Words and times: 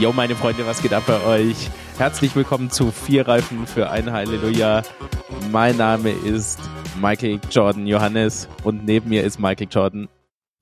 Yo, 0.00 0.14
meine 0.14 0.34
Freunde, 0.34 0.64
was 0.64 0.80
geht 0.80 0.94
ab 0.94 1.02
bei 1.06 1.22
euch? 1.26 1.68
Herzlich 1.98 2.34
willkommen 2.34 2.70
zu 2.70 2.90
Vier 2.90 3.28
Reifen 3.28 3.66
für 3.66 3.90
ein 3.90 4.10
Halleluja. 4.10 4.80
Mein 5.52 5.76
Name 5.76 6.12
ist 6.12 6.58
Michael 6.98 7.38
Jordan 7.50 7.86
Johannes 7.86 8.48
und 8.64 8.86
neben 8.86 9.10
mir 9.10 9.24
ist 9.24 9.38
Michael 9.38 9.68
Jordan 9.70 10.08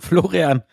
Florian. 0.00 0.64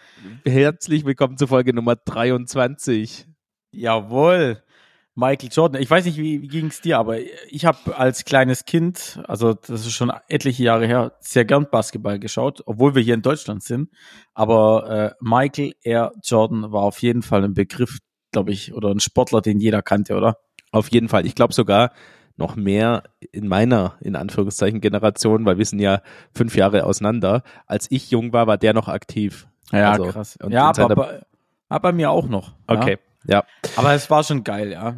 Herzlich 0.46 1.05
willkommen 1.05 1.38
zu 1.38 1.46
Folge 1.46 1.76
Nummer 1.76 1.96
23. 1.96 3.28
Jawohl. 3.70 4.64
Michael 5.13 5.50
Jordan. 5.52 5.80
Ich 5.80 5.91
weiß 5.91 6.05
nicht, 6.05 6.18
wie, 6.18 6.41
wie 6.41 6.48
ging 6.48 6.66
es 6.66 6.82
dir, 6.82 6.98
aber 6.98 7.20
ich 7.20 7.66
habe 7.66 7.95
als 7.95 8.26
kleines 8.26 8.66
Kind, 8.66 9.22
also 9.27 9.54
das 9.54 9.82
ist 9.82 9.94
schon 9.94 10.12
etliche 10.27 10.63
Jahre 10.63 10.88
her, 10.88 11.12
sehr 11.20 11.45
gern 11.45 11.68
Basketball 11.70 12.18
geschaut, 12.18 12.63
obwohl 12.66 12.95
wir 12.95 13.04
hier 13.04 13.13
in 13.13 13.22
Deutschland 13.22 13.62
sind. 13.62 13.91
Aber 14.34 14.90
äh, 14.90 15.16
Michael 15.22 15.76
R. 15.84 16.13
Jordan 16.23 16.72
war 16.72 16.82
auf 16.82 17.04
jeden 17.04 17.22
Fall 17.22 17.44
ein 17.44 17.54
Begriff, 17.54 18.00
glaube 18.35 18.52
ich, 18.52 18.73
oder 18.73 18.89
ein 18.89 18.99
Sportler, 18.99 19.41
den 19.41 19.59
jeder 19.59 19.81
kannte, 19.81 20.16
oder? 20.16 20.38
Auf 20.71 20.89
jeden 20.89 21.07
Fall. 21.07 21.25
Ich 21.25 21.35
glaube 21.35 21.53
sogar 21.53 21.91
noch 22.35 22.58
mehr 22.58 23.03
in 23.31 23.48
meiner, 23.48 23.95
in 24.02 24.17
Anführungszeichen, 24.17 24.81
Generation, 24.81 25.45
weil 25.45 25.58
wir 25.58 25.66
sind 25.66 25.80
ja 25.80 26.02
fünf 26.34 26.58
Jahre 26.58 26.84
auseinander. 26.84 27.44
Als 27.66 27.89
ich 27.89 28.11
jung 28.11 28.34
war, 28.34 28.45
war 28.45 28.58
der 28.58 28.73
noch 28.73 28.89
aktiv. 28.89 29.48
Ja, 29.71 29.94
also, 29.94 30.08
krass. 30.08 30.38
Ja, 30.49 30.66
aber, 30.66 30.91
aber, 30.91 31.25
aber 31.70 31.80
bei 31.80 31.94
mir 31.94 32.11
auch 32.11 32.27
noch. 32.27 32.52
Okay. 32.67 32.98
Ja. 33.25 33.35
Ja. 33.38 33.44
Aber 33.77 33.94
es 33.94 34.09
war 34.09 34.23
schon 34.23 34.44
geil, 34.44 34.72
ja. 34.72 34.97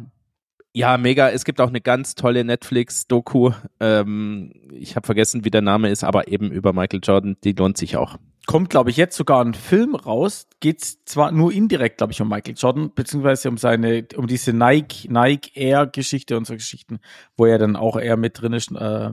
Ja, 0.72 0.98
mega. 0.98 1.30
Es 1.30 1.44
gibt 1.44 1.60
auch 1.60 1.68
eine 1.68 1.80
ganz 1.80 2.16
tolle 2.16 2.44
Netflix-Doku. 2.44 3.52
Ähm, 3.78 4.52
ich 4.72 4.96
habe 4.96 5.06
vergessen, 5.06 5.44
wie 5.44 5.50
der 5.50 5.62
Name 5.62 5.90
ist, 5.90 6.02
aber 6.02 6.28
eben 6.28 6.50
über 6.50 6.72
Michael 6.72 7.00
Jordan. 7.02 7.36
Die 7.44 7.52
lohnt 7.52 7.78
sich 7.78 7.96
auch. 7.96 8.16
Kommt, 8.48 8.70
glaube 8.70 8.88
ich, 8.88 8.96
jetzt 8.96 9.14
sogar 9.14 9.44
ein 9.44 9.52
Film 9.52 9.94
raus. 9.94 10.46
Geht's 10.60 11.04
zwar 11.04 11.32
nur 11.32 11.52
indirekt, 11.52 11.98
glaube 11.98 12.14
ich, 12.14 12.22
um 12.22 12.30
Michael 12.30 12.54
Jordan, 12.56 12.90
beziehungsweise 12.94 13.50
um 13.50 13.58
seine, 13.58 14.06
um 14.16 14.26
diese 14.26 14.54
Nike, 14.54 15.06
Nike 15.10 15.50
Air-Geschichte 15.54 16.34
und 16.34 16.46
so 16.46 16.54
Geschichten, 16.54 16.98
wo 17.36 17.44
er 17.44 17.58
dann 17.58 17.76
auch 17.76 17.98
eher 17.98 18.16
mit 18.16 18.40
drin 18.40 18.54
ist, 18.54 18.72
äh, 18.72 19.10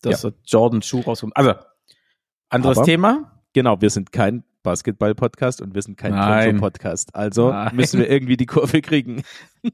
dass 0.00 0.22
ja. 0.22 0.30
er 0.30 0.34
Jordan 0.46 0.80
Schuh 0.80 1.00
rauskommt. 1.00 1.36
Also, 1.36 1.52
anderes 2.48 2.78
aber, 2.78 2.86
Thema. 2.86 3.42
Genau, 3.52 3.78
wir 3.78 3.90
sind 3.90 4.10
kein 4.10 4.42
Basketball-Podcast 4.62 5.60
und 5.60 5.74
wir 5.74 5.82
sind 5.82 5.98
kein 5.98 6.14
Konto-Podcast. 6.14 7.14
Also 7.14 7.50
Nein. 7.50 7.76
müssen 7.76 8.00
wir 8.00 8.08
irgendwie 8.08 8.38
die 8.38 8.46
Kurve 8.46 8.80
kriegen. 8.80 9.22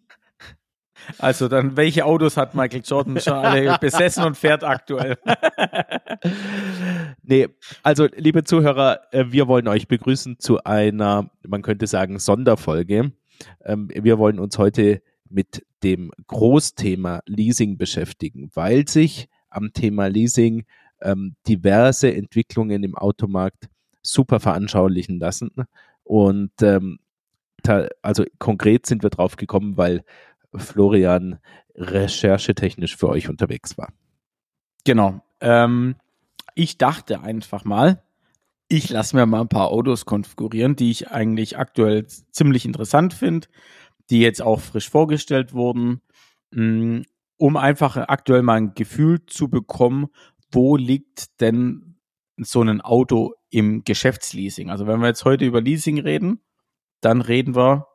Also 1.18 1.48
dann, 1.48 1.76
welche 1.76 2.04
Autos 2.04 2.36
hat 2.36 2.54
Michael 2.54 2.82
Jordan 2.84 3.20
schon 3.20 3.34
alle 3.34 3.78
besessen 3.80 4.24
und 4.24 4.36
fährt 4.36 4.64
aktuell? 4.64 5.18
nee, 7.22 7.48
also 7.82 8.06
liebe 8.16 8.44
Zuhörer, 8.44 9.00
äh, 9.12 9.24
wir 9.28 9.48
wollen 9.48 9.68
euch 9.68 9.88
begrüßen 9.88 10.38
zu 10.38 10.62
einer, 10.64 11.30
man 11.46 11.62
könnte 11.62 11.86
sagen, 11.86 12.18
Sonderfolge. 12.18 13.12
Ähm, 13.64 13.88
wir 13.92 14.18
wollen 14.18 14.38
uns 14.38 14.58
heute 14.58 15.02
mit 15.28 15.64
dem 15.82 16.12
Großthema 16.26 17.20
Leasing 17.26 17.76
beschäftigen, 17.76 18.50
weil 18.54 18.88
sich 18.88 19.28
am 19.50 19.72
Thema 19.72 20.06
Leasing 20.06 20.64
ähm, 21.00 21.36
diverse 21.46 22.14
Entwicklungen 22.14 22.82
im 22.82 22.94
Automarkt 22.96 23.68
super 24.02 24.40
veranschaulichen 24.40 25.18
lassen. 25.18 25.50
Und 26.02 26.52
ähm, 26.62 26.98
also 28.02 28.24
konkret 28.38 28.86
sind 28.86 29.02
wir 29.02 29.10
drauf 29.10 29.36
gekommen, 29.36 29.76
weil 29.76 30.04
Florian 30.56 31.38
recherchetechnisch 31.74 32.96
für 32.96 33.08
euch 33.08 33.28
unterwegs 33.28 33.76
war. 33.76 33.92
Genau. 34.84 35.20
Ähm, 35.40 35.96
ich 36.54 36.78
dachte 36.78 37.20
einfach 37.20 37.64
mal, 37.64 38.02
ich 38.68 38.90
lasse 38.90 39.16
mir 39.16 39.26
mal 39.26 39.42
ein 39.42 39.48
paar 39.48 39.70
Autos 39.70 40.06
konfigurieren, 40.06 40.76
die 40.76 40.90
ich 40.90 41.10
eigentlich 41.10 41.58
aktuell 41.58 42.06
ziemlich 42.06 42.64
interessant 42.64 43.14
finde, 43.14 43.48
die 44.10 44.20
jetzt 44.20 44.42
auch 44.42 44.60
frisch 44.60 44.88
vorgestellt 44.88 45.52
wurden, 45.52 46.00
mm, 46.52 47.02
um 47.36 47.56
einfach 47.56 47.96
aktuell 47.96 48.42
mal 48.42 48.54
ein 48.54 48.74
Gefühl 48.74 49.26
zu 49.26 49.48
bekommen, 49.48 50.08
wo 50.50 50.76
liegt 50.76 51.40
denn 51.40 51.96
so 52.36 52.62
ein 52.62 52.80
Auto 52.80 53.34
im 53.50 53.84
Geschäftsleasing. 53.84 54.70
Also 54.70 54.86
wenn 54.86 55.00
wir 55.00 55.08
jetzt 55.08 55.24
heute 55.24 55.44
über 55.44 55.60
Leasing 55.60 56.00
reden, 56.00 56.40
dann 57.00 57.20
reden 57.20 57.54
wir 57.54 57.86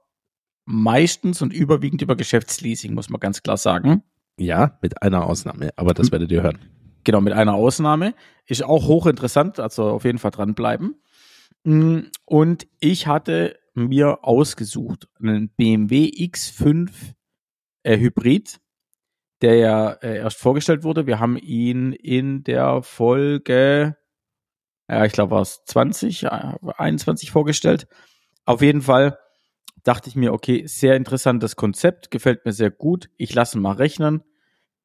meistens 0.69 1.41
und 1.41 1.51
überwiegend 1.53 2.01
über 2.01 2.15
Geschäftsleasing, 2.15 2.93
muss 2.93 3.09
man 3.09 3.19
ganz 3.19 3.41
klar 3.41 3.57
sagen. 3.57 4.03
Ja, 4.37 4.77
mit 4.81 5.01
einer 5.01 5.25
Ausnahme, 5.25 5.71
aber 5.75 5.93
das 5.93 6.07
hm. 6.07 6.11
werdet 6.13 6.31
ihr 6.31 6.43
hören. 6.43 6.59
Genau, 7.03 7.21
mit 7.21 7.33
einer 7.33 7.53
Ausnahme. 7.53 8.13
Ist 8.45 8.63
auch 8.63 8.87
hochinteressant, 8.87 9.59
also 9.59 9.89
auf 9.89 10.05
jeden 10.05 10.19
Fall 10.19 10.31
dranbleiben. 10.31 11.01
Hm, 11.65 12.09
und 12.25 12.67
ich 12.79 13.07
hatte 13.07 13.57
mir 13.73 14.23
ausgesucht 14.23 15.07
einen 15.19 15.49
BMW 15.49 16.05
X5 16.05 16.89
äh, 17.83 17.97
Hybrid, 17.97 18.59
der 19.41 19.55
ja 19.55 19.91
äh, 19.91 20.17
erst 20.17 20.37
vorgestellt 20.37 20.83
wurde. 20.83 21.07
Wir 21.07 21.19
haben 21.19 21.37
ihn 21.37 21.93
in 21.93 22.43
der 22.43 22.83
Folge 22.83 23.95
ja, 24.89 25.05
ich 25.05 25.13
glaube, 25.13 25.35
war 25.35 25.41
es 25.41 25.63
20, 25.65 26.31
21 26.31 27.29
vorgestellt. 27.29 27.87
Auf 28.45 28.63
jeden 28.63 28.81
Fall 28.81 29.19
dachte 29.83 30.09
ich 30.09 30.15
mir, 30.15 30.33
okay, 30.33 30.65
sehr 30.67 30.95
interessantes 30.95 31.55
Konzept, 31.55 32.11
gefällt 32.11 32.45
mir 32.45 32.53
sehr 32.53 32.71
gut. 32.71 33.09
Ich 33.17 33.33
lasse 33.33 33.57
mal 33.59 33.73
rechnen. 33.73 34.23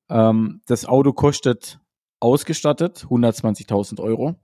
Ähm, 0.09 0.63
das 0.67 0.87
Auto 0.87 1.13
kostet 1.13 1.81
ausgestattet 2.21 3.07
120.000 3.09 4.01
Euro. 4.01 4.37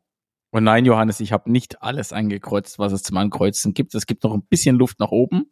Und 0.51 0.65
nein, 0.65 0.85
Johannes, 0.85 1.21
ich 1.21 1.33
habe 1.33 1.51
nicht 1.51 1.83
alles 1.83 2.13
eingekreuzt, 2.13 2.79
was 2.79 2.93
es 2.93 3.03
zum 3.03 3.17
Ankreuzen 3.17 3.73
gibt. 3.73 3.95
Es 3.95 4.07
gibt 4.07 4.25
noch 4.25 4.35
ein 4.35 4.43
bisschen 4.43 4.77
Luft 4.77 4.99
nach 4.99 5.13
oben. 5.13 5.47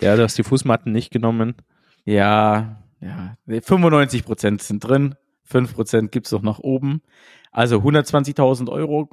Ja, 0.00 0.16
du 0.16 0.22
hast 0.22 0.38
die 0.38 0.44
Fußmatten 0.44 0.92
nicht 0.92 1.10
genommen. 1.10 1.56
Ja, 2.04 2.82
ja. 3.00 3.36
95 3.46 4.24
Prozent 4.24 4.62
sind 4.62 4.80
drin. 4.80 5.16
5 5.44 5.74
Prozent 5.74 6.12
gibt's 6.12 6.32
noch 6.32 6.42
nach 6.42 6.58
oben. 6.58 7.02
Also 7.50 7.78
120.000 7.78 8.70
Euro 8.70 9.10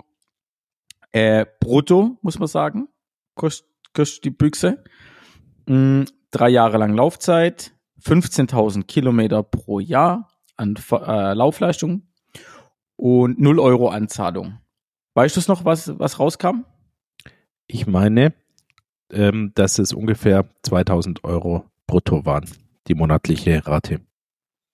äh, 1.12 1.46
brutto, 1.60 2.18
muss 2.22 2.40
man 2.40 2.48
sagen, 2.48 2.88
kostet, 3.36 3.68
kostet 3.94 4.26
die 4.26 4.30
Büchse. 4.30 4.84
Mhm, 5.72 6.06
drei 6.32 6.50
Jahre 6.50 6.78
lang 6.78 6.94
Laufzeit, 6.94 7.72
15.000 8.04 8.84
Kilometer 8.84 9.42
pro 9.42 9.80
Jahr 9.80 10.28
an 10.58 10.76
äh, 10.92 11.34
Laufleistung 11.34 12.10
und 12.98 13.40
0 13.40 13.58
Euro 13.58 13.88
Anzahlung. 13.88 14.58
Weißt 15.14 15.38
du 15.38 15.40
es 15.40 15.48
noch, 15.48 15.64
was, 15.64 15.98
was 15.98 16.20
rauskam? 16.20 16.66
Ich 17.68 17.88
meine, 17.88 18.34
ähm, 19.14 19.54
dass 19.56 19.80
es 19.80 19.94
ungefähr 19.94 20.46
2000 20.64 21.24
Euro 21.24 21.64
brutto 21.88 22.26
waren, 22.26 22.50
die 22.88 22.96
monatliche 22.96 23.66
Rate. 23.66 24.02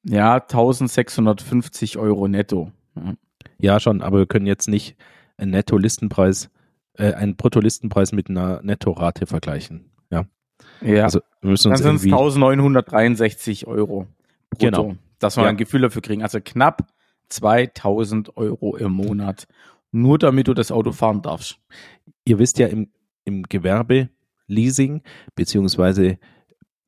Ja, 0.04 0.36
1650 0.36 2.00
Euro 2.00 2.28
netto. 2.28 2.72
Ja. 2.96 3.14
ja, 3.60 3.80
schon, 3.80 4.02
aber 4.02 4.18
wir 4.18 4.26
können 4.26 4.48
jetzt 4.48 4.68
nicht 4.68 4.96
einen 5.38 5.52
Netto-Listenpreis, 5.52 6.50
äh, 6.94 7.14
einen 7.14 7.36
Brutto-Listenpreis 7.36 8.14
mit 8.14 8.32
einer 8.32 8.64
Nettorate 8.64 9.28
vergleichen. 9.28 9.92
Ja. 10.82 11.04
Also 11.04 11.22
müssen 11.42 11.72
uns 11.72 11.82
Dann 11.82 11.98
sind 11.98 12.12
es 12.12 12.14
1963 12.14 13.68
Euro. 13.68 14.08
Brutto, 14.50 14.66
genau. 14.66 14.96
Dass 15.20 15.38
wir 15.38 15.44
ja. 15.44 15.50
ein 15.50 15.58
Gefühl 15.58 15.82
dafür 15.82 16.02
kriegen. 16.02 16.24
Also 16.24 16.40
knapp 16.44 16.88
2000 17.30 18.38
Euro 18.38 18.76
im 18.78 18.92
Monat. 18.92 19.48
Nur 19.92 20.20
damit 20.20 20.48
du 20.48 20.54
das 20.54 20.72
Auto 20.72 20.92
fahren 20.92 21.22
darfst. 21.22 21.60
Ihr 22.26 22.40
wisst 22.40 22.60
ja 22.60 22.68
im, 22.68 22.92
im 23.26 23.44
Gewerbe 23.44 24.10
Leasing 24.48 25.02
beziehungsweise 25.36 26.18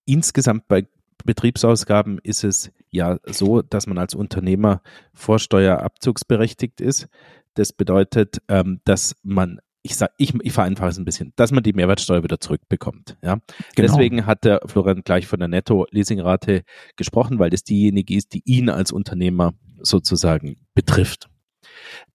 insgesamt 0.05 0.67
bei 0.67 0.87
Betriebsausgaben 1.25 2.19
ist 2.23 2.43
es 2.43 2.71
ja 2.89 3.19
so, 3.25 3.61
dass 3.61 3.87
man 3.87 3.97
als 3.97 4.15
Unternehmer 4.15 4.81
vorsteuerabzugsberechtigt 5.13 6.81
ist. 6.81 7.07
Das 7.55 7.73
bedeutet, 7.73 8.41
ähm, 8.47 8.79
dass 8.85 9.15
man 9.23 9.59
ich 9.81 9.95
sag, 9.95 10.11
ich, 10.17 10.33
ich 10.41 10.53
vereinfache 10.53 10.89
es 10.89 10.97
ein 10.97 11.05
bisschen, 11.05 11.33
dass 11.35 11.51
man 11.51 11.63
die 11.63 11.73
Mehrwertsteuer 11.73 12.23
wieder 12.23 12.39
zurückbekommt. 12.39 13.17
Ja? 13.21 13.35
Genau. 13.35 13.43
Deswegen 13.77 14.25
hat 14.25 14.43
der 14.43 14.61
Florian 14.65 15.03
gleich 15.03 15.27
von 15.27 15.39
der 15.39 15.47
Netto-Leasingrate 15.47 16.63
gesprochen, 16.97 17.39
weil 17.39 17.49
das 17.49 17.63
diejenige 17.63 18.15
ist, 18.15 18.33
die 18.33 18.41
ihn 18.45 18.69
als 18.69 18.91
Unternehmer 18.91 19.53
sozusagen 19.81 20.57
betrifft. 20.73 21.29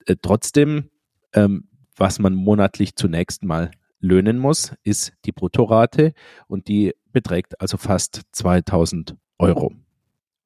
Äh, 0.07 0.17
trotzdem, 0.21 0.91
ähm, 1.33 1.69
was 1.97 2.19
man 2.19 2.35
monatlich 2.35 2.97
zunächst 2.97 3.45
mal 3.45 3.71
löhnen 4.01 4.39
muss, 4.39 4.75
ist 4.83 5.15
die 5.25 5.33
Bruttorate 5.33 6.13
und 6.47 6.69
die 6.69 6.93
beträgt 7.13 7.61
also 7.61 7.79
fast 7.79 8.23
2000 8.33 9.17
Euro. 9.39 9.73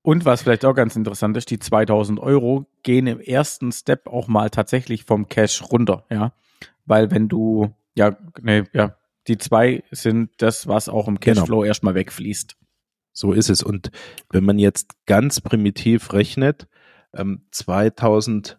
Und 0.03 0.25
was 0.25 0.43
vielleicht 0.43 0.65
auch 0.65 0.75
ganz 0.75 0.95
interessant 0.95 1.37
ist, 1.37 1.51
die 1.51 1.59
2000 1.59 2.21
Euro 2.21 2.67
gehen 2.83 3.07
im 3.07 3.21
ersten 3.21 3.73
Step 3.73 4.07
auch 4.07 4.29
mal 4.29 4.49
tatsächlich 4.49 5.05
vom 5.05 5.29
Cash 5.29 5.63
runter, 5.71 6.05
ja. 6.11 6.33
Weil 6.87 7.11
wenn 7.11 7.29
du, 7.29 7.75
ja, 7.95 8.17
ne, 8.41 8.65
ja, 8.73 8.97
die 9.27 9.39
zwei 9.39 9.85
sind 9.91 10.31
das, 10.39 10.67
was 10.67 10.89
auch 10.89 11.07
im 11.07 11.21
genau. 11.21 11.41
Cashflow 11.41 11.59
genau. 11.59 11.65
erstmal 11.65 11.95
wegfließt. 11.95 12.57
So 13.13 13.33
ist 13.33 13.51
es. 13.51 13.63
Und 13.63 13.91
wenn 14.31 14.45
man 14.45 14.59
jetzt 14.59 14.95
ganz 15.07 15.41
primitiv 15.41 16.13
rechnet, 16.13 16.69
ähm, 17.15 17.43
2000 17.51 18.59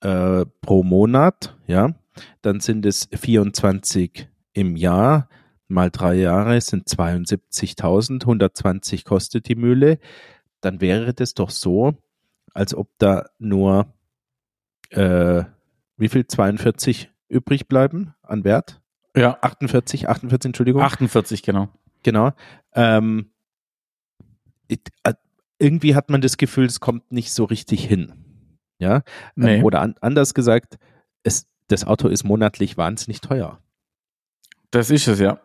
äh, 0.00 0.46
pro 0.60 0.82
Monat, 0.82 1.56
ja, 1.66 1.94
dann 2.42 2.60
sind 2.60 2.86
es 2.86 3.08
24 3.12 4.28
im 4.52 4.76
Jahr. 4.76 5.28
mal 5.68 5.90
drei 5.90 6.14
Jahre 6.14 6.60
sind 6.60 6.88
72.000, 6.88 8.22
120 8.22 9.04
kostet 9.04 9.48
die 9.48 9.54
Mühle, 9.54 9.98
dann 10.60 10.80
wäre 10.80 11.14
das 11.14 11.34
doch 11.34 11.50
so, 11.50 11.94
als 12.52 12.74
ob 12.74 12.90
da 12.98 13.26
nur 13.38 13.92
äh, 14.90 15.44
wie 15.96 16.08
viel 16.08 16.26
42 16.26 17.10
übrig 17.30 17.68
bleiben 17.68 18.14
an 18.22 18.44
Wert? 18.44 18.80
Ja. 19.16 19.38
48, 19.40 20.08
48, 20.08 20.48
Entschuldigung. 20.50 20.82
48, 20.82 21.42
genau. 21.42 21.68
Genau. 22.02 22.32
Ähm, 22.74 23.30
äh, 24.68 24.76
irgendwie 25.58 25.94
hat 25.94 26.10
man 26.10 26.20
das 26.20 26.36
Gefühl, 26.36 26.66
es 26.66 26.80
kommt 26.80 27.10
nicht 27.12 27.32
so 27.32 27.44
richtig 27.44 27.84
hin. 27.84 28.12
Ja. 28.78 28.96
Ähm, 28.96 29.02
Nee. 29.36 29.62
oder 29.62 29.80
an, 29.80 29.94
anders 30.00 30.32
gesagt, 30.34 30.78
es, 31.22 31.46
das 31.68 31.84
Auto 31.84 32.08
ist 32.08 32.24
monatlich 32.24 32.76
wahnsinnig 32.76 33.20
teuer. 33.20 33.60
Das 34.70 34.90
ist 34.90 35.08
es, 35.08 35.18
ja. 35.18 35.38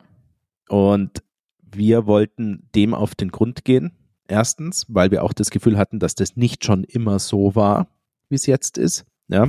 Und 0.70 1.24
wir 1.62 2.06
wollten 2.06 2.70
dem 2.76 2.94
auf 2.94 3.16
den 3.16 3.32
Grund 3.32 3.66
gehen. 3.66 3.92
Erstens, 4.28 4.86
weil 4.88 5.12
wir 5.12 5.24
auch 5.24 5.34
das 5.34 5.50
Gefühl 5.52 5.78
hatten, 5.78 6.00
dass 6.00 6.16
das 6.16 6.36
nicht 6.36 6.64
schon 6.66 6.84
immer 6.84 7.20
so 7.20 7.56
war, 7.56 7.88
wie 8.30 8.36
es 8.36 8.46
jetzt 8.46 8.78
ist. 8.78 9.06
Ja. 9.28 9.48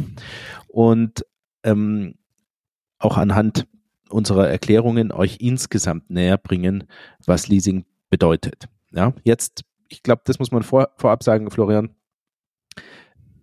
Und 0.68 1.24
ähm, 1.62 2.16
auch 2.98 3.16
anhand 3.16 3.66
unserer 4.08 4.48
Erklärungen 4.48 5.12
euch 5.12 5.38
insgesamt 5.40 6.10
näher 6.10 6.38
bringen, 6.38 6.84
was 7.24 7.48
Leasing 7.48 7.84
bedeutet. 8.08 8.68
Ja. 8.92 9.12
Jetzt, 9.24 9.64
ich 9.88 10.02
glaube, 10.02 10.22
das 10.24 10.38
muss 10.38 10.52
man 10.52 10.62
vor, 10.62 10.90
vorab 10.96 11.22
sagen, 11.22 11.50
Florian. 11.50 11.90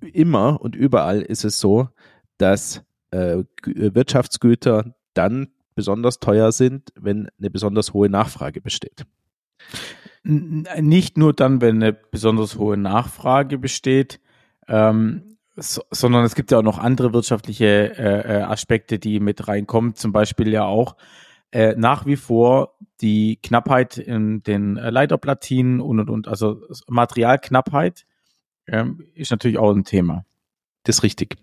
Immer 0.01 0.61
und 0.61 0.75
überall 0.75 1.21
ist 1.21 1.45
es 1.45 1.59
so, 1.59 1.89
dass 2.37 2.83
äh, 3.11 3.43
Gü- 3.61 3.95
Wirtschaftsgüter 3.95 4.95
dann 5.13 5.49
besonders 5.75 6.19
teuer 6.19 6.51
sind, 6.51 6.91
wenn 6.95 7.29
eine 7.39 7.49
besonders 7.49 7.93
hohe 7.93 8.09
Nachfrage 8.09 8.61
besteht. 8.61 9.05
Nicht 10.23 11.17
nur 11.17 11.33
dann, 11.33 11.61
wenn 11.61 11.81
eine 11.81 11.93
besonders 11.93 12.57
hohe 12.57 12.77
Nachfrage 12.77 13.57
besteht, 13.57 14.19
ähm, 14.67 15.32
so, 15.55 15.83
sondern 15.91 16.23
es 16.25 16.35
gibt 16.35 16.51
ja 16.51 16.59
auch 16.59 16.63
noch 16.63 16.79
andere 16.79 17.13
wirtschaftliche 17.13 17.65
äh, 17.97 18.39
äh, 18.39 18.41
Aspekte, 18.43 18.99
die 18.99 19.19
mit 19.19 19.47
reinkommen. 19.47 19.95
Zum 19.95 20.11
Beispiel 20.11 20.49
ja 20.49 20.65
auch 20.65 20.95
äh, 21.51 21.75
nach 21.77 22.05
wie 22.05 22.15
vor 22.15 22.75
die 23.01 23.37
Knappheit 23.41 23.97
in 23.97 24.41
den 24.43 24.77
äh, 24.77 24.89
Leiterplatinen 24.89 25.79
und 25.81 25.99
und 25.99 26.09
und. 26.09 26.27
Also 26.27 26.61
Materialknappheit 26.87 28.05
ähm, 28.67 29.05
ist 29.13 29.31
natürlich 29.31 29.57
auch 29.57 29.71
ein 29.75 29.83
Thema. 29.83 30.25
Das 30.83 30.97
ist 30.97 31.03
richtig. 31.03 31.37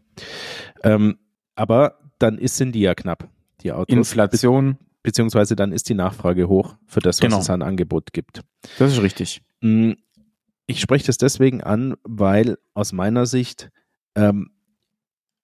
Ähm, 0.83 1.19
aber 1.55 1.99
dann 2.19 2.39
ist, 2.39 2.57
sind 2.57 2.73
die 2.73 2.81
ja 2.81 2.95
knapp, 2.95 3.29
die 3.62 3.73
Autos. 3.73 3.95
Inflation, 3.97 4.73
Be 4.75 4.79
beziehungsweise 5.03 5.57
dann 5.57 5.73
ist 5.73 5.89
die 5.89 5.95
Nachfrage 5.95 6.49
hoch 6.49 6.77
für 6.87 7.01
das, 7.01 7.19
was 7.19 7.21
Genau. 7.27 7.39
es 7.39 7.49
an 7.51 7.62
Angebot 7.62 8.12
gibt. 8.12 8.43
das 8.79 8.93
ist 8.93 9.03
richtig. 9.03 9.43
Mm, 9.61 9.93
Ich 10.67 10.81
spreche 10.81 11.07
das 11.07 11.17
deswegen 11.19 11.62
an, 11.62 11.95
weil 12.05 12.59
aus 12.75 12.93
meiner 12.93 13.27
Sicht 13.27 13.71
ähm, 14.15 14.51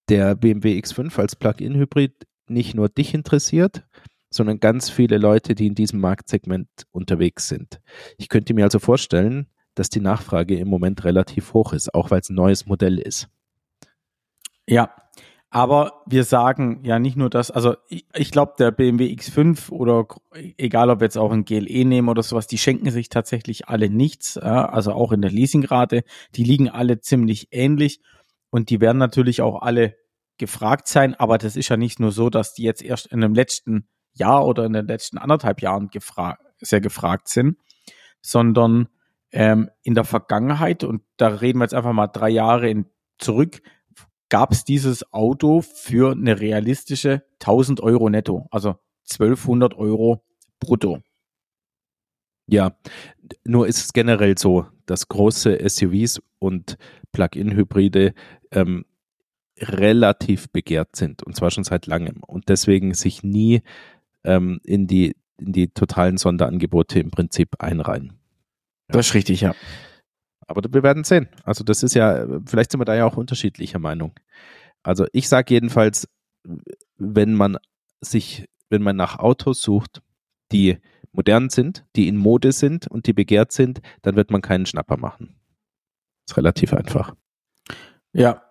der 0.08 0.34
BMW 0.34 0.78
X5 0.78 1.18
als 1.18 1.36
Plug-in-Hybrid 1.36 2.26
nicht 2.48 2.74
nur 2.74 2.88
dich 2.88 3.14
interessiert, 3.14 3.84
sondern 4.30 4.60
ganz 4.60 4.90
viele 4.90 5.18
Leute, 5.18 5.54
die 5.54 5.66
in 5.66 5.74
diesem 5.74 6.00
Marktsegment 6.00 6.68
unterwegs 6.92 7.48
sind. 7.48 7.80
Ich 8.18 8.28
könnte 8.28 8.54
mir 8.54 8.64
also 8.64 8.78
vorstellen, 8.78 9.48
dass 9.74 9.88
die 9.88 10.00
Nachfrage 10.00 10.56
im 10.58 10.68
Moment 10.68 11.04
relativ 11.04 11.52
hoch 11.52 11.72
ist, 11.72 11.94
auch 11.94 12.10
weil 12.10 12.20
es 12.20 12.30
ein 12.30 12.34
neues 12.34 12.66
Modell 12.66 12.98
ist. 12.98 13.28
Ja, 14.68 14.90
aber 15.50 16.02
wir 16.06 16.24
sagen 16.24 16.80
ja 16.82 16.98
nicht 16.98 17.16
nur 17.16 17.30
das, 17.30 17.50
also 17.50 17.76
ich, 17.88 18.04
ich 18.14 18.30
glaube, 18.30 18.54
der 18.58 18.72
BMW 18.72 19.06
X5 19.06 19.70
oder 19.70 20.06
egal 20.58 20.90
ob 20.90 21.00
wir 21.00 21.06
jetzt 21.06 21.18
auch 21.18 21.30
ein 21.30 21.44
GLE 21.44 21.84
nehmen 21.84 22.08
oder 22.08 22.22
sowas, 22.22 22.46
die 22.46 22.58
schenken 22.58 22.90
sich 22.90 23.08
tatsächlich 23.08 23.68
alle 23.68 23.88
nichts, 23.88 24.36
also 24.36 24.92
auch 24.92 25.12
in 25.12 25.22
der 25.22 25.30
Leasingrate, 25.30 26.02
die 26.34 26.44
liegen 26.44 26.68
alle 26.68 27.00
ziemlich 27.00 27.48
ähnlich 27.52 28.00
und 28.50 28.70
die 28.70 28.80
werden 28.80 28.98
natürlich 28.98 29.42
auch 29.42 29.62
alle 29.62 29.96
gefragt 30.38 30.88
sein, 30.88 31.14
aber 31.14 31.38
das 31.38 31.56
ist 31.56 31.68
ja 31.68 31.76
nicht 31.76 31.98
nur 31.98 32.12
so, 32.12 32.30
dass 32.30 32.54
die 32.54 32.62
jetzt 32.62 32.82
erst 32.82 33.06
in 33.06 33.20
dem 33.20 33.34
letzten 33.34 33.88
Jahr 34.12 34.46
oder 34.46 34.64
in 34.64 34.72
den 34.72 34.86
letzten 34.86 35.18
anderthalb 35.18 35.62
Jahren 35.62 35.88
gefra 35.88 36.38
sehr 36.58 36.80
gefragt 36.80 37.28
sind, 37.28 37.58
sondern 38.22 38.88
ähm, 39.30 39.70
in 39.82 39.94
der 39.94 40.04
Vergangenheit, 40.04 40.84
und 40.84 41.02
da 41.16 41.28
reden 41.28 41.58
wir 41.58 41.64
jetzt 41.64 41.74
einfach 41.74 41.92
mal 41.92 42.06
drei 42.06 42.30
Jahre 42.30 42.68
in, 42.70 42.86
zurück, 43.18 43.60
gab 44.28 44.52
es 44.52 44.64
dieses 44.64 45.12
Auto 45.12 45.60
für 45.60 46.12
eine 46.12 46.40
realistische 46.40 47.24
1000 47.40 47.80
Euro 47.80 48.08
netto, 48.08 48.46
also 48.50 48.76
1200 49.10 49.74
Euro 49.74 50.24
brutto. 50.58 51.00
Ja, 52.46 52.76
nur 53.44 53.66
ist 53.66 53.78
es 53.78 53.92
generell 53.92 54.38
so, 54.38 54.66
dass 54.86 55.08
große 55.08 55.58
SUVs 55.68 56.20
und 56.38 56.76
Plug-in-Hybride 57.12 58.14
ähm, 58.52 58.84
relativ 59.58 60.50
begehrt 60.50 60.96
sind 60.96 61.22
und 61.22 61.34
zwar 61.34 61.50
schon 61.50 61.64
seit 61.64 61.86
langem 61.86 62.22
und 62.26 62.48
deswegen 62.48 62.94
sich 62.94 63.22
nie 63.22 63.62
ähm, 64.24 64.60
in, 64.64 64.86
die, 64.86 65.16
in 65.38 65.52
die 65.52 65.68
totalen 65.68 66.18
Sonderangebote 66.18 67.00
im 67.00 67.10
Prinzip 67.10 67.56
einreihen. 67.58 68.18
Das 68.88 69.08
ist 69.08 69.14
richtig, 69.14 69.40
ja. 69.40 69.54
Aber 70.46 70.62
wir 70.72 70.82
werden 70.82 71.04
sehen. 71.04 71.28
Also 71.42 71.64
das 71.64 71.82
ist 71.82 71.94
ja, 71.94 72.26
vielleicht 72.46 72.70
sind 72.70 72.80
wir 72.80 72.84
da 72.84 72.94
ja 72.94 73.06
auch 73.06 73.16
unterschiedlicher 73.16 73.78
Meinung. 73.78 74.12
Also 74.82 75.06
ich 75.12 75.28
sage 75.28 75.54
jedenfalls, 75.54 76.08
wenn 76.96 77.34
man 77.34 77.56
sich, 78.00 78.46
wenn 78.70 78.82
man 78.82 78.96
nach 78.96 79.18
Autos 79.18 79.60
sucht, 79.62 80.02
die 80.52 80.78
modern 81.16 81.48
sind, 81.48 81.84
die 81.96 82.08
in 82.08 82.16
Mode 82.16 82.52
sind 82.52 82.86
und 82.86 83.06
die 83.06 83.12
begehrt 83.12 83.52
sind, 83.52 83.80
dann 84.02 84.16
wird 84.16 84.30
man 84.30 84.42
keinen 84.42 84.66
Schnapper 84.66 84.96
machen. 84.96 85.36
Ist 86.28 86.36
relativ 86.36 86.72
einfach. 86.72 87.14
Ja. 88.12 88.42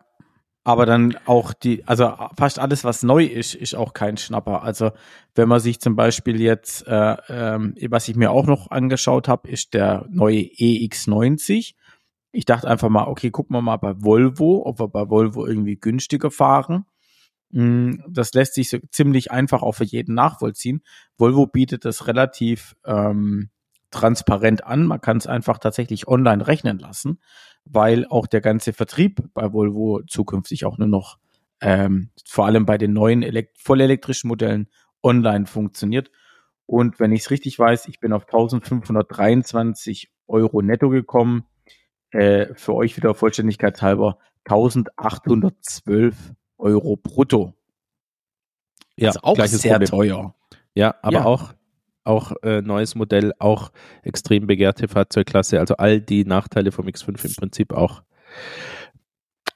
Aber 0.68 0.88
dann 0.88 1.16
auch 1.26 1.54
die, 1.54 1.88
also 1.88 2.12
fast 2.36 2.58
alles, 2.58 2.84
was 2.84 3.04
neu 3.04 3.24
ist, 3.24 3.54
ist 3.54 3.76
auch 3.76 3.94
kein 3.94 4.18
Schnapper. 4.18 4.64
Also 4.64 4.92
wenn 5.36 5.48
man 5.48 5.60
sich 5.60 5.80
zum 5.80 5.96
Beispiel 5.96 6.42
jetzt, 6.42 6.88
äh, 6.88 7.18
ähm, 7.30 7.76
was 7.90 8.08
ich 8.08 8.16
mir 8.16 8.32
auch 8.32 8.48
noch 8.48 8.72
angeschaut 8.72 9.28
habe, 9.28 9.48
ist 9.48 9.76
der 9.76 10.08
neue 10.10 10.40
EX90. 10.40 11.76
Ich 12.32 12.46
dachte 12.46 12.68
einfach 12.68 12.90
mal, 12.90 13.06
okay, 13.06 13.30
gucken 13.30 13.56
wir 13.56 13.62
mal 13.62 13.78
bei 13.78 13.94
Volvo, 14.02 14.66
ob 14.66 14.80
wir 14.80 14.88
bei 14.88 15.08
Volvo 15.08 15.46
irgendwie 15.46 15.76
günstiger 15.76 16.32
fahren. 16.32 16.86
Mm, 17.52 17.96
Das 18.08 18.34
lässt 18.34 18.56
sich 18.56 18.70
so 18.70 18.78
ziemlich 18.92 19.32
einfach 19.32 19.62
auch 19.62 19.74
für 19.74 19.84
jeden 19.84 20.16
nachvollziehen. 20.16 20.82
Volvo 21.18 21.48
bietet 21.48 21.86
das 21.86 22.08
relativ 22.08 22.76
ähm, 22.86 23.50
transparent 23.92 24.66
an. 24.66 24.86
Man 24.86 25.02
kann 25.02 25.18
es 25.18 25.28
einfach 25.28 25.58
tatsächlich 25.60 26.08
online 26.08 26.48
rechnen 26.48 26.80
lassen, 26.80 27.20
weil 27.64 28.06
auch 28.08 28.28
der 28.28 28.42
ganze 28.42 28.74
Vertrieb 28.74 29.22
bei 29.34 29.54
Volvo 29.54 30.02
zukünftig 30.08 30.66
auch 30.66 30.78
nur 30.78 30.88
noch 30.88 31.18
ähm, 31.62 32.10
vor 32.26 32.46
allem 32.46 32.66
bei 32.66 32.78
den 32.78 32.94
neuen 32.94 33.24
elekt 33.24 33.58
vollelektrischen 33.58 34.28
Modellen 34.28 34.68
online 35.02 35.46
funktioniert. 35.46 36.12
Und 36.66 37.00
wenn 37.00 37.12
ich 37.12 37.22
es 37.22 37.32
richtig 37.32 37.58
weiß, 37.58 37.88
ich 37.88 38.00
bin 38.00 38.12
auf 38.12 38.24
1523 38.24 40.12
Euro 40.28 40.62
netto 40.62 40.90
gekommen. 40.90 41.46
Äh, 42.12 42.54
für 42.56 42.74
euch 42.74 42.98
wieder 42.98 43.14
Vollständigkeit 43.14 43.82
halber 43.82 44.20
1812 44.46 46.34
Euro 46.58 46.96
brutto. 46.98 47.54
Ja, 48.98 49.10
also 49.10 49.20
auch 49.24 49.46
sehr 49.46 49.74
Problem. 49.74 49.90
teuer. 49.90 50.36
Ja, 50.74 50.96
aber 51.02 51.14
Ja. 51.20 51.26
auch 51.26 51.54
auch 52.08 52.34
äh, 52.44 52.62
neues 52.62 52.94
Modell, 52.94 53.34
auch 53.40 53.72
extrem 54.04 54.46
begehrte 54.46 54.88
Fahrzeugklasse, 54.88 55.60
also 55.60 55.78
all 55.78 56.00
die 56.00 56.24
Nachteile 56.24 56.72
vom 56.72 56.86
X5 56.86 57.26
im 57.26 57.34
Prinzip 57.36 57.74
auch. 57.74 58.04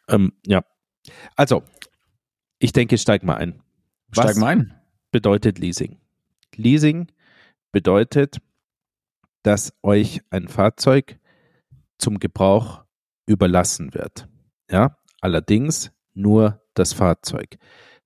Ähm, 0.08 0.34
ja, 0.48 0.64
also 1.36 1.62
ich 2.58 2.74
denke, 2.74 2.98
steig 2.98 3.24
mal 3.24 3.36
ein. 3.36 3.62
Was 4.10 4.32
Steig 4.32 4.38
mal 4.38 4.48
ein. 4.48 4.74
bedeutet 5.12 5.60
Leasing? 5.60 6.00
Leasing 6.56 7.12
bedeutet, 7.72 8.38
dass 9.44 9.72
euch 9.84 10.22
ein 10.32 10.48
Fahrzeug 10.48 11.20
zum 12.00 12.18
Gebrauch 12.18 12.84
überlassen 13.28 13.94
wird. 13.94 14.28
Ja, 14.72 14.98
allerdings 15.22 15.92
nur 16.16 16.62
das 16.80 16.94
Fahrzeug. 16.94 17.58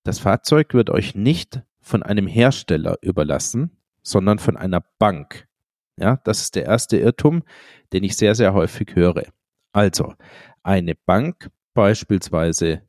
Das 0.03 0.19
Fahrzeug 0.19 0.73
wird 0.73 0.89
euch 0.89 1.15
nicht 1.15 1.61
von 1.79 2.03
einem 2.03 2.27
Hersteller 2.27 2.97
überlassen, 3.01 3.77
sondern 4.01 4.39
von 4.39 4.57
einer 4.57 4.83
Bank. 4.99 5.47
Ja, 5.97 6.19
das 6.23 6.41
ist 6.41 6.55
der 6.55 6.65
erste 6.65 6.97
Irrtum, 6.97 7.43
den 7.93 8.03
ich 8.03 8.17
sehr, 8.17 8.35
sehr 8.35 8.53
häufig 8.53 8.95
höre. 8.95 9.23
Also, 9.71 10.13
eine 10.63 10.95
Bank, 10.95 11.49
beispielsweise 11.73 12.81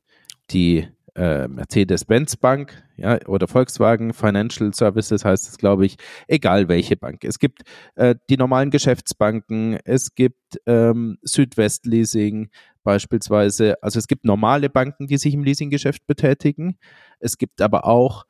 die 0.49 0.87
äh, 1.15 1.47
Mercedes-Benz 1.47 2.35
Bank, 2.37 2.83
ja, 2.97 3.19
oder 3.27 3.47
Volkswagen 3.47 4.13
Financial 4.13 4.73
Services 4.73 5.23
heißt 5.23 5.47
es, 5.47 5.57
glaube 5.57 5.85
ich, 5.85 5.97
egal 6.27 6.67
welche 6.67 6.97
Bank. 6.97 7.23
Es 7.23 7.39
gibt 7.39 7.63
äh, 7.95 8.15
die 8.29 8.37
normalen 8.37 8.71
Geschäftsbanken, 8.71 9.79
es 9.85 10.15
gibt 10.15 10.59
ähm, 10.65 11.17
Südwest 11.21 11.85
Leasing 11.85 12.49
beispielsweise, 12.85 13.81
also 13.83 13.99
es 13.99 14.07
gibt 14.07 14.23
normale 14.23 14.69
Banken, 14.69 15.07
die 15.07 15.17
sich 15.17 15.33
im 15.33 15.43
Leasinggeschäft 15.43 16.07
betätigen. 16.07 16.77
Es 17.19 17.37
gibt 17.37 17.61
aber 17.61 17.85
auch 17.85 18.25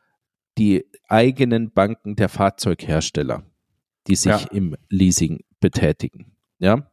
die 0.58 0.86
eigenen 1.08 1.72
Banken 1.72 2.16
der 2.16 2.30
Fahrzeughersteller, 2.30 3.44
die 4.08 4.16
sich 4.16 4.32
ja. 4.32 4.48
im 4.52 4.76
Leasing 4.90 5.44
betätigen. 5.60 6.32
Ja. 6.58 6.90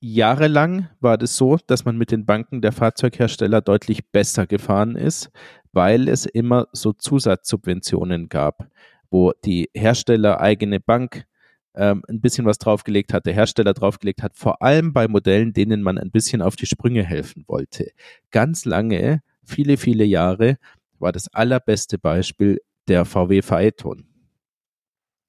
Jahrelang 0.00 0.88
war 1.00 1.18
das 1.18 1.36
so, 1.36 1.58
dass 1.66 1.84
man 1.84 1.98
mit 1.98 2.10
den 2.10 2.24
Banken 2.24 2.62
der 2.62 2.72
Fahrzeughersteller 2.72 3.60
deutlich 3.60 4.10
besser 4.10 4.46
gefahren 4.46 4.96
ist, 4.96 5.30
weil 5.72 6.08
es 6.08 6.26
immer 6.26 6.68
so 6.72 6.92
Zusatzsubventionen 6.92 8.28
gab, 8.28 8.68
wo 9.10 9.32
die 9.44 9.70
Hersteller 9.74 10.40
eigene 10.40 10.78
Bank 10.78 11.26
ähm, 11.74 12.02
ein 12.08 12.20
bisschen 12.20 12.46
was 12.46 12.58
draufgelegt 12.58 13.12
hat, 13.12 13.26
der 13.26 13.34
Hersteller 13.34 13.74
draufgelegt 13.74 14.22
hat, 14.22 14.36
vor 14.36 14.62
allem 14.62 14.92
bei 14.92 15.08
Modellen, 15.08 15.52
denen 15.52 15.82
man 15.82 15.98
ein 15.98 16.10
bisschen 16.10 16.42
auf 16.42 16.56
die 16.56 16.66
Sprünge 16.66 17.02
helfen 17.02 17.44
wollte. 17.46 17.90
Ganz 18.30 18.64
lange, 18.64 19.22
viele, 19.44 19.76
viele 19.76 20.04
Jahre, 20.04 20.58
war 20.98 21.12
das 21.12 21.28
allerbeste 21.34 21.98
Beispiel 21.98 22.60
der 22.88 23.04
VW 23.04 23.42
Phaeton. 23.42 24.06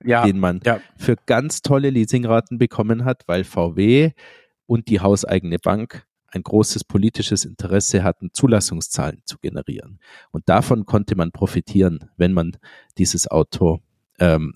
Ja, 0.03 0.25
den 0.25 0.37
man 0.37 0.59
ja. 0.63 0.81
für 0.97 1.15
ganz 1.25 1.61
tolle 1.61 1.89
Leasingraten 1.89 2.59
bekommen 2.59 3.05
hat, 3.05 3.23
weil 3.27 3.43
VW 3.43 4.11
und 4.67 4.89
die 4.89 4.99
hauseigene 4.99 5.57
Bank 5.57 6.05
ein 6.27 6.43
großes 6.43 6.83
politisches 6.83 7.45
Interesse 7.45 8.03
hatten, 8.03 8.29
Zulassungszahlen 8.33 9.21
zu 9.25 9.37
generieren. 9.39 9.99
Und 10.31 10.47
davon 10.49 10.85
konnte 10.85 11.15
man 11.15 11.31
profitieren, 11.31 12.09
wenn 12.17 12.33
man 12.33 12.57
dieses 12.97 13.31
Auto 13.31 13.79
ähm, 14.19 14.53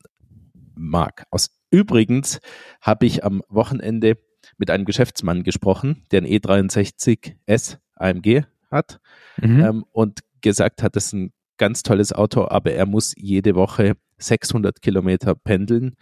mag. 0.75 1.25
Aus 1.31 1.49
Übrigens 1.71 2.39
habe 2.81 3.05
ich 3.05 3.23
am 3.23 3.43
Wochenende 3.49 4.17
mit 4.57 4.69
einem 4.69 4.85
Geschäftsmann 4.85 5.43
gesprochen, 5.43 6.03
der 6.11 6.21
ein 6.21 6.27
E63S 6.27 7.77
AMG 7.95 8.43
hat 8.71 8.99
mhm. 9.41 9.59
ähm, 9.61 9.85
und 9.91 10.21
gesagt 10.41 10.81
hat, 10.83 10.95
das 10.95 11.07
ist 11.07 11.13
ein 11.13 11.33
ganz 11.57 11.83
tolles 11.83 12.13
Auto, 12.13 12.47
aber 12.47 12.71
er 12.71 12.85
muss 12.85 13.13
jede 13.17 13.55
Woche 13.55 13.95
600 14.17 14.81
Kilometer 14.81 15.35
pendeln. 15.35 15.95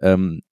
Ähm, 0.00 0.42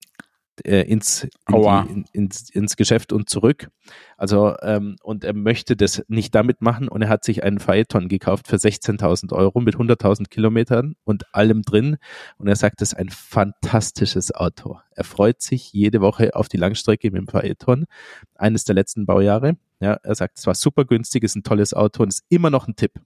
äh, 0.64 0.82
ins, 0.82 1.24
in 1.24 1.30
die, 1.48 1.92
in, 1.92 2.04
ins, 2.12 2.50
ins 2.50 2.76
Geschäft 2.76 3.12
und 3.12 3.28
zurück. 3.28 3.68
Also, 4.16 4.54
ähm, 4.62 4.96
und 5.02 5.24
er 5.24 5.34
möchte 5.34 5.76
das 5.76 6.02
nicht 6.08 6.34
damit 6.34 6.60
machen 6.60 6.88
und 6.88 7.02
er 7.02 7.08
hat 7.08 7.24
sich 7.24 7.42
einen 7.42 7.58
Phaeton 7.58 8.08
gekauft 8.08 8.46
für 8.46 8.56
16.000 8.56 9.32
Euro 9.32 9.60
mit 9.60 9.76
100.000 9.76 10.28
Kilometern 10.28 10.94
und 11.04 11.34
allem 11.34 11.62
drin. 11.62 11.96
Und 12.38 12.48
er 12.48 12.56
sagt, 12.56 12.80
das 12.80 12.92
ist 12.92 12.98
ein 12.98 13.08
fantastisches 13.08 14.34
Auto. 14.34 14.78
Er 14.94 15.04
freut 15.04 15.40
sich 15.42 15.72
jede 15.72 16.00
Woche 16.00 16.34
auf 16.36 16.48
die 16.48 16.58
Langstrecke 16.58 17.10
mit 17.10 17.20
dem 17.20 17.28
Phaeton, 17.28 17.86
eines 18.36 18.64
der 18.64 18.74
letzten 18.74 19.06
Baujahre. 19.06 19.56
Ja, 19.80 19.94
er 20.02 20.14
sagt, 20.14 20.38
es 20.38 20.46
war 20.46 20.54
super 20.54 20.84
günstig, 20.84 21.24
ist 21.24 21.34
ein 21.34 21.42
tolles 21.42 21.74
Auto 21.74 22.02
und 22.02 22.10
ist 22.10 22.24
immer 22.28 22.50
noch 22.50 22.68
ein 22.68 22.76
Tipp. 22.76 23.00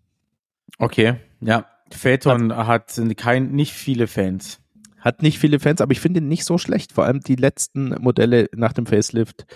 Okay, 0.78 1.14
ja. 1.40 1.66
Phaeton 1.92 2.54
hat 2.54 3.00
kein, 3.16 3.52
nicht 3.52 3.72
viele 3.72 4.08
Fans. 4.08 4.60
Hat 5.06 5.22
nicht 5.22 5.38
viele 5.38 5.60
Fans, 5.60 5.80
aber 5.80 5.92
ich 5.92 6.00
finde 6.00 6.18
ihn 6.18 6.26
nicht 6.26 6.44
so 6.44 6.58
schlecht. 6.58 6.90
Vor 6.90 7.04
allem 7.04 7.20
die 7.20 7.36
letzten 7.36 7.90
Modelle 8.02 8.48
nach 8.52 8.72
dem 8.72 8.86
Facelift. 8.86 9.46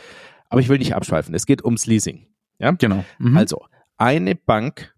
Aber 0.49 0.61
ich 0.61 0.69
will 0.69 0.79
nicht 0.79 0.95
abschweifen. 0.95 1.35
Es 1.35 1.45
geht 1.45 1.65
ums 1.65 1.87
Leasing. 1.87 2.29
Ja, 2.61 2.71
genau. 2.71 3.05
Mhm. 3.19 3.37
Also, 3.37 3.67
eine 3.97 4.37
Bank 4.37 4.95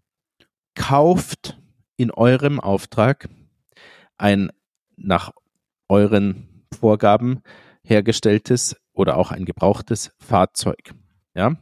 kauft 0.75 1.59
in 1.97 2.11
eurem 2.11 2.59
Auftrag 2.59 3.29
ein 4.19 4.51
nach 4.95 5.31
euren 5.89 6.67
Vorgaben 6.71 7.41
hergestelltes 7.83 8.75
oder 8.91 9.17
auch 9.17 9.31
ein 9.31 9.45
gebrauchtes 9.45 10.11
Fahrzeug. 10.19 10.93
Ja, 11.33 11.57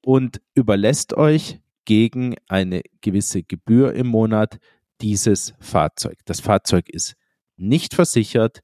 und 0.00 0.40
überlässt 0.52 1.14
euch 1.14 1.60
gegen 1.84 2.34
eine 2.48 2.82
gewisse 3.02 3.44
Gebühr 3.44 3.94
im 3.94 4.08
Monat 4.08 4.58
dieses 5.00 5.54
Fahrzeug. 5.60 6.18
Das 6.24 6.40
Fahrzeug 6.40 6.88
ist 6.88 7.14
nicht 7.56 7.94
versichert. 7.94 8.60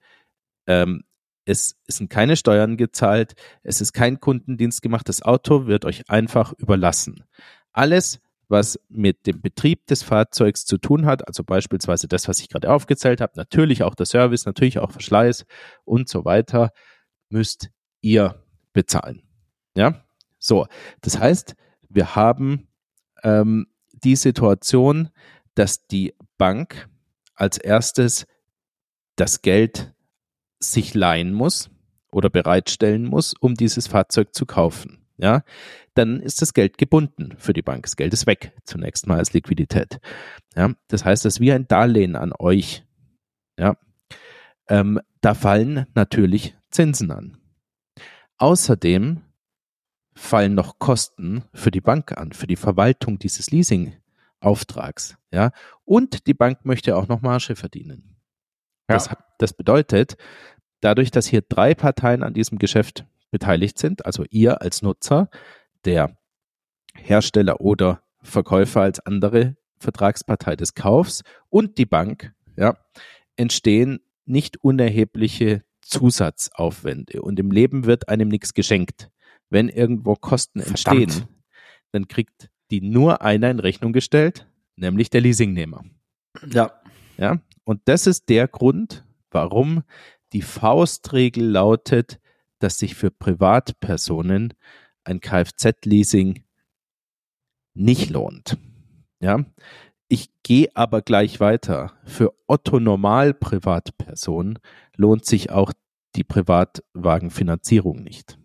Ähm, 0.66 1.04
es, 1.44 1.76
sind 1.88 2.08
keine 2.08 2.36
Steuern 2.36 2.76
gezahlt. 2.76 3.34
Es 3.62 3.80
ist 3.80 3.92
kein 3.92 4.20
Kundendienst 4.20 4.82
gemacht. 4.82 5.08
Das 5.08 5.22
Auto 5.22 5.66
wird 5.66 5.84
euch 5.84 6.08
einfach 6.08 6.52
überlassen. 6.58 7.24
Alles, 7.72 8.20
was 8.48 8.78
mit 8.88 9.26
dem 9.26 9.40
Betrieb 9.40 9.86
des 9.86 10.02
Fahrzeugs 10.02 10.66
zu 10.66 10.78
tun 10.78 11.06
hat, 11.06 11.26
also 11.26 11.42
beispielsweise 11.42 12.06
das, 12.06 12.28
was 12.28 12.38
ich 12.38 12.48
gerade 12.48 12.70
aufgezählt 12.70 13.20
habe, 13.20 13.32
natürlich 13.36 13.82
auch 13.82 13.94
der 13.94 14.06
Service, 14.06 14.46
natürlich 14.46 14.78
auch 14.78 14.92
Verschleiß 14.92 15.46
und 15.84 16.08
so 16.08 16.24
weiter, 16.24 16.70
müsst 17.28 17.70
ihr 18.02 18.44
bezahlen. 18.72 19.22
Ja, 19.74 20.04
so. 20.38 20.66
Das 21.00 21.18
heißt, 21.18 21.54
wir 21.88 22.14
haben 22.14 22.68
ähm, 23.22 23.66
die 23.92 24.16
Situation, 24.16 25.10
dass 25.54 25.86
die 25.86 26.14
Bank 26.36 26.88
als 27.34 27.58
erstes 27.58 28.26
das 29.16 29.42
Geld 29.42 29.94
sich 30.58 30.94
leihen 30.94 31.32
muss 31.32 31.70
oder 32.10 32.30
bereitstellen 32.30 33.04
muss, 33.04 33.34
um 33.40 33.54
dieses 33.54 33.86
Fahrzeug 33.86 34.34
zu 34.34 34.46
kaufen. 34.46 34.98
Ja, 35.18 35.44
dann 35.94 36.20
ist 36.20 36.42
das 36.42 36.54
Geld 36.54 36.78
gebunden 36.78 37.34
für 37.38 37.52
die 37.52 37.62
Bank. 37.62 37.84
Das 37.84 37.96
Geld 37.96 38.12
ist 38.12 38.26
weg, 38.26 38.52
zunächst 38.64 39.06
mal 39.06 39.18
als 39.18 39.32
Liquidität. 39.32 40.00
Ja, 40.56 40.74
das 40.88 41.04
heißt, 41.04 41.24
das 41.24 41.34
ist 41.34 41.40
wie 41.40 41.52
ein 41.52 41.68
Darlehen 41.68 42.16
an 42.16 42.32
euch. 42.38 42.84
Ja, 43.58 43.76
ähm, 44.68 45.00
da 45.20 45.34
fallen 45.34 45.86
natürlich 45.94 46.56
Zinsen 46.70 47.10
an. 47.10 47.36
Außerdem 48.38 49.20
fallen 50.14 50.54
noch 50.54 50.78
Kosten 50.78 51.44
für 51.54 51.70
die 51.70 51.80
Bank 51.80 52.12
an, 52.18 52.32
für 52.32 52.46
die 52.46 52.56
Verwaltung 52.56 53.18
dieses 53.18 53.50
Leasingauftrags. 53.50 55.16
Ja, 55.30 55.52
und 55.84 56.26
die 56.26 56.34
Bank 56.34 56.64
möchte 56.64 56.96
auch 56.96 57.08
noch 57.08 57.22
Marge 57.22 57.54
verdienen. 57.54 58.11
Ja. 58.88 58.96
Das, 58.96 59.10
das 59.38 59.52
bedeutet, 59.52 60.16
dadurch, 60.80 61.10
dass 61.10 61.26
hier 61.26 61.42
drei 61.42 61.74
Parteien 61.74 62.22
an 62.22 62.34
diesem 62.34 62.58
Geschäft 62.58 63.06
beteiligt 63.30 63.78
sind, 63.78 64.04
also 64.04 64.24
ihr 64.30 64.60
als 64.60 64.82
Nutzer, 64.82 65.30
der 65.84 66.16
Hersteller 66.94 67.60
oder 67.60 68.02
Verkäufer 68.22 68.82
als 68.82 69.00
andere 69.00 69.56
Vertragspartei 69.78 70.56
des 70.56 70.74
Kaufs 70.74 71.22
und 71.48 71.78
die 71.78 71.86
Bank, 71.86 72.34
ja, 72.56 72.76
entstehen 73.36 74.00
nicht 74.24 74.58
unerhebliche 74.62 75.64
Zusatzaufwände. 75.80 77.22
Und 77.22 77.40
im 77.40 77.50
Leben 77.50 77.86
wird 77.86 78.08
einem 78.08 78.28
nichts 78.28 78.54
geschenkt. 78.54 79.10
Wenn 79.50 79.68
irgendwo 79.68 80.14
Kosten 80.14 80.60
entstehen, 80.60 81.10
Verdammt. 81.10 81.28
dann 81.90 82.08
kriegt 82.08 82.48
die 82.70 82.80
nur 82.80 83.22
einer 83.22 83.50
in 83.50 83.58
Rechnung 83.58 83.92
gestellt, 83.92 84.46
nämlich 84.76 85.10
der 85.10 85.20
Leasingnehmer. 85.20 85.84
Ja. 86.50 86.72
Ja, 87.18 87.38
und 87.64 87.80
das 87.86 88.06
ist 88.06 88.28
der 88.28 88.48
Grund, 88.48 89.04
warum 89.30 89.82
die 90.32 90.42
Faustregel 90.42 91.44
lautet, 91.44 92.20
dass 92.58 92.78
sich 92.78 92.94
für 92.94 93.10
Privatpersonen 93.10 94.54
ein 95.04 95.20
Kfz-Leasing 95.20 96.44
nicht 97.74 98.10
lohnt. 98.10 98.58
Ja, 99.20 99.44
ich 100.08 100.30
gehe 100.42 100.68
aber 100.74 101.02
gleich 101.02 101.40
weiter. 101.40 101.94
Für 102.04 102.34
Otto 102.46 102.80
Normal 102.80 103.34
Privatpersonen 103.34 104.58
lohnt 104.96 105.24
sich 105.24 105.50
auch 105.50 105.72
die 106.16 106.24
Privatwagenfinanzierung 106.24 108.02
nicht. 108.02 108.38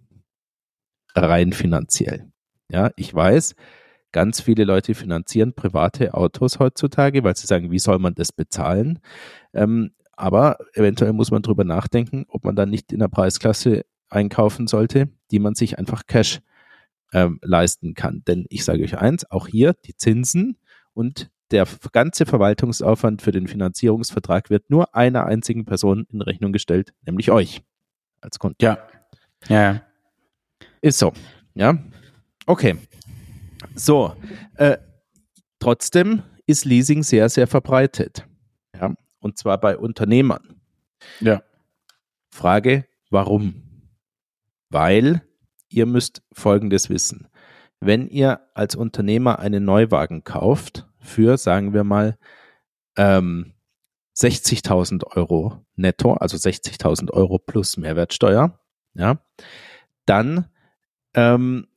Rein 1.13 1.51
finanziell. 1.51 2.31
Ja, 2.69 2.91
ich 2.95 3.13
weiß, 3.13 3.55
Ganz 4.11 4.41
viele 4.41 4.63
Leute 4.63 4.95
finanzieren 4.95 5.53
private 5.53 6.13
Autos 6.13 6.59
heutzutage, 6.59 7.23
weil 7.23 7.35
sie 7.35 7.47
sagen, 7.47 7.71
wie 7.71 7.79
soll 7.79 7.99
man 7.99 8.15
das 8.15 8.31
bezahlen? 8.31 8.99
Ähm, 9.53 9.91
aber 10.13 10.57
eventuell 10.73 11.13
muss 11.13 11.29
man 11.31 11.43
drüber 11.43 11.63
nachdenken, 11.63 12.25
ob 12.29 12.43
man 12.43 12.55
dann 12.55 12.69
nicht 12.69 12.91
in 12.91 12.99
der 12.99 13.07
Preisklasse 13.07 13.85
einkaufen 14.09 14.67
sollte, 14.67 15.09
die 15.31 15.39
man 15.39 15.53
sich 15.55 15.77
einfach 15.77 16.07
Cash 16.07 16.39
ähm, 17.13 17.39
leisten 17.43 17.93
kann. 17.93 18.23
Denn 18.27 18.45
ich 18.49 18.63
sage 18.65 18.83
euch 18.83 18.97
eins, 18.97 19.29
auch 19.29 19.47
hier 19.47 19.73
die 19.85 19.95
Zinsen 19.95 20.57
und 20.93 21.29
der 21.51 21.67
ganze 21.93 22.25
Verwaltungsaufwand 22.25 23.21
für 23.21 23.31
den 23.31 23.47
Finanzierungsvertrag 23.47 24.49
wird 24.49 24.69
nur 24.69 24.95
einer 24.95 25.25
einzigen 25.25 25.65
Person 25.65 26.05
in 26.11 26.21
Rechnung 26.21 26.51
gestellt, 26.51 26.93
nämlich 27.05 27.31
euch 27.31 27.61
als 28.19 28.39
Kunden. 28.39 28.57
Ja. 28.61 28.79
Ja. 29.47 29.81
Ist 30.81 30.99
so. 30.99 31.13
Ja. 31.53 31.77
Okay. 32.45 32.77
So, 33.75 34.15
äh, 34.55 34.77
trotzdem 35.59 36.23
ist 36.45 36.65
Leasing 36.65 37.03
sehr, 37.03 37.29
sehr 37.29 37.47
verbreitet. 37.47 38.27
Ja, 38.75 38.95
und 39.19 39.37
zwar 39.37 39.59
bei 39.59 39.77
Unternehmern. 39.77 40.61
Ja. 41.19 41.41
Frage, 42.29 42.85
warum? 43.09 43.63
Weil 44.69 45.21
ihr 45.69 45.85
müsst 45.85 46.21
Folgendes 46.31 46.89
wissen. 46.89 47.27
Wenn 47.79 48.07
ihr 48.07 48.41
als 48.53 48.75
Unternehmer 48.75 49.39
einen 49.39 49.65
Neuwagen 49.65 50.23
kauft 50.23 50.87
für, 50.99 51.37
sagen 51.37 51.73
wir 51.73 51.83
mal, 51.83 52.17
ähm, 52.97 53.53
60.000 54.15 55.05
Euro 55.15 55.63
netto, 55.75 56.13
also 56.13 56.37
60.000 56.37 57.11
Euro 57.11 57.37
plus 57.37 57.77
Mehrwertsteuer, 57.77 58.59
ja, 58.95 59.19
dann 60.05 60.47
ähm, 61.13 61.67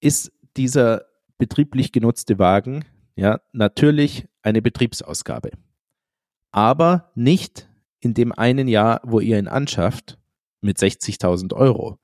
ist 0.00 0.32
dieser 0.56 1.06
betrieblich 1.38 1.92
genutzte 1.92 2.38
Wagen 2.38 2.84
ja 3.14 3.40
natürlich 3.52 4.28
eine 4.42 4.62
Betriebsausgabe. 4.62 5.50
aber 6.52 7.10
nicht 7.14 7.68
in 8.00 8.14
dem 8.14 8.32
einen 8.32 8.68
Jahr, 8.68 9.00
wo 9.04 9.20
ihr 9.20 9.38
ihn 9.38 9.48
anschafft, 9.48 10.18
mit 10.60 10.78
60.000 10.78 11.52
Euro. 11.54 11.98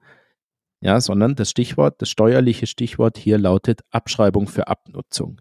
Ja, 0.80 1.00
sondern 1.00 1.36
das 1.36 1.48
Stichwort, 1.50 2.02
das 2.02 2.10
steuerliche 2.10 2.66
Stichwort 2.66 3.16
hier 3.16 3.38
lautet 3.38 3.82
Abschreibung 3.90 4.48
für 4.48 4.66
Abnutzung. 4.68 5.40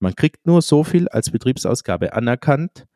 Man 0.00 0.14
kriegt 0.14 0.46
nur 0.46 0.62
so 0.62 0.82
viel 0.84 1.08
als 1.08 1.30
Betriebsausgabe 1.30 2.12
anerkannt, 2.12 2.86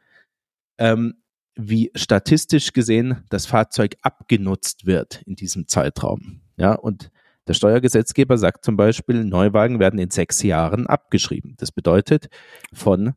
ähm, 0.79 1.23
wie 1.55 1.93
statistisch 1.95 2.73
gesehen 2.73 3.23
das 3.31 3.47
Fahrzeug 3.47 3.97
abgenutzt 4.03 4.87
wird 4.87 5.23
in 5.23 5.37
diesem 5.37 5.69
Zeitraum. 5.69 6.41
Ja, 6.57 6.75
und 6.75 7.11
der 7.47 7.55
Steuergesetzgeber 7.55 8.39
sagt 8.39 8.65
zum 8.65 8.77
Beispiel, 8.77 9.25
Neuwagen 9.25 9.79
werden 9.79 9.99
in 9.99 10.11
sechs 10.11 10.43
Jahren 10.43 10.87
abgeschrieben. 10.87 11.55
Das 11.59 11.73
bedeutet, 11.73 12.29
von 12.73 13.15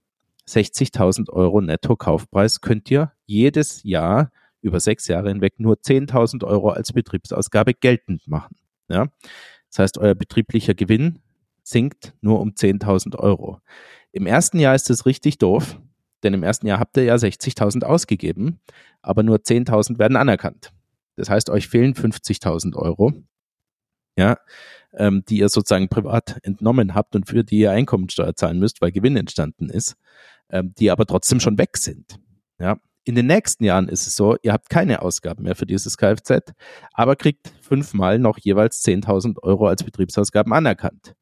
60.000 0.48 1.30
Euro 1.30 1.62
Netto-Kaufpreis 1.62 2.62
könnt 2.62 2.90
ihr 2.92 3.12
jedes 3.26 3.84
Jahr 3.84 4.32
über 4.62 4.80
sechs 4.80 5.08
Jahre 5.08 5.30
hinweg 5.30 5.60
nur 5.60 5.76
10.000 5.76 6.44
Euro 6.44 6.70
als 6.70 6.94
Betriebsausgabe 6.94 7.74
geltend 7.74 8.28
machen. 8.28 8.56
Ja? 8.90 9.08
Das 9.70 9.80
heißt, 9.80 9.98
euer 9.98 10.16
betrieblicher 10.16 10.74
Gewinn 10.74 11.20
sinkt 11.64 12.14
nur 12.22 12.40
um 12.40 12.52
10.000 12.52 13.18
Euro. 13.18 13.60
Im 14.12 14.26
ersten 14.26 14.60
Jahr 14.60 14.76
ist 14.76 14.90
es 14.90 15.06
richtig 15.06 15.38
doof, 15.38 15.80
denn 16.24 16.34
im 16.34 16.44
ersten 16.44 16.68
Jahr 16.68 16.80
habt 16.80 16.98
ihr 16.98 17.04
ja 17.04 17.16
60.000 17.16 17.84
ausgegeben, 17.84 18.60
aber 19.02 19.24
nur 19.24 19.38
10.000 19.38 20.00
werden 20.00 20.18
anerkannt. 20.18 20.72
Das 21.16 21.30
heißt, 21.30 21.50
euch 21.50 21.68
fehlen 21.68 21.94
50.000 21.94 22.76
Euro, 22.76 23.14
ja, 24.18 24.38
ähm, 24.94 25.24
die 25.30 25.40
ihr 25.40 25.50
sozusagen 25.50 25.90
privat 25.90 26.38
entnommen 26.44 26.96
habt 26.96 27.16
und 27.16 27.28
für 27.28 27.44
die 27.44 27.60
ihr 27.60 27.72
Einkommensteuer 27.72 28.36
zahlen 28.36 28.60
müsst, 28.60 28.82
weil 28.82 28.92
Gewinn 28.92 29.16
entstanden 29.16 29.70
ist, 29.70 29.96
ähm, 30.50 30.74
die 30.78 30.92
aber 30.92 31.06
trotzdem 31.06 31.40
schon 31.40 31.58
weg 31.58 31.78
sind. 31.78 32.20
Ja, 32.60 32.78
in 33.04 33.16
den 33.16 33.28
nächsten 33.28 33.64
Jahren 33.64 33.88
ist 33.88 34.06
es 34.06 34.16
so, 34.16 34.36
ihr 34.42 34.52
habt 34.52 34.70
keine 34.70 35.02
Ausgaben 35.02 35.44
mehr 35.44 35.56
für 35.56 35.66
dieses 35.66 35.98
Kfz, 35.98 36.54
aber 36.92 37.16
kriegt 37.16 37.54
fünfmal 37.62 38.20
noch 38.20 38.38
jeweils 38.38 38.84
10.000 38.84 39.42
Euro 39.44 39.68
als 39.68 39.84
Betriebsausgaben 39.84 40.52
anerkannt. 40.52 41.14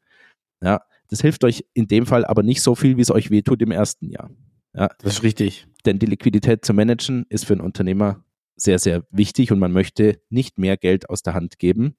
Ja, 0.63 0.81
das 1.09 1.21
hilft 1.21 1.43
euch 1.43 1.65
in 1.73 1.87
dem 1.87 2.07
Fall 2.07 2.25
aber 2.25 2.41
nicht 2.41 2.63
so 2.63 2.73
viel, 2.73 2.97
wie 2.97 3.01
es 3.01 3.11
euch 3.11 3.29
wehtut 3.29 3.61
im 3.61 3.71
ersten 3.71 4.09
Jahr. 4.09 4.31
Ja, 4.73 4.89
das 4.99 5.17
ist 5.17 5.23
richtig. 5.23 5.67
Denn 5.85 5.99
die 5.99 6.07
Liquidität 6.07 6.65
zu 6.65 6.73
managen 6.73 7.25
ist 7.29 7.45
für 7.45 7.53
einen 7.53 7.61
Unternehmer 7.61 8.24
sehr, 8.55 8.79
sehr 8.79 9.03
wichtig 9.09 9.51
und 9.51 9.59
man 9.59 9.71
möchte 9.71 10.19
nicht 10.29 10.57
mehr 10.57 10.77
Geld 10.77 11.09
aus 11.09 11.21
der 11.21 11.33
Hand 11.33 11.59
geben, 11.59 11.95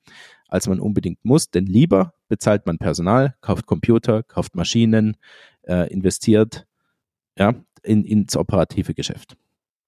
als 0.48 0.68
man 0.68 0.80
unbedingt 0.80 1.25
muss, 1.25 1.50
denn 1.50 1.66
lieber 1.66 2.14
bezahlt 2.28 2.66
man 2.66 2.78
Personal, 2.78 3.36
kauft 3.40 3.66
Computer, 3.66 4.22
kauft 4.22 4.54
Maschinen, 4.54 5.16
äh, 5.62 5.92
investiert 5.92 6.66
ja, 7.38 7.54
in, 7.82 8.04
ins 8.04 8.36
operative 8.36 8.94
Geschäft. 8.94 9.36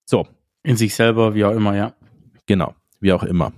So. 0.05 0.27
In 0.63 0.77
sich 0.77 0.95
selber, 0.95 1.35
wie 1.35 1.45
auch 1.45 1.55
immer, 1.55 1.77
ja. 1.77 1.95
Genau, 2.47 2.75
wie 3.01 3.13
auch 3.13 3.23
immer. 3.23 3.53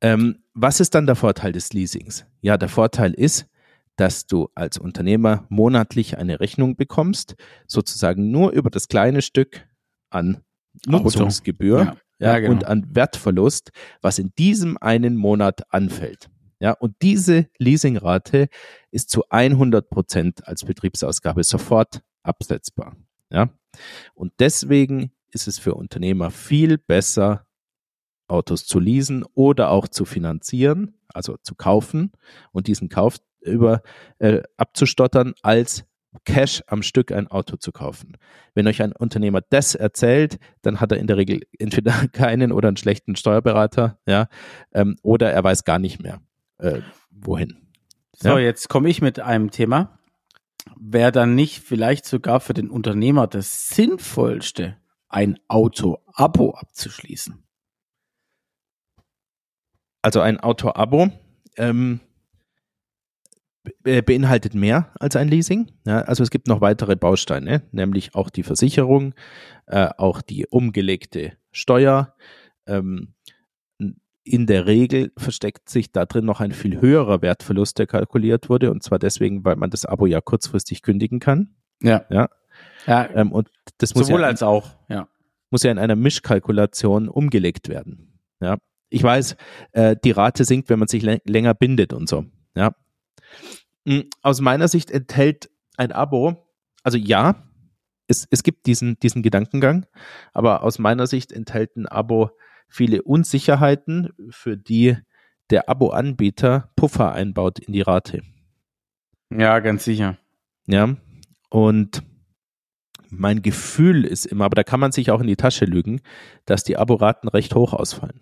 Ähm, 0.00 0.42
was 0.54 0.80
ist 0.80 0.94
dann 0.94 1.06
der 1.06 1.16
Vorteil 1.16 1.52
des 1.52 1.72
Leasings? 1.72 2.26
Ja, 2.40 2.56
der 2.56 2.68
Vorteil 2.68 3.12
ist, 3.12 3.48
dass 3.96 4.26
du 4.26 4.48
als 4.54 4.78
Unternehmer 4.78 5.46
monatlich 5.48 6.18
eine 6.18 6.40
Rechnung 6.40 6.76
bekommst, 6.76 7.36
sozusagen 7.66 8.30
nur 8.30 8.50
über 8.52 8.70
das 8.70 8.88
kleine 8.88 9.22
Stück 9.22 9.68
an 10.10 10.42
Nutzungsgebühr 10.86 11.78
ja. 11.78 11.96
Ja, 12.18 12.38
genau. 12.38 12.52
und 12.52 12.64
an 12.64 12.94
Wertverlust, 12.94 13.70
was 14.00 14.18
in 14.18 14.32
diesem 14.38 14.76
einen 14.78 15.16
Monat 15.16 15.62
anfällt. 15.72 16.30
Ja, 16.60 16.72
und 16.72 16.94
diese 17.02 17.48
Leasingrate 17.58 18.48
ist 18.90 19.10
zu 19.10 19.24
100 19.28 19.90
Prozent 19.90 20.46
als 20.46 20.64
Betriebsausgabe 20.64 21.44
sofort 21.44 22.02
absetzbar. 22.22 22.96
Ja, 23.30 23.50
und 24.14 24.32
deswegen 24.38 25.12
ist 25.30 25.48
es 25.48 25.58
für 25.58 25.74
Unternehmer 25.74 26.30
viel 26.30 26.78
besser, 26.78 27.46
Autos 28.28 28.64
zu 28.64 28.78
leasen 28.78 29.24
oder 29.34 29.70
auch 29.70 29.88
zu 29.88 30.04
finanzieren, 30.04 30.94
also 31.08 31.36
zu 31.42 31.54
kaufen 31.54 32.12
und 32.52 32.68
diesen 32.68 32.88
Kauf 32.88 33.18
über 33.40 33.82
äh, 34.18 34.42
abzustottern, 34.56 35.34
als 35.42 35.84
Cash 36.24 36.62
am 36.66 36.82
Stück 36.82 37.12
ein 37.12 37.28
Auto 37.28 37.56
zu 37.56 37.72
kaufen. 37.72 38.16
Wenn 38.54 38.66
euch 38.66 38.82
ein 38.82 38.92
Unternehmer 38.92 39.40
das 39.50 39.74
erzählt, 39.74 40.38
dann 40.62 40.80
hat 40.80 40.92
er 40.92 40.98
in 40.98 41.06
der 41.06 41.16
Regel 41.16 41.42
entweder 41.58 41.92
keinen 42.12 42.52
oder 42.52 42.68
einen 42.68 42.76
schlechten 42.76 43.16
Steuerberater, 43.16 43.98
ja, 44.06 44.28
ähm, 44.72 44.96
oder 45.02 45.32
er 45.32 45.42
weiß 45.42 45.64
gar 45.64 45.78
nicht 45.78 46.02
mehr, 46.02 46.20
äh, 46.58 46.80
wohin. 47.10 47.68
So, 48.16 48.30
ja? 48.30 48.38
jetzt 48.38 48.68
komme 48.68 48.88
ich 48.88 49.02
mit 49.02 49.20
einem 49.20 49.50
Thema. 49.50 49.98
Wäre 50.76 51.12
dann 51.12 51.34
nicht 51.34 51.60
vielleicht 51.60 52.06
sogar 52.06 52.40
für 52.40 52.54
den 52.54 52.70
Unternehmer 52.70 53.26
das 53.26 53.68
Sinnvollste, 53.68 54.76
ein 55.08 55.38
Auto-Abo 55.48 56.52
abzuschließen? 56.52 57.42
Also 60.02 60.20
ein 60.20 60.40
Auto-Abo, 60.40 61.10
ähm, 61.56 62.00
beinhaltet 63.82 64.54
mehr 64.54 64.92
als 64.98 65.16
ein 65.16 65.28
Leasing. 65.28 65.70
Ja, 65.86 66.02
also 66.02 66.22
es 66.22 66.30
gibt 66.30 66.48
noch 66.48 66.60
weitere 66.60 66.96
Bausteine, 66.96 67.62
nämlich 67.72 68.14
auch 68.14 68.30
die 68.30 68.42
Versicherung, 68.42 69.14
äh, 69.66 69.88
auch 69.96 70.20
die 70.20 70.46
umgelegte 70.46 71.32
Steuer. 71.50 72.14
Ähm, 72.66 73.14
in 74.24 74.46
der 74.46 74.66
Regel 74.66 75.12
versteckt 75.16 75.68
sich 75.68 75.92
da 75.92 76.06
drin 76.06 76.24
noch 76.24 76.40
ein 76.40 76.52
viel 76.52 76.80
höherer 76.80 77.20
Wertverlust, 77.20 77.78
der 77.78 77.86
kalkuliert 77.86 78.48
wurde, 78.48 78.70
und 78.70 78.82
zwar 78.82 78.98
deswegen, 78.98 79.44
weil 79.44 79.56
man 79.56 79.70
das 79.70 79.84
Abo 79.84 80.06
ja 80.06 80.20
kurzfristig 80.20 80.82
kündigen 80.82 81.20
kann. 81.20 81.54
Ja. 81.82 82.04
Ja. 82.08 82.28
ja 82.86 83.08
ähm, 83.14 83.32
und 83.32 83.50
das 83.78 83.94
muss 83.94 84.06
sowohl 84.06 84.22
ja, 84.22 84.26
als 84.26 84.42
auch. 84.42 84.70
Ja. 84.88 85.08
Muss 85.50 85.62
ja 85.62 85.70
in 85.70 85.78
einer 85.78 85.96
Mischkalkulation 85.96 87.08
umgelegt 87.08 87.68
werden. 87.68 88.18
Ja. 88.40 88.56
Ich 88.88 89.02
weiß, 89.02 89.36
äh, 89.72 89.96
die 90.02 90.10
Rate 90.10 90.44
sinkt, 90.44 90.70
wenn 90.70 90.78
man 90.78 90.88
sich 90.88 91.02
länger 91.02 91.54
bindet 91.54 91.92
und 91.92 92.08
so. 92.08 92.24
Ja, 92.54 92.74
aus 94.22 94.40
meiner 94.40 94.68
Sicht 94.68 94.90
enthält 94.90 95.50
ein 95.76 95.92
Abo, 95.92 96.48
also 96.82 96.98
ja, 96.98 97.44
es, 98.06 98.26
es 98.30 98.42
gibt 98.42 98.66
diesen, 98.66 98.98
diesen 99.00 99.22
Gedankengang, 99.22 99.86
aber 100.32 100.62
aus 100.62 100.78
meiner 100.78 101.06
Sicht 101.06 101.32
enthält 101.32 101.76
ein 101.76 101.86
Abo 101.86 102.30
viele 102.68 103.02
Unsicherheiten, 103.02 104.10
für 104.30 104.56
die 104.56 104.96
der 105.50 105.68
Abo-Anbieter 105.68 106.70
Puffer 106.76 107.12
einbaut 107.12 107.58
in 107.58 107.72
die 107.72 107.82
Rate. 107.82 108.22
Ja, 109.30 109.58
ganz 109.60 109.84
sicher. 109.84 110.18
Ja, 110.66 110.96
und 111.50 112.02
mein 113.10 113.42
Gefühl 113.42 114.04
ist 114.04 114.26
immer, 114.26 114.46
aber 114.46 114.56
da 114.56 114.64
kann 114.64 114.80
man 114.80 114.92
sich 114.92 115.10
auch 115.10 115.20
in 115.20 115.26
die 115.26 115.36
Tasche 115.36 115.66
lügen, 115.66 116.00
dass 116.46 116.64
die 116.64 116.76
Aboraten 116.76 117.28
recht 117.28 117.54
hoch 117.54 117.72
ausfallen. 117.72 118.20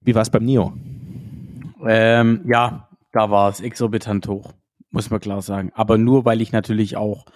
Wie 0.00 0.14
war 0.14 0.22
es 0.22 0.30
beim 0.30 0.44
NIO? 0.44 0.74
Ähm, 1.86 2.42
ja, 2.46 2.87
da 3.12 3.30
war 3.30 3.48
es 3.50 3.60
exorbitant 3.60 4.28
hoch, 4.28 4.52
muss 4.90 5.10
man 5.10 5.20
klar 5.20 5.42
sagen. 5.42 5.72
Aber 5.74 5.98
nur, 5.98 6.24
weil 6.24 6.40
ich 6.40 6.52
natürlich 6.52 6.96
auch 6.96 7.26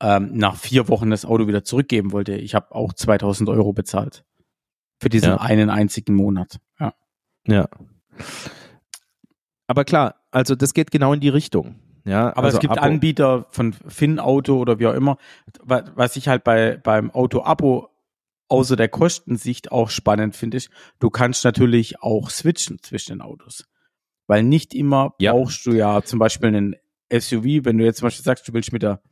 ähm, 0.00 0.30
nach 0.34 0.56
vier 0.56 0.88
Wochen 0.88 1.10
das 1.10 1.24
Auto 1.24 1.46
wieder 1.46 1.64
zurückgeben 1.64 2.12
wollte. 2.12 2.34
Ich 2.34 2.54
habe 2.54 2.74
auch 2.74 2.92
2000 2.92 3.48
Euro 3.48 3.72
bezahlt 3.72 4.24
für 5.00 5.08
diesen 5.08 5.30
ja. 5.30 5.40
einen 5.40 5.70
einzigen 5.70 6.14
Monat. 6.14 6.58
Ja. 6.78 6.94
Ja. 7.46 7.68
Aber 9.66 9.84
klar, 9.84 10.16
also 10.30 10.54
das 10.54 10.74
geht 10.74 10.90
genau 10.90 11.12
in 11.12 11.20
die 11.20 11.28
Richtung. 11.28 11.76
Ja, 12.04 12.28
aber 12.30 12.44
also 12.44 12.56
es 12.56 12.60
gibt 12.60 12.78
Abo. 12.78 12.86
Anbieter 12.86 13.46
von 13.50 13.72
Finn-Auto 13.72 14.58
oder 14.58 14.78
wie 14.78 14.86
auch 14.86 14.94
immer, 14.94 15.18
was 15.62 16.16
ich 16.16 16.28
halt 16.28 16.42
bei 16.42 16.78
beim 16.78 17.10
Auto-Abo 17.10 17.90
außer 18.48 18.76
der 18.76 18.88
Kostensicht 18.88 19.70
auch 19.70 19.90
spannend 19.90 20.34
finde, 20.34 20.56
ist, 20.56 20.70
du 21.00 21.10
kannst 21.10 21.44
natürlich 21.44 22.00
auch 22.02 22.30
switchen 22.30 22.78
zwischen 22.82 23.12
den 23.12 23.20
Autos. 23.20 23.66
Weil 24.28 24.44
nicht 24.44 24.74
immer 24.74 25.14
ja. 25.18 25.32
brauchst 25.32 25.66
du 25.66 25.72
ja 25.72 26.02
zum 26.02 26.20
Beispiel 26.20 26.48
einen 26.48 26.76
SUV, 27.12 27.64
wenn 27.64 27.78
du 27.78 27.84
jetzt 27.84 27.98
zum 27.98 28.06
Beispiel 28.06 28.24
sagst, 28.24 28.46
du 28.46 28.52
willst 28.52 28.72
mit 28.72 28.82
der, 28.82 29.02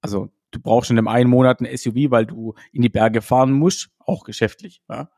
also 0.00 0.30
du 0.50 0.60
brauchst 0.60 0.90
in 0.90 0.98
einem 0.98 1.06
einen 1.06 1.30
Monat 1.30 1.60
ein 1.60 1.76
SUV, 1.76 2.10
weil 2.10 2.26
du 2.26 2.54
in 2.72 2.82
die 2.82 2.88
Berge 2.88 3.22
fahren 3.22 3.52
musst, 3.52 3.90
auch 3.98 4.24
geschäftlich, 4.24 4.82
ja, 4.88 5.10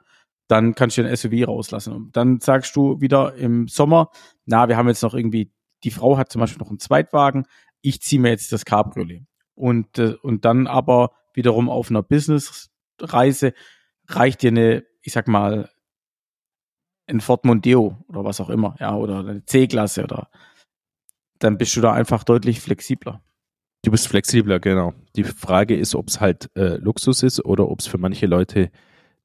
dann 0.49 0.75
kannst 0.75 0.99
du 0.99 1.07
ein 1.07 1.17
SUV 1.17 1.47
rauslassen. 1.47 1.95
Und 1.95 2.17
dann 2.17 2.41
sagst 2.41 2.77
du 2.77 3.01
wieder 3.01 3.35
im 3.37 3.69
Sommer, 3.69 4.11
na, 4.45 4.69
wir 4.69 4.77
haben 4.77 4.89
jetzt 4.89 5.03
noch 5.03 5.15
irgendwie, 5.15 5.53
die 5.85 5.91
Frau 5.91 6.19
hat 6.19 6.31
zum 6.31 6.41
Beispiel 6.41 6.61
noch 6.61 6.69
einen 6.69 6.81
Zweitwagen, 6.81 7.47
ich 7.81 8.03
ziehe 8.03 8.21
mir 8.21 8.31
jetzt 8.31 8.53
das 8.53 8.65
Cabriolet. 8.65 9.23
Und, 9.55 9.99
äh, 9.99 10.15
und 10.23 10.45
dann 10.45 10.67
aber 10.67 11.13
wiederum 11.33 11.71
auf 11.71 11.91
einer 11.91 12.03
Businessreise 12.03 13.55
reicht 14.09 14.43
dir 14.43 14.51
eine, 14.51 14.85
ich 15.01 15.13
sag 15.13 15.29
mal, 15.29 15.71
ein 17.07 17.21
Ford 17.21 17.45
Mondeo 17.45 17.97
oder 18.09 18.25
was 18.25 18.41
auch 18.41 18.51
immer, 18.51 18.77
ja, 18.81 18.95
oder 18.95 19.21
eine 19.21 19.45
C-Klasse 19.45 20.05
oder 20.05 20.29
dann 21.39 21.59
bist 21.59 21.75
du 21.77 21.81
da 21.81 21.93
einfach 21.93 22.25
deutlich 22.25 22.61
flexibler. 22.61 23.21
Du 23.83 23.91
bist 23.91 24.07
flexibler, 24.07 24.61
genau. 24.61 24.95
Die 25.17 25.25
Frage 25.25 25.77
ist, 25.77 25.97
ob 25.97 26.09
es 26.09 26.21
halt 26.21 26.51
äh, 26.55 26.77
Luxus 26.77 27.23
ist 27.25 27.45
oder 27.45 27.69
ob 27.69 27.81
es 27.81 27.89
für 27.89 27.99
manche 27.99 28.27
Leute 28.27 28.71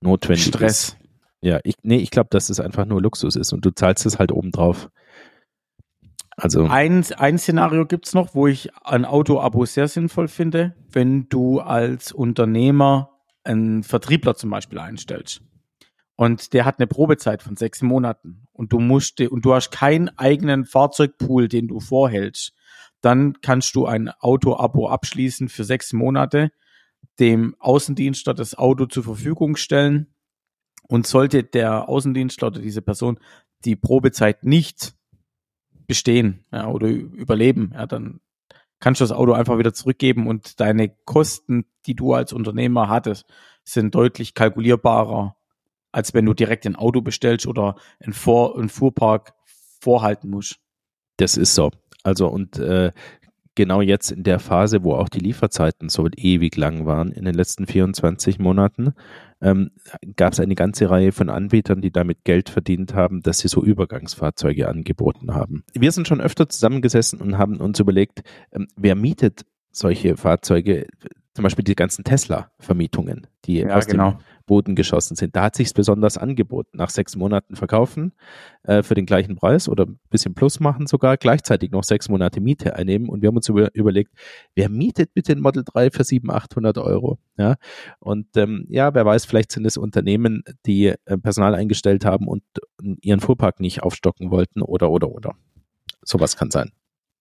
notwendig 0.02 0.48
Stress. 0.48 0.90
ist. 0.90 0.98
Ja, 1.42 1.60
ich, 1.64 1.76
nee, 1.84 1.98
ich 1.98 2.10
glaube, 2.10 2.30
dass 2.32 2.50
es 2.50 2.60
einfach 2.60 2.86
nur 2.86 3.02
Luxus 3.02 3.36
ist 3.36 3.54
und 3.54 3.64
du 3.64 3.70
zahlst 3.70 4.08
es 4.08 4.18
halt 4.18 4.32
obendrauf. 4.32 4.90
Also 6.36 6.66
ein, 6.66 7.04
ein 7.18 7.38
Szenario 7.38 7.86
gibt's 7.86 8.14
noch, 8.14 8.36
wo 8.36 8.48
ich 8.48 8.70
ein 8.84 9.06
Auto-Abo 9.06 9.66
sehr 9.66 9.88
sinnvoll 9.88 10.28
finde, 10.28 10.76
wenn 10.92 11.30
du 11.30 11.60
als 11.60 12.12
Unternehmer 12.12 13.12
einen 13.44 13.84
Vertriebler 13.84 14.36
zum 14.36 14.50
Beispiel 14.50 14.80
einstellst. 14.80 15.42
Und 16.18 16.54
der 16.54 16.66
hat 16.66 16.80
eine 16.80 16.88
Probezeit 16.88 17.44
von 17.44 17.56
sechs 17.56 17.84
Monaten 17.84 18.48
und 18.52 18.74
du 18.74 18.80
musst 18.80 19.22
und 19.22 19.46
du 19.46 19.54
hast 19.54 19.70
keinen 19.70 20.10
eigenen 20.18 20.66
Fahrzeugpool, 20.66 21.48
den 21.48 21.68
du 21.68 21.80
vorhältst. 21.80 22.54
Dann 23.02 23.40
kannst 23.42 23.76
du 23.76 23.86
ein 23.86 24.10
Auto-Abo 24.10 24.90
abschließen 24.90 25.48
für 25.48 25.64
sechs 25.64 25.94
Monate, 25.94 26.52
dem 27.20 27.56
Außendienstler 27.60 28.34
das 28.34 28.56
Auto 28.56 28.88
zur 28.88 29.04
Verfügung 29.04 29.56
stellen. 29.56 30.14
Und 30.90 31.06
sollte 31.06 31.44
der 31.44 31.88
Außendienstler 31.88 32.48
oder 32.48 32.62
diese 32.62 32.82
Person 32.82 33.20
die 33.66 33.76
Probezeit 33.76 34.44
nicht 34.44 34.96
bestehen 35.86 36.46
ja, 36.52 36.68
oder 36.68 36.88
überleben, 36.88 37.72
ja, 37.74 37.86
dann 37.86 38.22
kannst 38.80 39.02
du 39.02 39.04
das 39.04 39.12
Auto 39.12 39.34
einfach 39.34 39.58
wieder 39.58 39.74
zurückgeben 39.74 40.28
und 40.28 40.60
deine 40.60 40.90
Kosten, 41.06 41.66
die 41.86 41.96
du 41.96 42.14
als 42.14 42.34
Unternehmer 42.34 42.90
hattest, 42.90 43.26
sind 43.64 43.96
deutlich 43.96 44.34
kalkulierbarer, 44.34 45.37
als 45.98 46.14
wenn 46.14 46.26
du 46.26 46.36
direkt 46.36 46.68
ein 46.68 46.76
Auto 46.76 47.02
bestellst 47.02 47.48
oder 47.48 47.76
einen, 48.00 48.14
Vor 48.14 48.56
einen 48.56 48.70
Fuhrpark 48.70 49.34
vorhalten 49.82 50.30
musst. 50.30 50.60
Das 51.18 51.38
ist 51.38 51.56
so. 51.56 51.72
Also 52.04 52.28
und 52.28 52.60
äh, 52.60 52.92
genau 53.56 53.82
jetzt 53.82 54.12
in 54.12 54.24
der 54.24 54.38
Phase, 54.38 54.84
wo 54.84 54.94
auch 54.94 55.10
die 55.10 55.18
Lieferzeiten 55.18 55.90
so 55.90 56.08
ewig 56.16 56.56
lang 56.56 56.86
waren, 56.86 57.12
in 57.12 57.26
den 57.26 57.34
letzten 57.34 57.66
24 57.66 58.38
Monaten, 58.38 58.94
ähm, 59.42 59.72
gab 60.16 60.34
es 60.34 60.40
eine 60.40 60.54
ganze 60.54 60.88
Reihe 60.88 61.12
von 61.12 61.32
Anbietern, 61.32 61.82
die 61.82 61.92
damit 61.92 62.24
Geld 62.24 62.50
verdient 62.50 62.94
haben, 62.94 63.24
dass 63.24 63.40
sie 63.40 63.48
so 63.48 63.64
Übergangsfahrzeuge 63.64 64.70
angeboten 64.70 65.34
haben. 65.34 65.64
Wir 65.74 65.92
sind 65.92 66.08
schon 66.08 66.22
öfter 66.22 66.48
zusammengesessen 66.48 67.20
und 67.22 67.40
haben 67.40 67.58
uns 67.58 67.80
überlegt, 67.80 68.22
ähm, 68.52 68.68
wer 68.76 68.94
mietet 68.94 69.48
solche 69.72 70.16
Fahrzeuge, 70.16 70.86
zum 71.34 71.42
Beispiel 71.42 71.66
die 71.66 71.76
ganzen 71.76 72.04
Tesla-Vermietungen, 72.04 73.26
die 73.46 73.62
ja, 73.62 73.76
aus 73.76 73.88
genau. 73.88 74.12
dem 74.12 74.20
Boden 74.48 74.76
geschossen 74.76 75.16
sind. 75.16 75.36
Da 75.36 75.44
hat 75.44 75.56
sich 75.56 75.72
besonders 75.74 76.18
angeboten. 76.18 76.78
Nach 76.78 76.90
sechs 76.90 77.16
Monaten 77.16 77.56
verkaufen 77.56 78.14
äh, 78.64 78.82
für 78.82 78.96
den 78.96 79.06
gleichen 79.06 79.36
Preis 79.36 79.70
oder 79.70 79.86
ein 79.86 80.00
bisschen 80.10 80.34
plus 80.34 80.60
machen 80.60 80.88
sogar, 80.88 81.18
gleichzeitig 81.18 81.70
noch 81.70 81.84
sechs 81.84 82.10
Monate 82.10 82.42
Miete 82.42 82.76
einnehmen. 82.76 83.10
Und 83.10 83.22
wir 83.22 83.28
haben 83.28 83.36
uns 83.36 83.48
über, 83.48 83.70
überlegt, 83.76 84.12
wer 84.56 84.70
mietet 84.70 85.14
bitte 85.14 85.34
ein 85.34 85.42
Model 85.42 85.64
3 85.64 85.92
für 85.92 86.04
700, 86.04 86.44
800 86.44 86.78
Euro? 86.80 87.20
Ja, 87.38 87.58
und 88.00 88.36
ähm, 88.36 88.66
ja, 88.70 88.96
wer 88.96 89.06
weiß, 89.06 89.26
vielleicht 89.26 89.52
sind 89.52 89.66
es 89.66 89.78
Unternehmen, 89.78 90.44
die 90.66 90.88
äh, 90.88 91.18
Personal 91.20 91.54
eingestellt 91.54 92.04
haben 92.04 92.28
und 92.28 92.42
ihren 93.02 93.20
Fuhrpark 93.20 93.60
nicht 93.60 93.84
aufstocken 93.84 94.32
wollten 94.32 94.64
oder, 94.64 94.90
oder, 94.90 95.10
oder. 95.10 95.36
Sowas 96.02 96.38
kann 96.38 96.50
sein. 96.50 96.72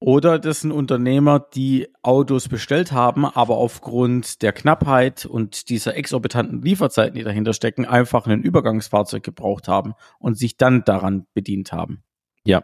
Oder 0.06 0.38
das 0.38 0.60
sind 0.60 0.70
Unternehmer, 0.70 1.40
die 1.40 1.88
Autos 2.02 2.48
bestellt 2.48 2.92
haben, 2.92 3.24
aber 3.24 3.56
aufgrund 3.56 4.40
der 4.40 4.52
Knappheit 4.52 5.26
und 5.26 5.68
dieser 5.68 5.96
exorbitanten 5.96 6.62
Lieferzeiten, 6.62 7.16
die 7.16 7.24
dahinter 7.24 7.52
stecken, 7.52 7.84
einfach 7.84 8.28
ein 8.28 8.40
Übergangsfahrzeug 8.44 9.24
gebraucht 9.24 9.66
haben 9.66 9.94
und 10.20 10.38
sich 10.38 10.56
dann 10.56 10.84
daran 10.84 11.26
bedient 11.34 11.72
haben. 11.72 12.04
Ja. 12.44 12.62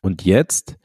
Und 0.00 0.24
jetzt 0.24 0.78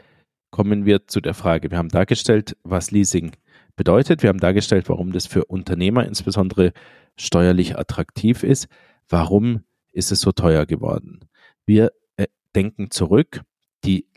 kommen 0.50 0.86
wir 0.86 1.06
zu 1.06 1.22
der 1.22 1.36
Frage. 1.36 1.70
Wir 1.70 1.78
haben 1.78 1.90
dargestellt, 1.90 2.58
was 2.64 2.90
Leasing 2.90 3.34
bedeutet. 3.76 4.24
Wir 4.24 4.30
haben 4.30 4.40
dargestellt, 4.40 4.90
warum 4.90 5.12
das 5.12 5.28
für 5.28 5.46
Unternehmer 5.46 6.08
insbesondere 6.08 6.74
steuerlich 7.16 7.78
attraktiv 7.78 8.42
ist. 8.42 8.70
Warum 9.08 9.66
ist 9.92 10.12
es 10.12 10.22
so 10.22 10.32
teuer 10.32 10.66
geworden? 10.66 11.20
Wir 11.68 11.92
äh, 12.18 12.26
denken 12.56 12.90
zurück 12.90 13.44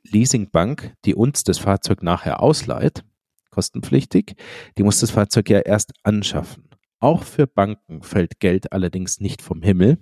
Leasingbank, 0.07 0.95
die 1.05 1.15
uns 1.15 1.45
das 1.45 1.59
Fahrzeug 1.59 2.03
nachher 2.03 2.43
ausleiht, 2.43 3.05
kostenpflichtig, 3.51 4.37
die 4.79 4.83
muss 4.83 5.01
das 5.01 5.11
Fahrzeug 5.11 5.49
ja 5.51 5.61
erst 5.61 5.93
anschaffen. 6.03 6.69
Auch 7.01 7.23
für 7.23 7.47
Banken 7.47 8.03
fällt 8.03 8.41
Geld 8.41 8.73
allerdings 8.73 9.21
nicht 9.21 9.43
vom 9.43 9.63
Himmel, 9.63 9.99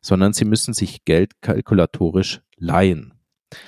sondern 0.00 0.32
sie 0.32 0.44
müssen 0.44 0.74
sich 0.74 1.04
Geld 1.04 1.42
kalkulatorisch 1.42 2.40
leihen. 2.56 3.14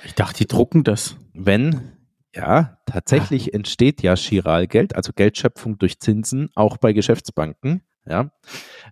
Ich 0.05 0.15
dachte, 0.15 0.37
die 0.39 0.47
drucken 0.47 0.83
das. 0.83 1.17
Wenn, 1.33 1.91
ja, 2.33 2.77
tatsächlich 2.85 3.53
ah. 3.53 3.57
entsteht 3.57 4.01
ja 4.01 4.15
Chiralgeld, 4.15 4.95
also 4.95 5.11
Geldschöpfung 5.13 5.77
durch 5.77 5.99
Zinsen, 5.99 6.49
auch 6.55 6.77
bei 6.77 6.93
Geschäftsbanken, 6.93 7.83
ja. 8.05 8.31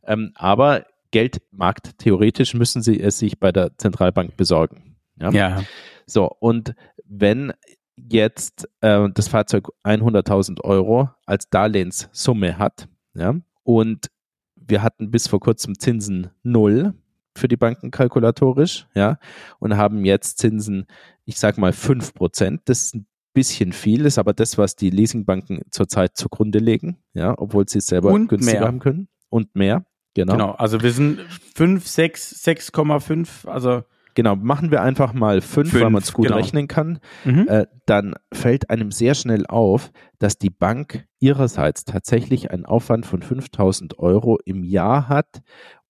Ähm, 0.05 0.31
aber 0.35 0.85
Geldmarkt, 1.11 1.97
theoretisch 1.97 2.53
müssen 2.53 2.81
sie 2.81 2.99
es 2.99 3.19
sich 3.19 3.39
bei 3.39 3.51
der 3.51 3.77
Zentralbank 3.77 4.37
besorgen. 4.37 4.95
Ja. 5.19 5.31
ja. 5.31 5.63
So, 6.05 6.29
und 6.39 6.75
wenn 7.05 7.53
jetzt 7.95 8.67
äh, 8.81 9.09
das 9.13 9.27
Fahrzeug 9.27 9.69
100.000 9.83 10.61
Euro 10.63 11.09
als 11.25 11.49
Darlehenssumme 11.49 12.57
hat, 12.57 12.87
ja, 13.13 13.35
und 13.63 14.07
wir 14.55 14.83
hatten 14.83 15.11
bis 15.11 15.27
vor 15.27 15.39
kurzem 15.39 15.77
Zinsen 15.77 16.29
null 16.43 16.93
für 17.35 17.47
die 17.47 17.57
Banken 17.57 17.91
kalkulatorisch, 17.91 18.87
ja, 18.95 19.17
und 19.59 19.77
haben 19.77 20.05
jetzt 20.05 20.37
Zinsen, 20.39 20.85
ich 21.25 21.39
sag 21.39 21.57
mal 21.57 21.73
5 21.73 22.13
Prozent. 22.13 22.61
Das 22.65 22.83
ist 22.83 22.95
ein 22.95 23.07
bisschen 23.33 23.73
viel, 23.73 24.05
ist 24.05 24.17
aber 24.17 24.33
das, 24.33 24.57
was 24.57 24.75
die 24.75 24.89
Leasingbanken 24.89 25.61
zurzeit 25.71 26.17
zugrunde 26.17 26.59
legen, 26.59 26.97
ja, 27.13 27.33
obwohl 27.37 27.67
sie 27.67 27.79
es 27.79 27.87
selber 27.87 28.11
und 28.11 28.27
günstiger 28.27 28.59
mehr. 28.59 28.67
haben 28.67 28.79
können 28.79 29.07
und 29.29 29.55
mehr. 29.55 29.85
Genau. 30.13 30.33
Genau, 30.33 30.51
also 30.51 30.81
wir 30.81 30.91
sind 30.91 31.21
5, 31.55 31.87
6, 31.87 32.43
6,5, 32.45 33.47
also 33.47 33.83
Genau, 34.13 34.35
machen 34.35 34.71
wir 34.71 34.81
einfach 34.81 35.13
mal 35.13 35.41
fünf, 35.41 35.71
fünf 35.71 35.83
weil 35.83 35.89
man 35.89 36.01
es 36.01 36.13
gut 36.13 36.27
genau. 36.27 36.37
rechnen 36.37 36.67
kann. 36.67 36.99
Mhm. 37.23 37.47
Äh, 37.47 37.67
dann 37.85 38.15
fällt 38.33 38.69
einem 38.69 38.91
sehr 38.91 39.15
schnell 39.15 39.45
auf, 39.47 39.91
dass 40.19 40.37
die 40.37 40.49
Bank 40.49 41.05
ihrerseits 41.19 41.85
tatsächlich 41.85 42.51
einen 42.51 42.65
Aufwand 42.65 43.05
von 43.05 43.21
5000 43.21 43.99
Euro 43.99 44.39
im 44.45 44.63
Jahr 44.63 45.07
hat, 45.07 45.41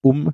um 0.01 0.34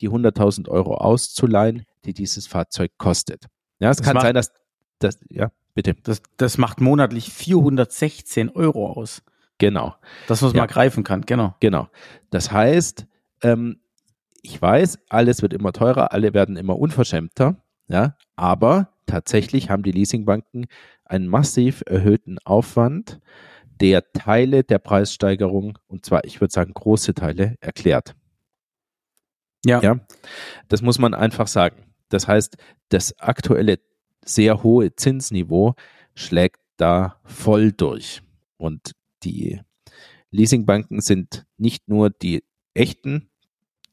die 0.00 0.10
100.000 0.10 0.68
Euro 0.68 0.96
auszuleihen, 0.96 1.84
die 2.04 2.14
dieses 2.14 2.46
Fahrzeug 2.46 2.92
kostet. 2.98 3.46
Ja, 3.78 3.90
es 3.90 3.98
das 3.98 4.06
kann 4.06 4.20
sein, 4.20 4.34
dass 4.34 4.52
das, 4.98 5.18
ja, 5.28 5.50
bitte. 5.74 5.94
Das, 6.02 6.22
das 6.36 6.58
macht 6.58 6.80
monatlich 6.80 7.32
416 7.32 8.50
Euro 8.50 8.90
aus. 8.92 9.22
Genau. 9.58 9.94
Das, 10.26 10.42
was 10.42 10.52
man 10.52 10.62
ja. 10.62 10.66
greifen 10.66 11.04
kann, 11.04 11.22
genau. 11.22 11.54
Genau. 11.60 11.88
Das 12.30 12.50
heißt, 12.50 13.06
ähm, 13.42 13.80
ich 14.44 14.60
weiß, 14.60 14.98
alles 15.08 15.40
wird 15.40 15.54
immer 15.54 15.72
teurer, 15.72 16.12
alle 16.12 16.34
werden 16.34 16.56
immer 16.56 16.78
unverschämter, 16.78 17.56
ja, 17.88 18.16
aber 18.36 18.90
tatsächlich 19.06 19.70
haben 19.70 19.82
die 19.82 19.90
Leasingbanken 19.90 20.66
einen 21.04 21.28
massiv 21.28 21.82
erhöhten 21.86 22.38
Aufwand, 22.44 23.20
der 23.80 24.12
Teile 24.12 24.62
der 24.62 24.78
Preissteigerung, 24.78 25.78
und 25.86 26.04
zwar, 26.04 26.24
ich 26.24 26.40
würde 26.40 26.52
sagen, 26.52 26.74
große 26.74 27.14
Teile, 27.14 27.56
erklärt. 27.60 28.14
Ja. 29.64 29.80
ja. 29.80 30.00
Das 30.68 30.82
muss 30.82 30.98
man 30.98 31.14
einfach 31.14 31.46
sagen. 31.46 31.82
Das 32.10 32.28
heißt, 32.28 32.58
das 32.90 33.18
aktuelle 33.18 33.80
sehr 34.24 34.62
hohe 34.62 34.94
Zinsniveau 34.94 35.74
schlägt 36.14 36.60
da 36.76 37.18
voll 37.24 37.72
durch. 37.72 38.22
Und 38.58 38.92
die 39.22 39.60
Leasingbanken 40.30 41.00
sind 41.00 41.46
nicht 41.56 41.88
nur 41.88 42.10
die 42.10 42.44
echten 42.74 43.30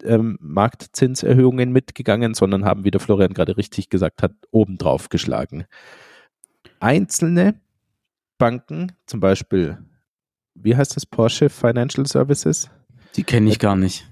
ähm, 0.04 0.38
Marktzinserhöhungen 0.42 1.72
mitgegangen, 1.72 2.34
sondern 2.34 2.66
haben, 2.66 2.84
wie 2.84 2.92
der 2.92 3.00
Florian 3.00 3.34
gerade 3.34 3.58
richtig 3.58 3.90
gesagt 3.90 4.24
hat, 4.24 4.34
obendrauf 4.52 5.10
geschlagen. 5.10 5.66
Einzelne 6.80 7.60
Banken, 8.38 8.94
zum 9.06 9.20
Beispiel, 9.20 9.78
wie 10.56 10.76
heißt 10.76 10.96
das, 10.96 11.06
Porsche 11.06 11.50
Financial 11.50 12.06
Services? 12.06 12.70
Die 13.16 13.24
kenne 13.24 13.50
ich 13.50 13.60
gar 13.60 13.76
nicht. 13.76 14.08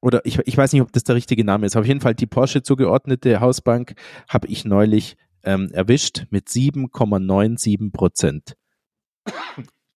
Oder 0.00 0.26
ich, 0.26 0.38
ich 0.40 0.56
weiß 0.56 0.72
nicht, 0.72 0.82
ob 0.82 0.92
das 0.92 1.04
der 1.04 1.14
richtige 1.14 1.44
Name 1.44 1.64
ist. 1.64 1.76
Auf 1.76 1.86
jeden 1.86 2.00
Fall 2.00 2.14
die 2.14 2.26
Porsche 2.26 2.62
zugeordnete 2.62 3.40
Hausbank 3.40 3.94
habe 4.28 4.48
ich 4.48 4.64
neulich 4.64 5.16
ähm, 5.44 5.70
erwischt 5.72 6.26
mit 6.30 6.48
7,97 6.48 7.92
Prozent. 7.92 8.56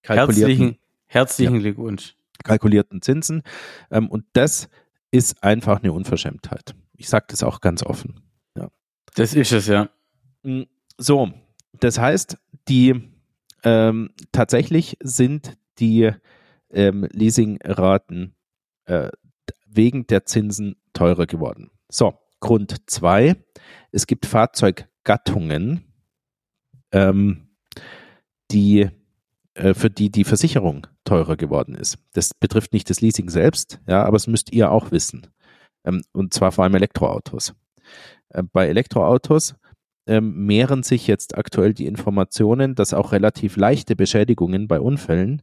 Herzlichen, 0.02 0.78
herzlichen 1.06 1.54
ja, 1.56 1.60
Glückwunsch. 1.60 2.14
Kalkulierten 2.44 3.02
Zinsen. 3.02 3.42
Ähm, 3.90 4.08
und 4.08 4.24
das 4.32 4.68
ist 5.10 5.42
einfach 5.42 5.82
eine 5.82 5.92
Unverschämtheit. 5.92 6.74
Ich 6.94 7.08
sage 7.08 7.26
das 7.28 7.42
auch 7.42 7.60
ganz 7.60 7.82
offen. 7.82 8.22
Ja. 8.56 8.70
Das 9.14 9.34
ist 9.34 9.52
es, 9.52 9.66
ja. 9.66 9.90
Mm, 10.42 10.62
so, 10.98 11.32
das 11.80 11.98
heißt, 11.98 12.38
die 12.68 13.12
ähm, 13.64 14.10
tatsächlich 14.32 14.96
sind 15.02 15.56
die 15.78 16.10
ähm, 16.70 17.08
Leasingraten 17.12 18.34
äh, 18.86 19.10
wegen 19.66 20.06
der 20.06 20.24
Zinsen 20.24 20.76
teurer 20.92 21.26
geworden. 21.26 21.70
So, 21.88 22.18
Grund 22.40 22.88
zwei: 22.90 23.36
Es 23.92 24.06
gibt 24.06 24.26
Fahrzeuggattungen, 24.26 25.84
ähm, 26.92 27.48
die 28.50 28.88
für 29.74 29.88
die 29.88 30.10
die 30.10 30.24
Versicherung 30.24 30.86
teurer 31.04 31.36
geworden 31.36 31.74
ist. 31.74 31.98
Das 32.12 32.34
betrifft 32.34 32.74
nicht 32.74 32.90
das 32.90 33.00
Leasing 33.00 33.30
selbst, 33.30 33.80
ja, 33.88 34.04
aber 34.04 34.16
es 34.16 34.26
müsst 34.26 34.52
ihr 34.52 34.70
auch 34.70 34.90
wissen. 34.90 35.26
Ähm, 35.86 36.02
und 36.12 36.34
zwar 36.34 36.52
vor 36.52 36.64
allem 36.64 36.74
Elektroautos. 36.74 37.54
Äh, 38.30 38.42
bei 38.52 38.68
Elektroautos 38.68 39.54
ähm, 40.06 40.46
mehren 40.46 40.82
sich 40.82 41.06
jetzt 41.06 41.38
aktuell 41.38 41.72
die 41.72 41.86
Informationen, 41.86 42.74
dass 42.74 42.92
auch 42.92 43.12
relativ 43.12 43.56
leichte 43.56 43.96
Beschädigungen 43.96 44.68
bei 44.68 44.80
Unfällen 44.80 45.42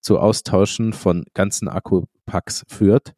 zu 0.00 0.18
Austauschen 0.18 0.92
von 0.92 1.24
ganzen 1.32 1.68
Akkupacks 1.68 2.64
führt. 2.68 3.14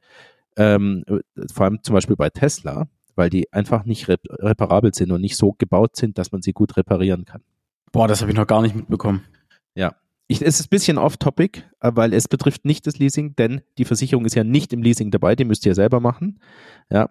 Ähm, 0.56 1.04
vor 1.52 1.66
allem 1.66 1.82
zum 1.82 1.94
Beispiel 1.94 2.16
bei 2.16 2.30
Tesla, 2.30 2.86
weil 3.14 3.28
die 3.28 3.52
einfach 3.52 3.84
nicht 3.84 4.08
rep 4.08 4.20
reparabel 4.30 4.94
sind 4.94 5.10
und 5.10 5.20
nicht 5.20 5.36
so 5.36 5.52
gebaut 5.52 5.96
sind, 5.96 6.16
dass 6.18 6.32
man 6.32 6.42
sie 6.42 6.52
gut 6.52 6.76
reparieren 6.76 7.24
kann. 7.24 7.42
Boah, 7.92 8.08
das 8.08 8.20
habe 8.20 8.30
ich 8.30 8.36
noch 8.36 8.46
gar 8.46 8.62
nicht 8.62 8.74
mitbekommen. 8.74 9.24
Ja. 9.74 9.96
Ich, 10.28 10.42
es 10.42 10.58
ist 10.60 10.66
ein 10.66 10.70
bisschen 10.70 10.98
off-topic, 10.98 11.62
äh, 11.80 11.92
weil 11.94 12.12
es 12.12 12.28
betrifft 12.28 12.64
nicht 12.64 12.86
das 12.86 12.98
Leasing, 12.98 13.36
denn 13.36 13.60
die 13.78 13.84
Versicherung 13.84 14.24
ist 14.24 14.34
ja 14.34 14.44
nicht 14.44 14.72
im 14.72 14.82
Leasing 14.82 15.10
dabei, 15.10 15.36
die 15.36 15.44
müsst 15.44 15.64
ihr 15.66 15.74
selber 15.74 16.00
machen. 16.00 16.40
Ja. 16.90 17.10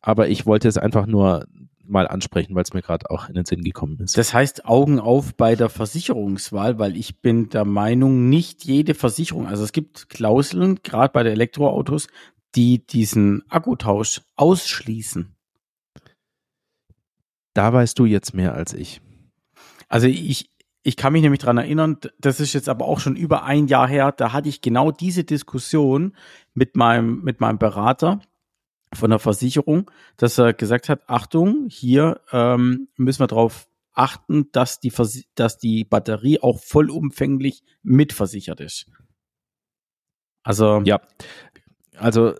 Aber 0.00 0.28
ich 0.28 0.46
wollte 0.46 0.68
es 0.68 0.76
einfach 0.76 1.06
nur 1.06 1.46
mal 1.90 2.06
ansprechen, 2.06 2.54
weil 2.54 2.62
es 2.62 2.72
mir 2.72 2.82
gerade 2.82 3.10
auch 3.10 3.28
in 3.28 3.34
den 3.34 3.44
Sinn 3.44 3.62
gekommen 3.62 3.98
ist. 4.00 4.16
Das 4.16 4.32
heißt 4.32 4.64
Augen 4.64 5.00
auf 5.00 5.34
bei 5.34 5.56
der 5.56 5.68
Versicherungswahl, 5.68 6.78
weil 6.78 6.96
ich 6.96 7.20
bin 7.20 7.48
der 7.48 7.64
Meinung, 7.64 8.28
nicht 8.28 8.64
jede 8.64 8.94
Versicherung, 8.94 9.46
also 9.46 9.64
es 9.64 9.72
gibt 9.72 10.08
Klauseln, 10.08 10.80
gerade 10.82 11.12
bei 11.12 11.22
den 11.24 11.32
Elektroautos, 11.32 12.06
die 12.54 12.86
diesen 12.86 13.42
Akkutausch 13.48 14.22
ausschließen. 14.36 15.34
Da 17.54 17.72
weißt 17.72 17.98
du 17.98 18.04
jetzt 18.06 18.34
mehr 18.34 18.54
als 18.54 18.72
ich. 18.72 19.00
Also 19.88 20.06
ich, 20.06 20.50
ich 20.82 20.96
kann 20.96 21.12
mich 21.12 21.22
nämlich 21.22 21.40
dran 21.40 21.58
erinnern, 21.58 21.98
das 22.18 22.40
ist 22.40 22.52
jetzt 22.52 22.68
aber 22.68 22.86
auch 22.86 23.00
schon 23.00 23.16
über 23.16 23.44
ein 23.44 23.66
Jahr 23.66 23.88
her, 23.88 24.12
da 24.12 24.32
hatte 24.32 24.48
ich 24.48 24.60
genau 24.60 24.90
diese 24.90 25.24
Diskussion 25.24 26.16
mit 26.54 26.76
meinem, 26.76 27.22
mit 27.22 27.40
meinem 27.40 27.58
Berater 27.58 28.20
von 28.92 29.10
der 29.10 29.18
Versicherung, 29.18 29.90
dass 30.16 30.38
er 30.38 30.52
gesagt 30.52 30.88
hat, 30.88 31.08
Achtung, 31.08 31.66
hier 31.68 32.20
ähm, 32.32 32.88
müssen 32.96 33.20
wir 33.20 33.26
darauf 33.26 33.68
achten, 33.92 34.50
dass 34.52 34.80
die, 34.80 34.92
dass 35.34 35.58
die 35.58 35.84
Batterie 35.84 36.40
auch 36.40 36.58
vollumfänglich 36.58 37.62
mitversichert 37.82 38.60
ist. 38.60 38.86
Also 40.42 40.80
ja, 40.84 41.00
also 41.96 42.34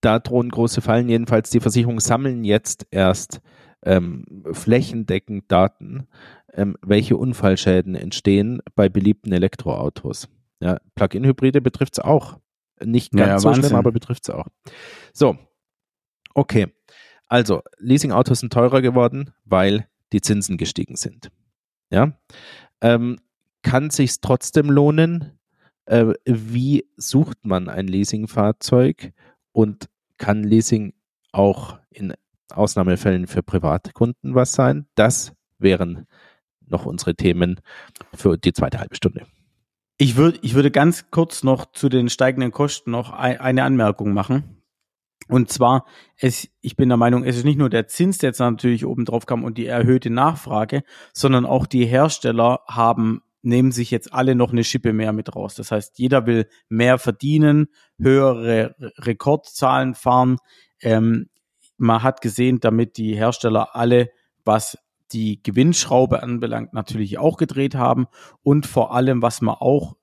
da 0.00 0.18
drohen 0.18 0.50
große 0.50 0.80
Fallen. 0.80 1.08
Jedenfalls 1.08 1.50
die 1.50 1.60
Versicherungen 1.60 2.00
sammeln 2.00 2.44
jetzt 2.44 2.86
erst 2.90 3.40
ähm, 3.82 4.44
flächendeckend 4.52 5.50
Daten, 5.50 6.06
ähm, 6.54 6.76
welche 6.82 7.16
Unfallschäden 7.16 7.94
entstehen 7.94 8.62
bei 8.74 8.88
beliebten 8.88 9.32
Elektroautos. 9.32 10.28
Ja, 10.60 10.78
Plug-in-Hybride 10.94 11.60
betrifft 11.60 11.98
es 11.98 12.04
auch. 12.04 12.38
Nicht 12.82 13.12
ganz 13.12 13.28
ja, 13.28 13.38
so 13.38 13.48
Wahnsinn. 13.48 13.64
schlimm, 13.64 13.76
aber 13.76 13.92
betrifft 13.92 14.24
es 14.24 14.34
auch. 14.34 14.46
So, 15.12 15.36
Okay, 16.34 16.66
also 17.28 17.62
Leasingautos 17.78 18.40
sind 18.40 18.52
teurer 18.52 18.82
geworden, 18.82 19.32
weil 19.44 19.88
die 20.12 20.20
Zinsen 20.20 20.58
gestiegen 20.58 20.96
sind. 20.96 21.30
Ja, 21.90 22.18
ähm, 22.80 23.18
kann 23.62 23.90
sich 23.90 24.20
trotzdem 24.20 24.68
lohnen? 24.68 25.38
Äh, 25.86 26.14
wie 26.24 26.88
sucht 26.96 27.46
man 27.46 27.68
ein 27.68 27.86
Leasingfahrzeug 27.86 29.12
und 29.52 29.88
kann 30.18 30.42
Leasing 30.42 30.92
auch 31.32 31.78
in 31.90 32.14
Ausnahmefällen 32.50 33.26
für 33.28 33.42
Privatkunden 33.42 34.34
was 34.34 34.52
sein? 34.52 34.86
Das 34.96 35.32
wären 35.58 36.06
noch 36.68 36.86
unsere 36.86 37.14
Themen 37.14 37.60
für 38.14 38.36
die 38.36 38.52
zweite 38.52 38.78
halbe 38.80 38.94
Stunde. 38.94 39.26
Ich 39.96 40.16
würde, 40.16 40.38
ich 40.42 40.54
würde 40.54 40.70
ganz 40.70 41.10
kurz 41.10 41.44
noch 41.44 41.70
zu 41.72 41.88
den 41.88 42.08
steigenden 42.08 42.50
Kosten 42.50 42.90
noch 42.90 43.12
eine 43.12 43.62
Anmerkung 43.62 44.12
machen. 44.12 44.62
Und 45.28 45.50
zwar, 45.50 45.86
es, 46.18 46.48
ich 46.60 46.76
bin 46.76 46.88
der 46.88 46.98
Meinung, 46.98 47.24
es 47.24 47.36
ist 47.36 47.44
nicht 47.44 47.58
nur 47.58 47.70
der 47.70 47.86
Zins, 47.86 48.18
der 48.18 48.30
jetzt 48.30 48.40
natürlich 48.40 48.84
oben 48.84 49.04
drauf 49.04 49.24
kam 49.24 49.44
und 49.44 49.56
die 49.56 49.66
erhöhte 49.66 50.10
Nachfrage, 50.10 50.82
sondern 51.12 51.46
auch 51.46 51.66
die 51.66 51.86
Hersteller 51.86 52.60
haben, 52.66 53.22
nehmen 53.40 53.72
sich 53.72 53.90
jetzt 53.90 54.12
alle 54.12 54.34
noch 54.34 54.52
eine 54.52 54.64
Schippe 54.64 54.92
mehr 54.92 55.12
mit 55.12 55.34
raus. 55.34 55.54
Das 55.54 55.70
heißt, 55.70 55.98
jeder 55.98 56.26
will 56.26 56.46
mehr 56.68 56.98
verdienen, 56.98 57.68
höhere 57.98 58.74
Rekordzahlen 58.98 59.94
fahren. 59.94 60.38
Ähm, 60.80 61.28
man 61.76 62.02
hat 62.02 62.20
gesehen, 62.20 62.60
damit 62.60 62.96
die 62.96 63.14
Hersteller 63.14 63.74
alle, 63.74 64.10
was 64.44 64.78
die 65.12 65.42
Gewinnschraube 65.42 66.22
anbelangt, 66.22 66.72
natürlich 66.72 67.18
auch 67.18 67.36
gedreht 67.36 67.74
haben. 67.74 68.06
Und 68.42 68.66
vor 68.66 68.94
allem, 68.94 69.22
was 69.22 69.40
man 69.40 69.56
auch 69.56 69.96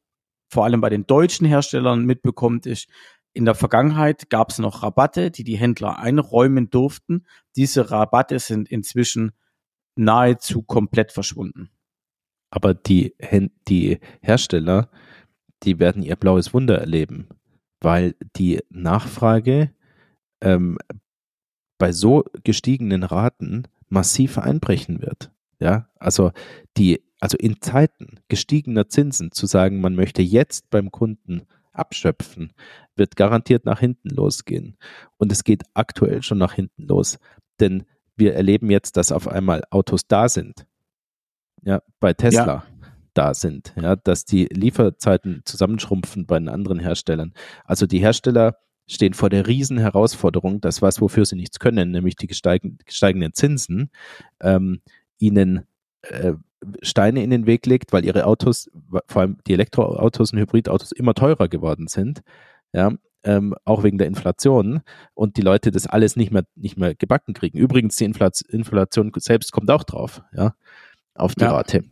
vor 0.49 0.65
allem 0.65 0.81
bei 0.81 0.89
den 0.89 1.07
deutschen 1.07 1.47
Herstellern 1.47 2.05
mitbekommt, 2.05 2.65
ist, 2.65 2.87
in 3.33 3.45
der 3.45 3.55
Vergangenheit 3.55 4.29
gab 4.29 4.49
es 4.49 4.59
noch 4.59 4.83
Rabatte, 4.83 5.31
die 5.31 5.45
die 5.45 5.57
Händler 5.57 5.99
einräumen 5.99 6.69
durften. 6.69 7.25
Diese 7.55 7.89
Rabatte 7.89 8.39
sind 8.39 8.69
inzwischen 8.69 9.31
nahezu 9.95 10.63
komplett 10.63 11.11
verschwunden. 11.11 11.69
Aber 12.49 12.73
die, 12.73 13.15
die 13.69 13.99
Hersteller, 14.21 14.89
die 15.63 15.79
werden 15.79 16.03
ihr 16.03 16.17
blaues 16.17 16.53
Wunder 16.53 16.77
erleben, 16.79 17.29
weil 17.79 18.15
die 18.35 18.59
Nachfrage 18.69 19.73
ähm, 20.41 20.77
bei 21.77 21.93
so 21.93 22.25
gestiegenen 22.43 23.03
Raten 23.03 23.63
massiv 23.91 24.37
einbrechen 24.37 25.01
wird. 25.01 25.31
Ja, 25.59 25.89
also 25.99 26.31
die, 26.77 27.03
also 27.19 27.37
in 27.37 27.61
Zeiten 27.61 28.19
gestiegener 28.29 28.89
Zinsen 28.89 29.31
zu 29.31 29.45
sagen, 29.45 29.79
man 29.79 29.95
möchte 29.95 30.23
jetzt 30.23 30.71
beim 30.71 30.91
Kunden 30.91 31.43
abschöpfen, 31.71 32.51
wird 32.95 33.15
garantiert 33.15 33.65
nach 33.65 33.79
hinten 33.79 34.09
losgehen. 34.09 34.77
Und 35.17 35.31
es 35.31 35.43
geht 35.43 35.63
aktuell 35.73 36.23
schon 36.23 36.39
nach 36.39 36.53
hinten 36.53 36.87
los. 36.87 37.19
Denn 37.59 37.83
wir 38.15 38.33
erleben 38.33 38.71
jetzt, 38.71 38.97
dass 38.97 39.11
auf 39.11 39.27
einmal 39.27 39.63
Autos 39.69 40.07
da 40.07 40.29
sind. 40.29 40.65
Ja, 41.63 41.81
bei 41.99 42.13
Tesla 42.13 42.45
ja. 42.45 42.63
da 43.13 43.33
sind. 43.33 43.73
Ja, 43.79 43.95
dass 43.95 44.25
die 44.25 44.45
Lieferzeiten 44.45 45.41
zusammenschrumpfen 45.45 46.25
bei 46.25 46.39
den 46.39 46.49
anderen 46.49 46.79
Herstellern. 46.79 47.33
Also 47.65 47.85
die 47.85 47.99
Hersteller 47.99 48.57
stehen 48.91 49.13
vor 49.13 49.29
der 49.29 49.47
riesen 49.47 49.77
Herausforderung, 49.77 50.61
das 50.61 50.81
was, 50.81 50.99
wofür 51.01 51.25
sie 51.25 51.35
nichts 51.35 51.59
können, 51.59 51.91
nämlich 51.91 52.15
die 52.15 52.27
gesteigenden 52.27 53.33
Zinsen, 53.33 53.89
ähm, 54.41 54.81
ihnen 55.17 55.65
äh, 56.01 56.33
Steine 56.81 57.23
in 57.23 57.29
den 57.29 57.45
Weg 57.45 57.65
legt, 57.65 57.93
weil 57.93 58.05
ihre 58.05 58.25
Autos, 58.25 58.69
vor 59.07 59.21
allem 59.21 59.37
die 59.47 59.53
Elektroautos 59.53 60.33
und 60.33 60.39
Hybridautos 60.39 60.91
immer 60.91 61.13
teurer 61.13 61.47
geworden 61.47 61.87
sind, 61.87 62.21
ja, 62.73 62.93
ähm, 63.23 63.55
auch 63.65 63.83
wegen 63.83 63.97
der 63.97 64.07
Inflation 64.07 64.81
und 65.13 65.37
die 65.37 65.41
Leute 65.41 65.71
das 65.71 65.87
alles 65.87 66.15
nicht 66.15 66.31
mehr, 66.31 66.43
nicht 66.55 66.77
mehr 66.77 66.95
gebacken 66.95 67.33
kriegen. 67.33 67.57
Übrigens, 67.57 67.95
die 67.95 68.05
Inflation 68.05 69.11
selbst 69.17 69.51
kommt 69.51 69.71
auch 69.71 69.83
drauf, 69.83 70.21
ja, 70.33 70.53
auf 71.15 71.35
die 71.35 71.43
ja. 71.43 71.51
Rate. 71.51 71.83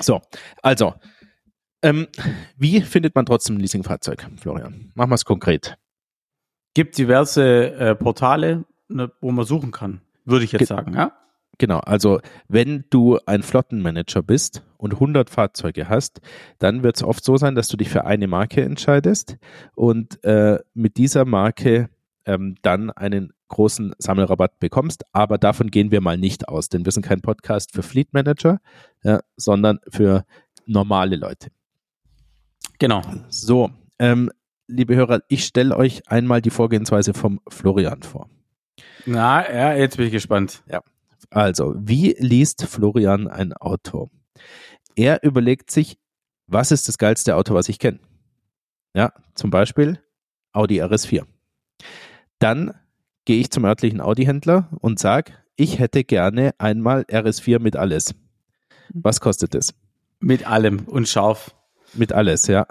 So, 0.00 0.20
also, 0.62 0.94
ähm, 1.82 2.06
wie 2.56 2.80
findet 2.80 3.14
man 3.14 3.26
trotzdem 3.26 3.56
ein 3.56 3.60
Leasingfahrzeug, 3.60 4.28
Florian? 4.36 4.92
Machen 4.94 5.10
wir 5.10 5.14
es 5.14 5.24
konkret. 5.24 5.76
Gibt 6.76 6.98
diverse 6.98 7.72
äh, 7.72 7.94
Portale, 7.94 8.66
ne, 8.88 9.10
wo 9.22 9.32
man 9.32 9.46
suchen 9.46 9.70
kann, 9.70 10.02
würde 10.26 10.44
ich 10.44 10.52
jetzt 10.52 10.58
Ge 10.58 10.66
sagen, 10.66 10.92
ja? 10.92 11.12
Genau, 11.56 11.78
also 11.78 12.20
wenn 12.48 12.84
du 12.90 13.18
ein 13.24 13.42
Flottenmanager 13.42 14.22
bist 14.22 14.62
und 14.76 14.92
100 14.92 15.30
Fahrzeuge 15.30 15.88
hast, 15.88 16.20
dann 16.58 16.82
wird 16.82 16.96
es 16.96 17.02
oft 17.02 17.24
so 17.24 17.38
sein, 17.38 17.54
dass 17.54 17.68
du 17.68 17.78
dich 17.78 17.88
für 17.88 18.04
eine 18.04 18.26
Marke 18.26 18.62
entscheidest 18.62 19.38
und 19.74 20.22
äh, 20.22 20.58
mit 20.74 20.98
dieser 20.98 21.24
Marke 21.24 21.88
ähm, 22.26 22.56
dann 22.60 22.90
einen 22.90 23.32
großen 23.48 23.94
Sammelrabatt 23.96 24.58
bekommst. 24.58 25.04
Aber 25.14 25.38
davon 25.38 25.70
gehen 25.70 25.90
wir 25.90 26.02
mal 26.02 26.18
nicht 26.18 26.46
aus, 26.46 26.68
denn 26.68 26.84
wir 26.84 26.92
sind 26.92 27.06
kein 27.06 27.22
Podcast 27.22 27.72
für 27.72 27.82
Fleet 27.82 28.12
Manager, 28.12 28.60
ja, 29.02 29.20
sondern 29.38 29.78
für 29.88 30.26
normale 30.66 31.16
Leute. 31.16 31.48
Genau. 32.78 33.00
So, 33.30 33.70
ähm, 33.98 34.30
liebe 34.68 34.96
Hörer, 34.96 35.22
ich 35.28 35.44
stelle 35.44 35.76
euch 35.76 36.08
einmal 36.08 36.42
die 36.42 36.50
Vorgehensweise 36.50 37.14
vom 37.14 37.40
Florian 37.48 38.02
vor. 38.02 38.28
Na, 39.04 39.50
ja, 39.52 39.74
jetzt 39.74 39.96
bin 39.96 40.06
ich 40.06 40.12
gespannt. 40.12 40.62
Ja. 40.70 40.82
Also, 41.30 41.74
wie 41.78 42.16
liest 42.18 42.64
Florian 42.64 43.28
ein 43.28 43.52
Auto? 43.52 44.10
Er 44.94 45.22
überlegt 45.22 45.70
sich, 45.70 45.98
was 46.46 46.70
ist 46.70 46.88
das 46.88 46.98
geilste 46.98 47.36
Auto, 47.36 47.54
was 47.54 47.68
ich 47.68 47.78
kenne? 47.78 48.00
Ja, 48.94 49.12
zum 49.34 49.50
Beispiel 49.50 50.00
Audi 50.52 50.82
RS4. 50.82 51.24
Dann 52.38 52.74
gehe 53.24 53.40
ich 53.40 53.50
zum 53.50 53.64
örtlichen 53.64 54.00
Audi-Händler 54.00 54.70
und 54.80 54.98
sage, 54.98 55.32
ich 55.56 55.78
hätte 55.78 56.04
gerne 56.04 56.54
einmal 56.58 57.02
RS4 57.02 57.58
mit 57.58 57.76
alles. 57.76 58.14
Was 58.90 59.20
kostet 59.20 59.54
es? 59.54 59.74
Mit 60.20 60.48
allem 60.48 60.84
und 60.86 61.08
scharf. 61.08 61.54
Mit 61.94 62.12
alles, 62.12 62.46
ja. 62.46 62.66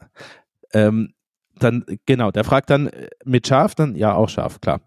Ähm, 0.71 1.14
dann, 1.59 1.85
genau, 2.05 2.31
der 2.31 2.43
fragt 2.43 2.69
dann 2.69 2.87
äh, 2.87 3.09
mit 3.23 3.47
scharf, 3.47 3.75
dann 3.75 3.95
ja, 3.95 4.13
auch 4.13 4.29
scharf, 4.29 4.61
klar. 4.61 4.81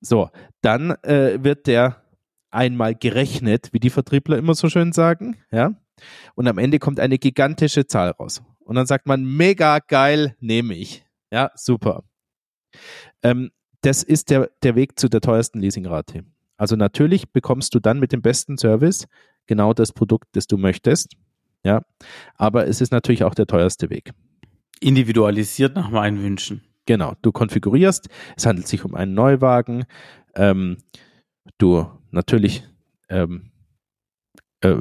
So, 0.00 0.30
dann 0.60 0.90
äh, 1.02 1.42
wird 1.42 1.66
der 1.66 2.02
einmal 2.50 2.94
gerechnet, 2.94 3.68
wie 3.72 3.80
die 3.80 3.90
Vertriebler 3.90 4.36
immer 4.36 4.54
so 4.54 4.68
schön 4.68 4.92
sagen, 4.92 5.36
ja. 5.50 5.74
Und 6.34 6.48
am 6.48 6.58
Ende 6.58 6.78
kommt 6.78 6.98
eine 6.98 7.18
gigantische 7.18 7.86
Zahl 7.86 8.10
raus. 8.10 8.42
Und 8.60 8.74
dann 8.74 8.86
sagt 8.86 9.06
man, 9.06 9.24
mega 9.24 9.78
geil, 9.78 10.36
nehme 10.40 10.74
ich. 10.74 11.04
Ja, 11.30 11.50
super. 11.54 12.04
Ähm, 13.22 13.50
das 13.82 14.02
ist 14.02 14.30
der, 14.30 14.50
der 14.62 14.74
Weg 14.74 14.98
zu 14.98 15.08
der 15.08 15.20
teuersten 15.20 15.60
Leasingrate. 15.60 16.24
Also 16.56 16.76
natürlich 16.76 17.32
bekommst 17.32 17.74
du 17.74 17.80
dann 17.80 17.98
mit 17.98 18.12
dem 18.12 18.22
besten 18.22 18.56
Service 18.58 19.06
genau 19.46 19.72
das 19.72 19.92
Produkt, 19.92 20.28
das 20.32 20.46
du 20.46 20.56
möchtest. 20.56 21.16
Ja, 21.64 21.82
aber 22.36 22.66
es 22.66 22.80
ist 22.80 22.92
natürlich 22.92 23.24
auch 23.24 23.34
der 23.34 23.46
teuerste 23.46 23.90
Weg. 23.90 24.12
Individualisiert 24.82 25.74
nach 25.74 25.90
meinen 25.90 26.22
Wünschen. 26.22 26.62
Genau, 26.86 27.14
du 27.22 27.32
konfigurierst, 27.32 28.08
es 28.36 28.46
handelt 28.46 28.66
sich 28.66 28.84
um 28.84 28.94
einen 28.94 29.14
Neuwagen, 29.14 29.84
ähm, 30.34 30.78
du 31.58 31.86
natürlich 32.10 32.64
ähm, 33.08 33.52
äh, 34.60 34.76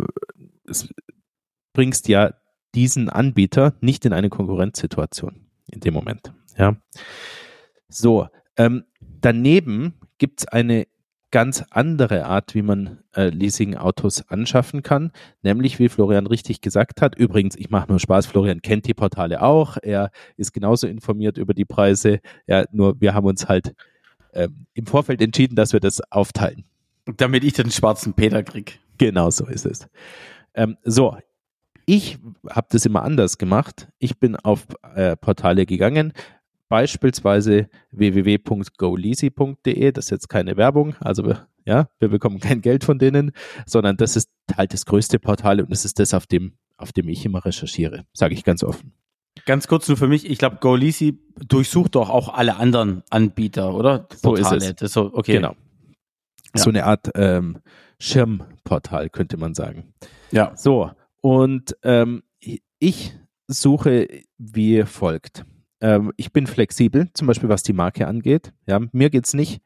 bringst 1.74 2.08
ja 2.08 2.34
diesen 2.74 3.10
Anbieter 3.10 3.76
nicht 3.82 4.06
in 4.06 4.14
eine 4.14 4.30
Konkurrenzsituation 4.30 5.46
in 5.72 5.80
dem 5.80 5.94
Moment. 5.94 6.34
Ja. 6.58 6.76
So, 7.88 8.28
ähm, 8.58 8.86
daneben 9.00 9.94
gibt 10.18 10.42
es 10.42 10.48
eine 10.48 10.88
ganz 11.32 11.64
andere 11.70 12.26
Art, 12.26 12.54
wie 12.56 12.62
man 12.62 13.00
äh, 13.16 13.30
Leasing-Autos 13.30 14.28
anschaffen 14.30 14.84
kann, 14.84 15.12
nämlich 15.42 15.80
wie 15.80 15.90
Florian 15.90 16.28
richtig 16.28 16.62
gesagt 16.62 17.02
hat. 17.02 17.16
Übrigens, 17.16 17.56
ich 17.56 17.70
mache 17.70 17.90
nur 17.90 18.00
Spaß, 18.00 18.26
Florian 18.26 18.62
kennt 18.62 18.86
die 18.86 18.94
Portale 18.94 19.42
auch, 19.42 19.78
er 19.82 20.12
ist 20.38 20.54
genauso 20.54 20.88
informiert 20.88 21.38
über 21.38 21.54
die 21.54 21.66
Preise, 21.66 22.20
ja, 22.48 22.66
nur 22.72 23.00
wir 23.00 23.14
haben 23.14 23.26
uns 23.26 23.48
halt 23.48 23.74
äh, 24.34 24.50
im 24.74 24.86
Vorfeld 24.86 25.22
entschieden, 25.22 25.56
dass 25.56 25.74
wir 25.74 25.80
das 25.80 26.02
aufteilen. 26.12 26.66
Damit 27.18 27.44
ich 27.44 27.54
den 27.54 27.72
schwarzen 27.72 28.14
Peter 28.14 28.44
krieg. 28.44 28.80
Genau 28.98 29.30
so 29.32 29.48
ist 29.48 29.66
es. 29.66 29.88
Ähm, 30.54 30.78
so, 30.84 31.18
ich 31.86 32.20
habe 32.50 32.68
das 32.70 32.86
immer 32.86 33.04
anders 33.04 33.38
gemacht. 33.38 33.88
Ich 34.00 34.20
bin 34.20 34.36
auf 34.36 34.68
äh, 34.96 35.16
Portale 35.16 35.66
gegangen, 35.66 36.14
beispielsweise 36.72 37.70
www.goleasy.de. 37.92 39.92
Das 39.92 40.06
ist 40.06 40.12
jetzt 40.12 40.30
keine 40.30 40.56
Werbung, 40.56 40.96
also 41.02 41.26
wir, 41.26 41.48
ja, 41.66 41.90
wir 42.00 42.08
bekommen 42.08 42.40
kein 42.40 42.62
Geld 42.62 42.86
von 42.86 42.98
denen, 42.98 43.34
sondern 43.66 43.98
das 43.98 44.16
ist 44.16 44.30
halt 44.56 44.74
das 44.74 44.86
größte 44.86 45.20
Portal 45.20 45.60
und 45.60 45.70
das 45.70 45.84
ist 45.84 46.00
das, 46.00 46.14
auf 46.14 46.28
dem, 46.28 46.54
auf 46.78 46.94
dem 46.94 47.10
ich 47.10 47.26
immer 47.26 47.44
recherchiere, 47.44 48.06
sage 48.14 48.34
ich 48.34 48.46
ganz 48.46 48.64
offen. 48.64 48.94
Ganz 49.46 49.68
kurz 49.68 49.90
nur 49.90 49.98
für 49.98 50.08
mich, 50.08 50.30
ich 50.30 50.38
glaube, 50.38 50.58
GoLeasy 50.62 51.20
durchsucht 51.46 51.96
doch 51.96 52.10
auch 52.10 52.34
alle 52.34 52.56
anderen 52.56 53.04
Anbieter, 53.10 53.76
oder? 53.76 54.08
So 54.16 54.30
Portale. 54.30 54.58
ist 54.58 54.64
es. 54.64 54.76
Das 54.76 54.90
ist 54.90 54.94
so, 54.94 55.12
okay. 55.14 55.34
Genau. 55.34 55.56
Ja. 56.56 56.62
So 56.62 56.70
eine 56.70 56.86
Art 56.86 57.10
ähm, 57.16 57.58
Schirmportal, 58.00 59.10
könnte 59.10 59.36
man 59.36 59.56
sagen. 59.56 59.94
Ja. 60.32 60.56
So, 60.56 60.90
und 61.20 61.76
ähm, 61.84 62.24
ich 62.80 63.14
suche 63.48 64.08
wie 64.38 64.84
folgt. 64.84 65.44
Ähm, 65.82 66.12
ich 66.18 66.32
bin 66.32 66.48
flexibel, 66.48 67.10
zum 67.14 67.28
Beispiel 67.28 67.50
was 67.50 67.64
die 67.64 67.74
Marke 67.74 68.08
angeht. 68.08 68.54
Ja, 68.66 68.80
mir 68.92 69.10
geht 69.10 69.26
es 69.26 69.34
nicht 69.34 69.62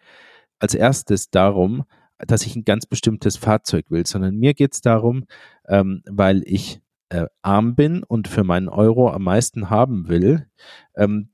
als 0.59 0.73
erstes 0.73 1.29
darum, 1.29 1.83
dass 2.17 2.45
ich 2.45 2.55
ein 2.55 2.63
ganz 2.63 2.85
bestimmtes 2.85 3.37
Fahrzeug 3.37 3.91
will, 3.91 4.05
sondern 4.05 4.37
mir 4.37 4.53
geht 4.53 4.73
es 4.73 4.81
darum, 4.81 5.25
ähm, 5.67 6.01
weil 6.09 6.43
ich 6.45 6.81
äh, 7.09 7.27
arm 7.41 7.75
bin 7.75 8.03
und 8.03 8.27
für 8.27 8.43
meinen 8.43 8.69
Euro 8.69 9.11
am 9.11 9.23
meisten 9.23 9.69
haben 9.69 10.07
will, 10.07 10.47
ähm, 10.95 11.29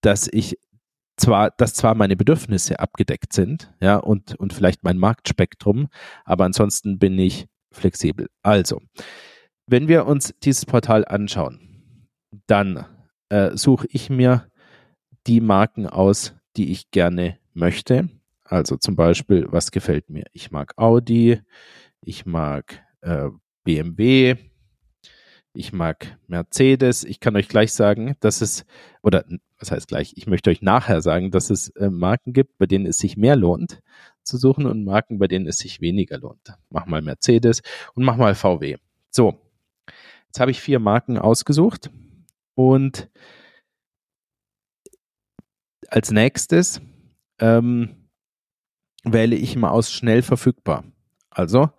dass 0.00 0.28
ich 0.30 0.58
zwar, 1.16 1.50
dass 1.50 1.74
zwar 1.74 1.94
meine 1.94 2.16
Bedürfnisse 2.16 2.78
abgedeckt 2.80 3.32
sind, 3.32 3.72
ja, 3.80 3.96
und, 3.96 4.34
und 4.34 4.52
vielleicht 4.52 4.84
mein 4.84 4.98
Marktspektrum, 4.98 5.88
aber 6.24 6.44
ansonsten 6.44 6.98
bin 6.98 7.18
ich 7.18 7.46
flexibel. 7.72 8.28
Also, 8.42 8.82
wenn 9.66 9.88
wir 9.88 10.06
uns 10.06 10.34
dieses 10.42 10.66
Portal 10.66 11.04
anschauen, 11.04 12.08
dann 12.46 12.84
äh, 13.28 13.56
suche 13.56 13.86
ich 13.90 14.10
mir 14.10 14.50
die 15.26 15.40
Marken 15.40 15.86
aus, 15.86 16.34
die 16.56 16.70
ich 16.70 16.90
gerne 16.90 17.38
möchte. 17.54 18.08
Also 18.44 18.76
zum 18.76 18.96
Beispiel, 18.96 19.46
was 19.50 19.70
gefällt 19.70 20.08
mir? 20.10 20.24
Ich 20.32 20.50
mag 20.50 20.72
Audi, 20.76 21.40
ich 22.00 22.26
mag 22.26 22.82
äh, 23.00 23.28
BMW, 23.64 24.36
ich 25.52 25.72
mag 25.72 26.16
Mercedes. 26.28 27.02
Ich 27.02 27.18
kann 27.18 27.34
euch 27.34 27.48
gleich 27.48 27.72
sagen, 27.72 28.14
dass 28.20 28.40
es, 28.40 28.64
oder 29.02 29.24
was 29.58 29.70
heißt 29.70 29.88
gleich, 29.88 30.12
ich 30.16 30.26
möchte 30.26 30.50
euch 30.50 30.62
nachher 30.62 31.00
sagen, 31.00 31.30
dass 31.30 31.50
es 31.50 31.70
äh, 31.70 31.90
Marken 31.90 32.32
gibt, 32.32 32.58
bei 32.58 32.66
denen 32.66 32.86
es 32.86 32.98
sich 32.98 33.16
mehr 33.16 33.36
lohnt 33.36 33.80
zu 34.22 34.36
suchen 34.36 34.66
und 34.66 34.84
Marken, 34.84 35.18
bei 35.18 35.28
denen 35.28 35.46
es 35.46 35.58
sich 35.58 35.80
weniger 35.80 36.18
lohnt. 36.18 36.54
Mach 36.68 36.86
mal 36.86 37.02
Mercedes 37.02 37.62
und 37.94 38.04
mach 38.04 38.16
mal 38.16 38.34
VW. 38.34 38.76
So, 39.10 39.40
Jetzt 40.36 40.40
habe 40.42 40.50
ich 40.50 40.60
vier 40.60 40.80
Marken 40.80 41.16
ausgesucht 41.16 41.90
und 42.56 43.10
als 45.88 46.10
nächstes 46.10 46.80
ähm, 47.38 48.08
wähle 49.04 49.36
ich 49.36 49.56
mal 49.56 49.70
aus 49.70 49.92
schnell 49.92 50.22
verfügbar. 50.22 50.84
Also 51.30 51.70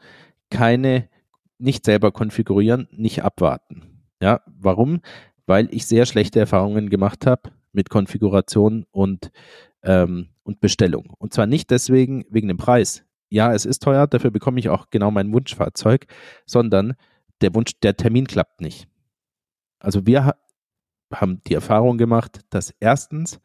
keine, 0.50 1.10
nicht 1.58 1.84
selber 1.84 2.12
konfigurieren, 2.12 2.88
nicht 2.92 3.24
abwarten. 3.24 4.06
Ja, 4.22 4.42
warum? 4.46 5.02
Weil 5.46 5.68
ich 5.74 5.88
sehr 5.88 6.06
schlechte 6.06 6.40
Erfahrungen 6.40 6.90
gemacht 6.90 7.26
habe 7.26 7.52
mit 7.72 7.90
Konfiguration 7.90 8.86
und, 8.92 9.32
ähm, 9.84 10.30
und 10.44 10.62
Bestellung. 10.62 11.14
Und 11.18 11.34
zwar 11.34 11.48
nicht 11.48 11.72
deswegen 11.72 12.24
wegen 12.30 12.48
dem 12.48 12.58
Preis. 12.58 13.04
Ja, 13.30 13.54
es 13.54 13.66
ist 13.66 13.84
teuer, 13.84 14.08
dafür 14.08 14.32
bekomme 14.32 14.60
ich 14.60 14.70
auch 14.70 14.90
genau 14.90 15.12
mein 15.12 15.34
Wunschfahrzeug, 15.34 16.06
sondern 16.46 16.94
der 17.42 17.54
Wunsch, 17.56 17.72
der 17.82 17.98
Termin 17.98 18.28
klappt 18.28 18.62
nicht. 18.62 18.88
Also 19.80 20.06
wir 20.06 20.36
haben 21.14 21.42
die 21.48 21.54
Erfahrung 21.54 21.98
gemacht, 21.98 22.42
dass 22.50 22.74
erstens 22.80 23.40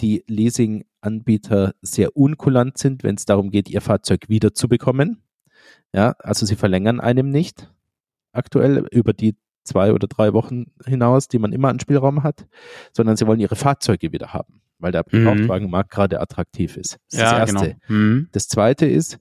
die 0.00 0.24
Leasing-Anbieter 0.26 1.74
sehr 1.82 2.16
unkulant 2.16 2.78
sind, 2.78 3.04
wenn 3.04 3.14
es 3.14 3.26
darum 3.26 3.50
geht, 3.50 3.68
ihr 3.68 3.80
Fahrzeug 3.80 4.28
wiederzubekommen. 4.28 5.22
Ja, 5.92 6.16
also 6.18 6.46
sie 6.46 6.56
verlängern 6.56 7.00
einem 7.00 7.30
nicht 7.30 7.72
aktuell 8.32 8.86
über 8.90 9.12
die 9.12 9.36
zwei 9.62 9.92
oder 9.92 10.08
drei 10.08 10.32
Wochen 10.32 10.66
hinaus, 10.84 11.28
die 11.28 11.38
man 11.38 11.52
immer 11.52 11.68
an 11.68 11.80
Spielraum 11.80 12.22
hat, 12.22 12.46
sondern 12.92 13.16
sie 13.16 13.26
wollen 13.26 13.40
ihre 13.40 13.56
Fahrzeuge 13.56 14.12
wieder 14.12 14.32
haben, 14.32 14.60
weil 14.78 14.92
der 14.92 15.04
mhm. 15.10 15.24
Gebrauchtwagenmarkt 15.24 15.90
gerade 15.90 16.20
attraktiv 16.20 16.76
ist. 16.76 16.98
Das 17.10 17.20
ja, 17.20 17.24
ist 17.24 17.54
das 17.54 17.62
Erste. 17.62 17.76
Genau. 17.86 18.00
Mhm. 18.00 18.28
Das 18.32 18.48
Zweite 18.48 18.86
ist, 18.86 19.18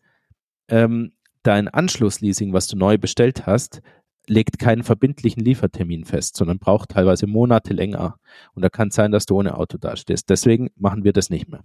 ähm, 0.67 1.13
dein 1.43 1.67
Anschlussleasing, 1.67 2.53
was 2.53 2.67
du 2.67 2.77
neu 2.77 2.97
bestellt 2.97 3.45
hast, 3.45 3.81
legt 4.27 4.59
keinen 4.59 4.83
verbindlichen 4.83 5.43
Liefertermin 5.43 6.05
fest, 6.05 6.37
sondern 6.37 6.59
braucht 6.59 6.89
teilweise 6.89 7.27
Monate 7.27 7.73
länger. 7.73 8.17
Und 8.53 8.61
da 8.61 8.69
kann 8.69 8.89
es 8.89 8.95
sein, 8.95 9.11
dass 9.11 9.25
du 9.25 9.37
ohne 9.37 9.57
Auto 9.57 9.77
dastehst. 9.77 10.29
Deswegen 10.29 10.69
machen 10.75 11.03
wir 11.03 11.13
das 11.13 11.29
nicht 11.29 11.49
mehr. 11.49 11.63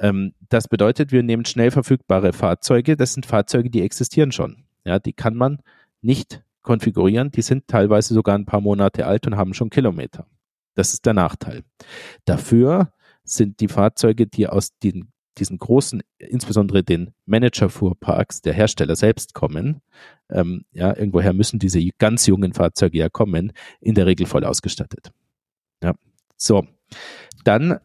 Ähm, 0.00 0.34
das 0.48 0.68
bedeutet, 0.68 1.12
wir 1.12 1.22
nehmen 1.22 1.44
schnell 1.44 1.70
verfügbare 1.70 2.32
Fahrzeuge. 2.32 2.96
Das 2.96 3.14
sind 3.14 3.26
Fahrzeuge, 3.26 3.70
die 3.70 3.82
existieren 3.82 4.32
schon. 4.32 4.64
Ja, 4.84 4.98
die 4.98 5.12
kann 5.12 5.34
man 5.34 5.58
nicht 6.02 6.42
konfigurieren. 6.62 7.30
Die 7.30 7.42
sind 7.42 7.68
teilweise 7.68 8.14
sogar 8.14 8.36
ein 8.36 8.46
paar 8.46 8.60
Monate 8.60 9.06
alt 9.06 9.26
und 9.26 9.36
haben 9.36 9.54
schon 9.54 9.70
Kilometer. 9.70 10.26
Das 10.74 10.92
ist 10.92 11.06
der 11.06 11.14
Nachteil. 11.14 11.62
Dafür 12.24 12.92
sind 13.24 13.60
die 13.60 13.68
Fahrzeuge, 13.68 14.26
die 14.26 14.46
aus 14.46 14.78
den 14.78 15.12
diesen 15.38 15.58
großen, 15.58 16.02
insbesondere 16.18 16.82
den 16.82 17.12
Manager-Fuhrparks 17.26 18.42
der 18.42 18.52
Hersteller 18.52 18.96
selbst 18.96 19.34
kommen, 19.34 19.80
ähm, 20.30 20.64
ja, 20.72 20.96
irgendwoher 20.96 21.32
müssen 21.32 21.58
diese 21.58 21.86
ganz 21.98 22.26
jungen 22.26 22.52
Fahrzeuge 22.52 22.98
ja 22.98 23.08
kommen, 23.08 23.52
in 23.80 23.94
der 23.94 24.06
Regel 24.06 24.26
voll 24.26 24.44
ausgestattet. 24.44 25.12
Ja, 25.82 25.94
so. 26.36 26.66
Dann 27.44 27.78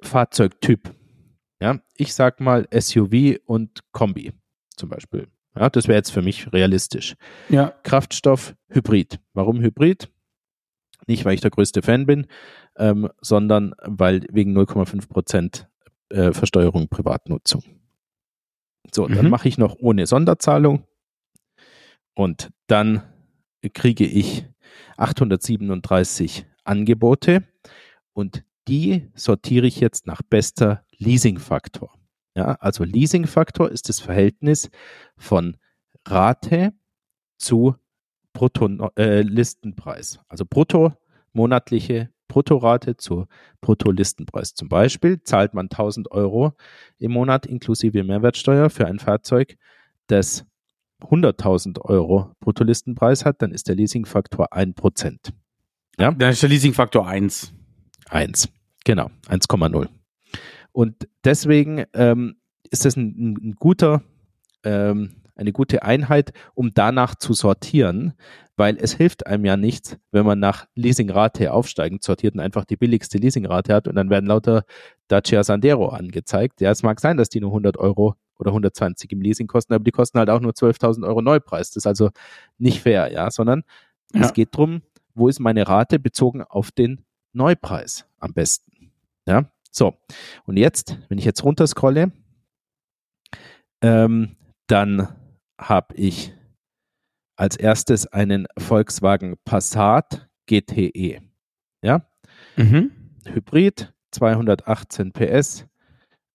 Fahrzeugtyp. 0.00 0.94
Ja, 1.60 1.80
ich 1.94 2.14
sag 2.14 2.40
mal 2.40 2.66
SUV 2.72 3.38
und 3.44 3.80
Kombi 3.92 4.32
zum 4.76 4.88
Beispiel. 4.88 5.28
Ja, 5.54 5.68
das 5.68 5.88
wäre 5.88 5.98
jetzt 5.98 6.10
für 6.10 6.22
mich 6.22 6.52
realistisch. 6.52 7.16
Ja. 7.48 7.74
Kraftstoff, 7.82 8.54
Hybrid. 8.68 9.20
Warum 9.34 9.60
Hybrid? 9.60 10.08
Nicht, 11.06 11.24
weil 11.24 11.34
ich 11.34 11.40
der 11.40 11.50
größte 11.50 11.82
Fan 11.82 12.06
bin, 12.06 12.26
ähm, 12.76 13.08
sondern 13.20 13.74
weil 13.82 14.26
wegen 14.30 14.56
0,5 14.56 15.08
Prozent 15.08 15.68
äh, 16.10 16.32
Versteuerung 16.32 16.88
Privatnutzung. 16.88 17.62
So, 18.92 19.08
mhm. 19.08 19.14
dann 19.14 19.30
mache 19.30 19.48
ich 19.48 19.58
noch 19.58 19.76
ohne 19.78 20.06
Sonderzahlung 20.06 20.84
und 22.14 22.50
dann 22.66 23.02
kriege 23.74 24.04
ich 24.04 24.44
837 24.96 26.46
Angebote 26.64 27.44
und 28.12 28.44
die 28.68 29.08
sortiere 29.14 29.66
ich 29.66 29.80
jetzt 29.80 30.06
nach 30.06 30.22
bester 30.22 30.84
Leasingfaktor. 30.98 31.92
Ja, 32.36 32.52
also 32.60 32.84
Leasingfaktor 32.84 33.70
ist 33.70 33.88
das 33.88 34.00
Verhältnis 34.00 34.70
von 35.16 35.56
Rate 36.06 36.72
zu 37.38 37.74
Brutto-Listenpreis. 38.32 40.16
Äh, 40.16 40.18
also 40.28 40.44
brutto 40.48 40.92
monatliche 41.32 42.10
Bruttorate 42.30 42.96
zur 42.96 43.26
Bruttolistenpreis. 43.60 44.54
Zum 44.54 44.68
Beispiel 44.68 45.22
zahlt 45.22 45.52
man 45.52 45.66
1000 45.66 46.10
Euro 46.12 46.54
im 46.98 47.12
Monat 47.12 47.44
inklusive 47.44 48.04
Mehrwertsteuer 48.04 48.70
für 48.70 48.86
ein 48.86 49.00
Fahrzeug, 49.00 49.58
das 50.06 50.46
100.000 51.02 51.80
Euro 51.80 52.32
Bruttolistenpreis 52.40 53.24
hat, 53.24 53.42
dann 53.42 53.52
ist 53.52 53.68
der 53.68 53.74
Leasingfaktor 53.74 54.52
1%. 54.52 55.32
Ja? 55.98 56.12
Dann 56.12 56.30
ist 56.30 56.42
der 56.42 56.48
Leasingfaktor 56.48 57.06
1. 57.06 57.52
1, 58.08 58.48
genau, 58.84 59.10
1,0. 59.28 59.88
Und 60.72 61.08
deswegen 61.24 61.84
ähm, 61.94 62.36
ist 62.70 62.84
das 62.84 62.96
ein, 62.96 63.36
ein 63.42 63.54
guter, 63.58 64.02
ähm, 64.64 65.19
eine 65.40 65.52
gute 65.52 65.82
Einheit, 65.82 66.32
um 66.54 66.72
danach 66.74 67.14
zu 67.14 67.32
sortieren, 67.32 68.12
weil 68.56 68.76
es 68.76 68.92
hilft 68.92 69.26
einem 69.26 69.44
ja 69.44 69.56
nichts, 69.56 69.98
wenn 70.12 70.26
man 70.26 70.38
nach 70.38 70.66
Leasingrate 70.74 71.52
aufsteigend 71.52 72.02
sortiert 72.02 72.34
und 72.34 72.40
einfach 72.40 72.64
die 72.64 72.76
billigste 72.76 73.18
Leasingrate 73.18 73.74
hat 73.74 73.88
und 73.88 73.94
dann 73.96 74.10
werden 74.10 74.26
lauter 74.26 74.64
Dacia 75.08 75.42
Sandero 75.42 75.88
angezeigt. 75.88 76.60
Ja, 76.60 76.70
es 76.70 76.82
mag 76.82 77.00
sein, 77.00 77.16
dass 77.16 77.30
die 77.30 77.40
nur 77.40 77.50
100 77.50 77.78
Euro 77.78 78.16
oder 78.38 78.50
120 78.50 79.10
im 79.12 79.22
Leasing 79.22 79.46
kosten, 79.46 79.72
aber 79.72 79.84
die 79.84 79.90
kosten 79.90 80.18
halt 80.18 80.30
auch 80.30 80.40
nur 80.40 80.52
12.000 80.52 81.06
Euro 81.06 81.22
Neupreis. 81.22 81.70
Das 81.70 81.82
ist 81.82 81.86
also 81.86 82.10
nicht 82.58 82.82
fair, 82.82 83.10
ja, 83.12 83.30
sondern 83.30 83.64
ja. 84.14 84.20
es 84.20 84.32
geht 84.34 84.54
darum, 84.54 84.82
wo 85.14 85.28
ist 85.28 85.40
meine 85.40 85.66
Rate 85.66 85.98
bezogen 85.98 86.42
auf 86.42 86.70
den 86.70 87.04
Neupreis 87.32 88.06
am 88.18 88.34
besten. 88.34 88.92
Ja, 89.26 89.50
so. 89.70 89.94
Und 90.44 90.56
jetzt, 90.58 90.98
wenn 91.08 91.18
ich 91.18 91.24
jetzt 91.24 91.44
runterscrolle, 91.44 92.12
ähm, 93.82 94.36
dann 94.66 95.08
habe 95.60 95.94
ich 95.94 96.34
als 97.36 97.56
erstes 97.56 98.06
einen 98.06 98.46
Volkswagen 98.58 99.36
Passat 99.44 100.28
GTE. 100.46 101.20
Ja, 101.82 102.06
mhm. 102.56 102.90
Hybrid, 103.24 103.92
218 104.10 105.12
PS, 105.12 105.66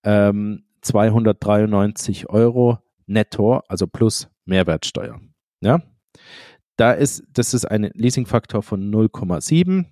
ähm, 0.03 0.63
293 0.82 2.30
Euro 2.30 2.80
netto, 3.07 3.57
also 3.67 3.88
plus 3.88 4.30
Mehrwertsteuer. 4.45 5.19
Ja, 5.61 5.82
da 6.78 6.91
ist, 6.91 7.23
das 7.32 7.53
ist 7.53 7.65
ein 7.65 7.89
Leasingfaktor 7.93 8.63
von 8.63 8.91
0,7. 8.91 9.86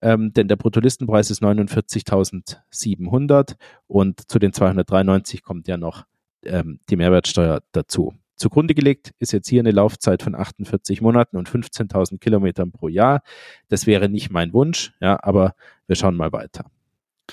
Ähm, 0.00 0.32
denn 0.32 0.46
der 0.46 0.54
Bruttolistenpreis 0.56 1.28
ist 1.30 1.42
49.700 1.42 3.56
und 3.88 4.30
zu 4.30 4.38
den 4.38 4.52
293 4.52 5.42
kommt 5.42 5.66
ja 5.66 5.76
noch 5.76 6.04
ähm, 6.44 6.78
die 6.88 6.94
Mehrwertsteuer 6.94 7.64
dazu. 7.72 8.14
Zugrunde 8.38 8.74
gelegt 8.74 9.14
ist 9.18 9.32
jetzt 9.32 9.48
hier 9.48 9.60
eine 9.60 9.72
Laufzeit 9.72 10.22
von 10.22 10.34
48 10.34 11.00
Monaten 11.00 11.36
und 11.36 11.48
15.000 11.48 12.18
Kilometern 12.18 12.72
pro 12.72 12.88
Jahr. 12.88 13.22
Das 13.68 13.86
wäre 13.86 14.08
nicht 14.08 14.30
mein 14.30 14.52
Wunsch, 14.52 14.94
ja, 15.00 15.18
aber 15.22 15.54
wir 15.86 15.96
schauen 15.96 16.16
mal 16.16 16.32
weiter. 16.32 16.64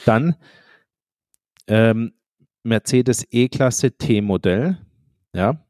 Dann 0.05 0.35
ähm, 1.67 2.13
Mercedes 2.63 3.25
E-Klasse 3.31 3.91
T-Modell, 3.91 4.77
ja, 5.33 5.63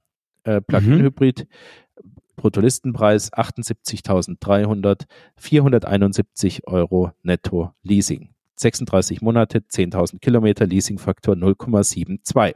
äh, 0.43 0.61
Plug-in-Hybrid, 0.61 1.47
mhm. 1.47 2.11
Bruttolistenpreis 2.35 3.33
78.300, 3.33 5.05
471 5.37 6.67
Euro 6.67 7.11
netto 7.23 7.73
Leasing. 7.83 8.29
36 8.57 9.21
Monate, 9.21 9.59
10.000 9.59 10.19
Kilometer, 10.19 10.65
Leasingfaktor 10.65 11.35
0,72. 11.35 12.55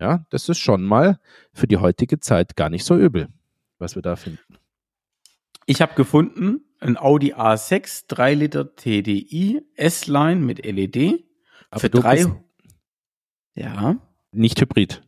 Ja, 0.00 0.24
das 0.30 0.48
ist 0.48 0.58
schon 0.58 0.82
mal 0.82 1.20
für 1.52 1.66
die 1.66 1.76
heutige 1.76 2.20
Zeit 2.20 2.56
gar 2.56 2.70
nicht 2.70 2.84
so 2.84 2.96
übel, 2.96 3.28
was 3.78 3.94
wir 3.94 4.02
da 4.02 4.16
finden. 4.16 4.40
Ich 5.66 5.82
habe 5.82 5.94
gefunden 5.94 6.62
ein 6.80 6.96
Audi 6.96 7.34
A6 7.34 8.04
3 8.08 8.34
Liter 8.34 8.74
TDI 8.74 9.62
S-Line 9.76 10.40
mit 10.40 10.64
LED 10.64 11.22
Aber 11.70 11.80
für 11.80 11.90
drei. 11.90 12.26
Ja. 13.54 13.96
Nicht 14.32 14.60
Hybrid. 14.60 15.02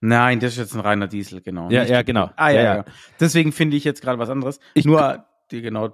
Nein, 0.00 0.40
das 0.40 0.52
ist 0.52 0.58
jetzt 0.58 0.74
ein 0.74 0.80
reiner 0.80 1.06
Diesel, 1.06 1.40
genau. 1.40 1.70
Ja, 1.70 1.84
ja, 1.84 2.02
genau. 2.02 2.30
Ah, 2.36 2.50
ja, 2.50 2.62
ja. 2.62 2.76
ja. 2.76 2.84
Deswegen 3.20 3.52
finde 3.52 3.76
ich 3.76 3.84
jetzt 3.84 4.02
gerade 4.02 4.18
was 4.18 4.28
anderes. 4.28 4.58
Ich, 4.74 4.84
Nur, 4.84 5.24
die, 5.50 5.62
genau, 5.62 5.92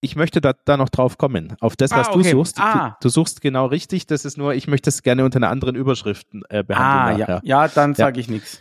ich 0.00 0.16
möchte 0.16 0.40
da, 0.40 0.52
da 0.64 0.76
noch 0.76 0.88
drauf 0.88 1.18
kommen. 1.18 1.56
Auf 1.60 1.76
das, 1.76 1.90
was 1.90 2.08
ah, 2.08 2.10
okay. 2.12 2.22
du 2.22 2.30
suchst. 2.30 2.60
Ah. 2.60 2.96
Du, 3.00 3.08
du, 3.08 3.08
suchst 3.08 3.40
genau 3.40 3.66
richtig. 3.66 4.06
Das 4.06 4.24
ist 4.24 4.38
nur, 4.38 4.54
ich 4.54 4.68
möchte 4.68 4.90
es 4.90 5.02
gerne 5.02 5.24
unter 5.24 5.38
einer 5.38 5.50
anderen 5.50 5.74
Überschrift 5.74 6.28
äh, 6.48 6.62
behandeln. 6.62 7.28
Ah, 7.28 7.34
ja. 7.34 7.40
ja, 7.42 7.68
dann 7.68 7.94
sage 7.94 8.18
ja. 8.18 8.20
ich 8.20 8.28
nichts. 8.28 8.60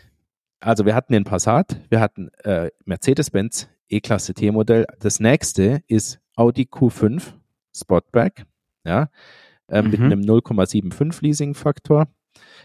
Also 0.59 0.85
wir 0.85 0.95
hatten 0.95 1.13
den 1.13 1.23
Passat, 1.23 1.79
wir 1.89 1.99
hatten 1.99 2.29
äh, 2.43 2.71
Mercedes-Benz 2.85 3.69
E-Klasse 3.89 4.33
T-Modell. 4.33 4.85
Das 4.99 5.19
nächste 5.19 5.83
ist 5.87 6.19
Audi 6.35 6.63
Q5 6.63 7.21
Sportback, 7.75 8.45
ja, 8.83 9.09
äh, 9.67 9.81
mhm. 9.81 9.91
mit 9.91 10.01
einem 10.01 10.21
0,75 10.21 11.21
Leasing-Faktor. 11.21 12.07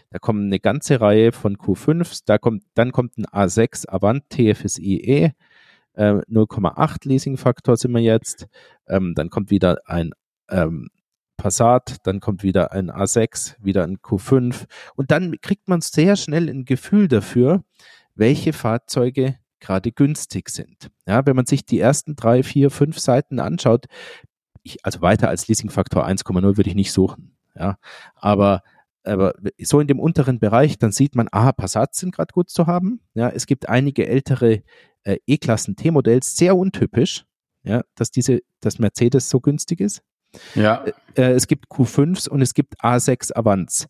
Da 0.09 0.19
kommen 0.19 0.47
eine 0.47 0.59
ganze 0.59 1.01
Reihe 1.01 1.31
von 1.31 1.57
Q5s. 1.57 2.23
Da 2.25 2.37
kommt, 2.37 2.63
dann 2.73 2.91
kommt 2.91 3.17
ein 3.17 3.25
A6 3.25 3.87
Avant 3.87 4.27
TFSI 4.29 5.33
E 5.95 6.01
0,8 6.01 7.05
äh, 7.05 7.09
Leasing-Faktor 7.09 7.77
sind 7.77 7.91
wir 7.91 8.01
jetzt. 8.01 8.47
Ähm, 8.87 9.13
dann 9.15 9.29
kommt 9.29 9.51
wieder 9.51 9.77
ein 9.85 10.11
ähm, 10.49 10.89
Passat, 11.37 11.97
dann 12.03 12.19
kommt 12.19 12.43
wieder 12.43 12.71
ein 12.71 12.91
A6, 12.91 13.55
wieder 13.59 13.83
ein 13.83 13.97
Q5 13.97 14.65
und 14.95 15.11
dann 15.11 15.35
kriegt 15.41 15.67
man 15.67 15.81
sehr 15.81 16.15
schnell 16.15 16.49
ein 16.49 16.65
Gefühl 16.65 17.07
dafür, 17.07 17.63
welche 18.15 18.53
Fahrzeuge 18.53 19.37
gerade 19.59 19.91
günstig 19.91 20.49
sind. 20.49 20.89
Ja, 21.07 21.25
wenn 21.25 21.35
man 21.35 21.45
sich 21.45 21.65
die 21.65 21.79
ersten 21.79 22.15
drei, 22.15 22.43
vier, 22.43 22.69
fünf 22.69 22.99
Seiten 22.99 23.39
anschaut, 23.39 23.85
ich, 24.61 24.85
also 24.85 25.01
weiter 25.01 25.29
als 25.29 25.47
Leasing-Faktor 25.47 26.07
1,0 26.07 26.41
würde 26.41 26.69
ich 26.69 26.75
nicht 26.75 26.91
suchen. 26.91 27.35
Ja, 27.55 27.77
aber 28.15 28.61
aber 29.05 29.33
so 29.59 29.81
in 29.81 29.87
dem 29.87 29.99
unteren 29.99 30.39
Bereich, 30.39 30.77
dann 30.77 30.93
sieht 30.93 31.15
man, 31.15 31.27
ah, 31.31 31.51
Passats 31.51 31.99
sind 31.99 32.15
gerade 32.15 32.31
gut 32.33 32.49
zu 32.49 32.67
haben. 32.67 33.01
Ja, 33.13 33.29
es 33.29 33.47
gibt 33.47 33.67
einige 33.67 34.07
ältere 34.07 34.63
äh, 35.03 35.17
E-Klassen 35.27 35.75
T-Modells, 35.75 36.35
sehr 36.35 36.55
untypisch, 36.55 37.25
ja, 37.63 37.83
dass 37.95 38.11
diese, 38.11 38.41
dass 38.59 38.79
Mercedes 38.79 39.29
so 39.29 39.39
günstig 39.39 39.79
ist. 39.79 40.01
Ja. 40.55 40.83
Äh, 41.15 41.21
äh 41.21 41.31
es 41.33 41.47
gibt 41.47 41.67
Q5s 41.67 42.27
und 42.29 42.41
es 42.41 42.53
gibt 42.53 42.81
A6 42.81 43.35
Avants. 43.35 43.87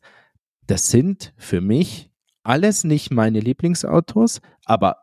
Das 0.68 0.90
sind 0.90 1.34
für 1.38 1.62
mich 1.62 2.12
alles 2.44 2.84
nicht 2.84 3.12
meine 3.12 3.40
Lieblingsautos, 3.40 4.42
aber 4.66 4.98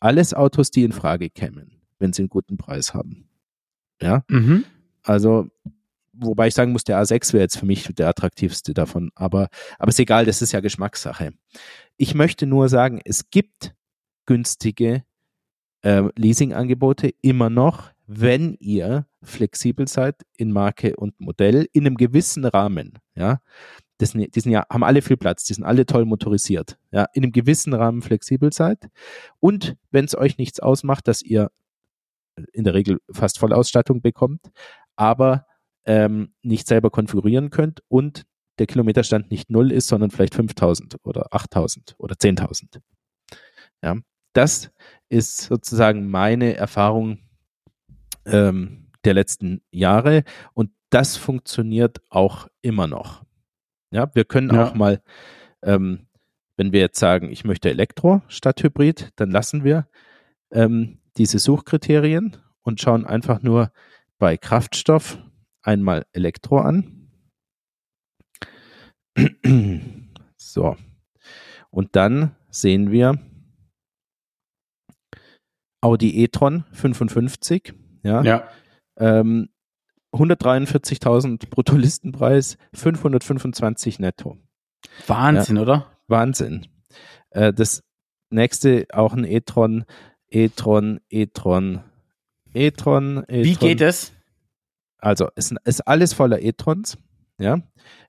alles 0.00 0.34
Autos, 0.34 0.70
die 0.70 0.84
in 0.84 0.92
Frage 0.92 1.30
kämen, 1.30 1.80
wenn 1.98 2.12
sie 2.12 2.22
einen 2.22 2.28
guten 2.28 2.56
Preis 2.56 2.92
haben. 2.94 3.28
Ja. 4.00 4.24
Mhm. 4.28 4.64
Also 5.04 5.48
wobei 6.12 6.48
ich 6.48 6.54
sagen 6.54 6.72
muss, 6.72 6.84
der 6.84 7.02
A6 7.02 7.32
wäre 7.32 7.42
jetzt 7.42 7.58
für 7.58 7.66
mich 7.66 7.88
der 7.94 8.08
attraktivste 8.08 8.74
davon. 8.74 9.10
Aber, 9.14 9.48
aber 9.78 9.88
ist 9.88 9.98
egal, 9.98 10.26
das 10.26 10.42
ist 10.42 10.52
ja 10.52 10.60
Geschmackssache. 10.60 11.32
Ich 11.96 12.14
möchte 12.14 12.46
nur 12.46 12.68
sagen, 12.68 13.00
es 13.04 13.30
gibt 13.30 13.74
günstige 14.26 15.04
äh, 15.82 16.02
Leasingangebote 16.16 17.12
immer 17.20 17.50
noch, 17.50 17.90
wenn 18.06 18.54
ihr 18.60 19.06
flexibel 19.22 19.88
seid 19.88 20.22
in 20.36 20.52
Marke 20.52 20.96
und 20.96 21.18
Modell 21.20 21.68
in 21.72 21.86
einem 21.86 21.96
gewissen 21.96 22.44
Rahmen. 22.44 22.98
Ja, 23.14 23.40
das 23.98 24.12
die 24.12 24.40
sind 24.40 24.52
ja, 24.52 24.66
haben 24.68 24.84
alle 24.84 25.02
viel 25.02 25.16
Platz, 25.16 25.44
die 25.44 25.54
sind 25.54 25.64
alle 25.64 25.86
toll 25.86 26.04
motorisiert. 26.04 26.78
Ja, 26.90 27.06
in 27.14 27.22
einem 27.22 27.32
gewissen 27.32 27.72
Rahmen 27.72 28.02
flexibel 28.02 28.52
seid. 28.52 28.88
Und 29.40 29.76
wenn 29.90 30.04
es 30.04 30.16
euch 30.16 30.38
nichts 30.38 30.60
ausmacht, 30.60 31.06
dass 31.08 31.22
ihr 31.22 31.50
in 32.52 32.64
der 32.64 32.74
Regel 32.74 32.98
fast 33.10 33.38
Vollausstattung 33.38 34.02
bekommt, 34.02 34.50
aber 34.96 35.46
ähm, 35.84 36.34
nicht 36.42 36.66
selber 36.66 36.90
konfigurieren 36.90 37.50
könnt 37.50 37.82
und 37.88 38.24
der 38.58 38.66
Kilometerstand 38.66 39.30
nicht 39.30 39.50
null 39.50 39.72
ist, 39.72 39.88
sondern 39.88 40.10
vielleicht 40.10 40.34
5000 40.34 40.96
oder 41.04 41.32
8000 41.32 41.94
oder 41.98 42.14
10.000. 42.14 42.80
Ja, 43.82 43.96
das 44.32 44.70
ist 45.12 45.42
sozusagen 45.42 46.10
meine 46.10 46.56
Erfahrung 46.56 47.18
ähm, 48.24 48.88
der 49.04 49.12
letzten 49.12 49.60
Jahre 49.70 50.24
und 50.54 50.70
das 50.88 51.18
funktioniert 51.18 52.00
auch 52.08 52.48
immer 52.62 52.86
noch. 52.86 53.22
Ja, 53.90 54.10
wir 54.14 54.24
können 54.24 54.54
ja. 54.54 54.64
auch 54.64 54.74
mal, 54.74 55.02
ähm, 55.62 56.06
wenn 56.56 56.72
wir 56.72 56.80
jetzt 56.80 56.98
sagen, 56.98 57.30
ich 57.30 57.44
möchte 57.44 57.68
Elektro 57.68 58.22
statt 58.28 58.62
Hybrid, 58.62 59.10
dann 59.16 59.30
lassen 59.30 59.64
wir 59.64 59.86
ähm, 60.50 60.98
diese 61.18 61.38
Suchkriterien 61.38 62.38
und 62.62 62.80
schauen 62.80 63.04
einfach 63.04 63.42
nur 63.42 63.70
bei 64.18 64.38
Kraftstoff 64.38 65.18
einmal 65.60 66.06
Elektro 66.12 66.58
an. 66.58 67.10
So. 70.36 70.76
Und 71.70 71.96
dann 71.96 72.36
sehen 72.50 72.90
wir 72.90 73.18
Audi 75.82 76.22
e-tron 76.22 76.64
55. 76.72 77.74
Ja. 78.02 78.22
ja. 78.22 78.48
Ähm, 78.96 79.50
143.000 80.12 81.48
Bruttolistenpreis, 81.48 82.56
525 82.74 83.98
netto. 83.98 84.38
Wahnsinn, 85.06 85.56
ja. 85.56 85.62
oder? 85.62 85.98
Wahnsinn. 86.06 86.68
Äh, 87.30 87.52
das 87.52 87.82
nächste 88.30 88.86
auch 88.92 89.14
ein 89.14 89.24
e-tron, 89.24 89.84
e-tron, 90.28 91.00
e-tron, 91.10 91.80
e-tron, 92.52 93.24
e-tron. 93.28 93.44
Wie 93.44 93.54
geht 93.54 93.80
es? 93.80 94.12
Also 94.98 95.28
es 95.34 95.52
ist 95.64 95.80
alles 95.82 96.12
voller 96.12 96.40
e-trons. 96.42 96.96
Ja. 97.38 97.60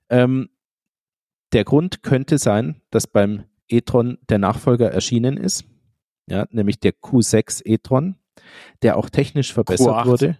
Ähm, 0.08 0.48
der 1.52 1.64
Grund 1.64 2.02
könnte 2.02 2.38
sein, 2.38 2.80
dass 2.90 3.06
beim 3.06 3.44
e-tron 3.68 4.18
der 4.28 4.38
Nachfolger 4.38 4.90
erschienen 4.90 5.36
ist, 5.36 5.64
ja, 6.26 6.46
nämlich 6.50 6.80
der 6.80 6.92
Q6 6.92 7.62
e-tron, 7.64 8.16
der 8.82 8.96
auch 8.96 9.10
technisch 9.10 9.52
verbessert 9.52 9.88
Q8. 9.88 10.06
wurde. 10.06 10.38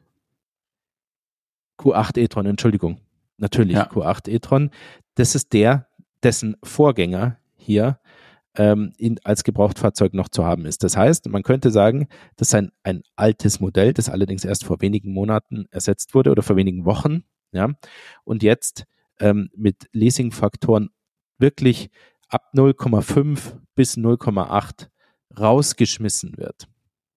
Q8 1.78 2.18
e-tron, 2.18 2.46
Entschuldigung. 2.46 3.00
Natürlich, 3.36 3.76
ja. 3.76 3.86
Q8 3.90 4.30
e-tron. 4.30 4.70
Das 5.14 5.34
ist 5.34 5.52
der, 5.52 5.88
dessen 6.22 6.56
Vorgänger 6.62 7.38
hier 7.56 7.98
ähm, 8.56 8.92
in, 8.96 9.18
als 9.24 9.44
Gebrauchtfahrzeug 9.44 10.14
noch 10.14 10.28
zu 10.28 10.44
haben 10.44 10.64
ist. 10.66 10.84
Das 10.84 10.96
heißt, 10.96 11.28
man 11.28 11.42
könnte 11.42 11.70
sagen, 11.70 12.08
das 12.36 12.48
ist 12.48 12.54
ein, 12.54 12.70
ein 12.82 13.02
altes 13.16 13.60
Modell, 13.60 13.92
das 13.92 14.08
allerdings 14.08 14.44
erst 14.44 14.64
vor 14.64 14.80
wenigen 14.80 15.12
Monaten 15.12 15.66
ersetzt 15.70 16.14
wurde 16.14 16.30
oder 16.30 16.42
vor 16.42 16.56
wenigen 16.56 16.84
Wochen, 16.84 17.24
ja, 17.52 17.70
und 18.24 18.42
jetzt 18.42 18.84
ähm, 19.20 19.48
mit 19.54 19.88
Leasingfaktoren 19.92 20.90
wirklich 21.38 21.90
ab 22.28 22.50
0,5 22.54 23.54
bis 23.74 23.96
0,8 23.96 24.88
rausgeschmissen 25.38 26.36
wird. 26.36 26.68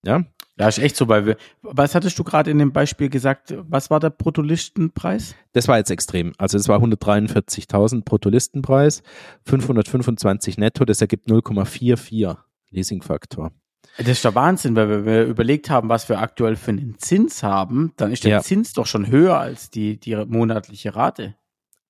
Ja, 0.04 0.24
ja, 0.60 0.68
ist 0.68 0.80
echt 0.80 0.96
so, 0.96 1.08
weil 1.08 1.28
wir, 1.28 1.38
was 1.62 1.94
hattest 1.94 2.18
du 2.18 2.24
gerade 2.24 2.50
in 2.50 2.58
dem 2.58 2.74
Beispiel 2.74 3.10
gesagt? 3.10 3.54
Was 3.70 3.92
war 3.92 4.00
der 4.00 4.10
Bruttolistenpreis? 4.10 5.36
Das 5.54 5.68
war 5.68 5.78
jetzt 5.78 5.92
extrem. 5.92 6.34
Also 6.40 6.58
es 6.58 6.68
war 6.68 6.80
143.000 6.80 8.04
Bruttolistenpreis, 8.04 9.04
525 9.46 10.58
netto, 10.58 10.84
das 10.84 11.00
ergibt 11.00 11.30
0,44 11.30 12.38
Leasingfaktor. 12.72 13.52
Das 14.00 14.08
ist 14.08 14.26
der 14.26 14.34
Wahnsinn, 14.34 14.76
weil 14.76 14.90
wir, 14.90 15.06
wir 15.06 15.24
überlegt 15.26 15.70
haben, 15.70 15.90
was 15.90 16.10
wir 16.10 16.20
aktuell 16.20 16.56
für 16.56 16.72
einen 16.72 16.98
Zins 16.98 17.44
haben, 17.44 17.94
dann 17.98 18.12
ist 18.12 18.24
der 18.24 18.32
ja. 18.32 18.42
Zins 18.42 18.74
doch 18.74 18.88
schon 18.88 19.08
höher 19.08 19.38
als 19.38 19.70
die, 19.70 20.00
die 20.00 20.16
monatliche 20.16 20.96
Rate. 20.96 21.36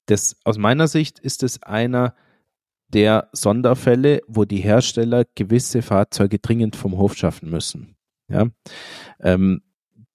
Das, 0.07 0.37
aus 0.43 0.57
meiner 0.57 0.87
Sicht 0.87 1.19
ist 1.19 1.43
es 1.43 1.63
einer 1.63 2.15
der 2.93 3.29
Sonderfälle, 3.33 4.21
wo 4.27 4.45
die 4.45 4.61
Hersteller 4.61 5.25
gewisse 5.35 5.81
Fahrzeuge 5.81 6.39
dringend 6.39 6.75
vom 6.75 6.97
Hof 6.97 7.15
schaffen 7.15 7.49
müssen. 7.49 7.95
Ja? 8.29 8.47
Ähm, 9.19 9.61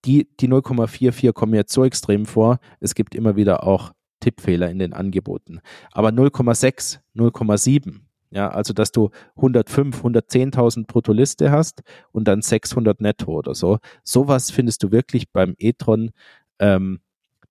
die 0.04 0.28
die 0.40 0.48
0,44 0.48 1.32
kommen 1.32 1.54
jetzt 1.54 1.72
so 1.72 1.84
extrem 1.84 2.26
vor. 2.26 2.58
Es 2.80 2.94
gibt 2.94 3.14
immer 3.14 3.36
wieder 3.36 3.64
auch 3.64 3.92
Tippfehler 4.20 4.70
in 4.70 4.78
den 4.78 4.92
Angeboten. 4.92 5.60
Aber 5.92 6.08
0,6, 6.08 7.00
0,7, 7.14 8.00
ja, 8.30 8.48
also 8.48 8.72
dass 8.72 8.92
du 8.92 9.10
105, 9.36 10.02
110.000 10.02 10.86
Bruttoliste 10.86 11.50
hast 11.50 11.82
und 12.12 12.26
dann 12.26 12.40
600 12.40 13.00
netto 13.00 13.32
oder 13.32 13.54
so. 13.54 13.78
Sowas 14.04 14.50
findest 14.50 14.82
du 14.82 14.90
wirklich 14.90 15.30
beim 15.30 15.54
e-tron 15.58 16.12
ähm, 16.58 17.00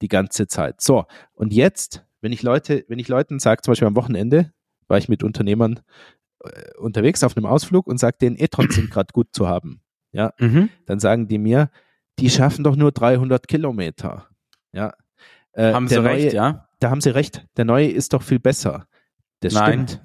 die 0.02 0.08
ganze 0.08 0.48
Zeit. 0.48 0.82
So, 0.82 1.06
und 1.34 1.54
jetzt, 1.54 2.04
wenn 2.22 2.32
ich 2.32 2.42
Leute, 2.42 2.84
wenn 2.88 3.00
ich 3.00 3.08
Leuten 3.08 3.40
sage, 3.40 3.62
zum 3.62 3.72
Beispiel 3.74 3.88
am 3.88 3.96
Wochenende, 3.96 4.52
war 4.92 5.00
ich 5.00 5.10
mit 5.10 5.24
Unternehmern 5.24 5.80
äh, 6.44 6.78
unterwegs 6.78 7.24
auf 7.24 7.36
einem 7.36 7.48
Ausflug 7.48 7.88
und 7.88 7.98
sage, 7.98 8.18
den 8.22 8.38
e-trons 8.38 8.76
sind 8.76 8.92
gerade 8.92 9.12
gut 9.12 9.30
zu 9.32 9.48
haben 9.48 9.82
ja, 10.12 10.34
mhm. 10.40 10.70
dann 10.86 11.00
sagen 11.00 11.28
die 11.28 11.38
mir, 11.38 11.70
die 12.20 12.30
schaffen 12.30 12.64
doch 12.64 12.76
nur 12.76 12.92
300 12.92 13.48
Kilometer. 13.48 14.28
Ja, 14.74 14.94
äh, 15.54 15.74
haben 15.74 15.88
sie 15.88 15.96
neue, 15.96 16.06
recht, 16.06 16.34
ja? 16.34 16.68
Da 16.80 16.90
haben 16.90 17.02
sie 17.02 17.10
recht. 17.14 17.46
Der 17.58 17.66
neue 17.66 17.90
ist 17.90 18.14
doch 18.14 18.22
viel 18.22 18.40
besser. 18.40 18.88
Das 19.40 19.54
Nein. 19.54 19.88
stimmt. 19.88 20.02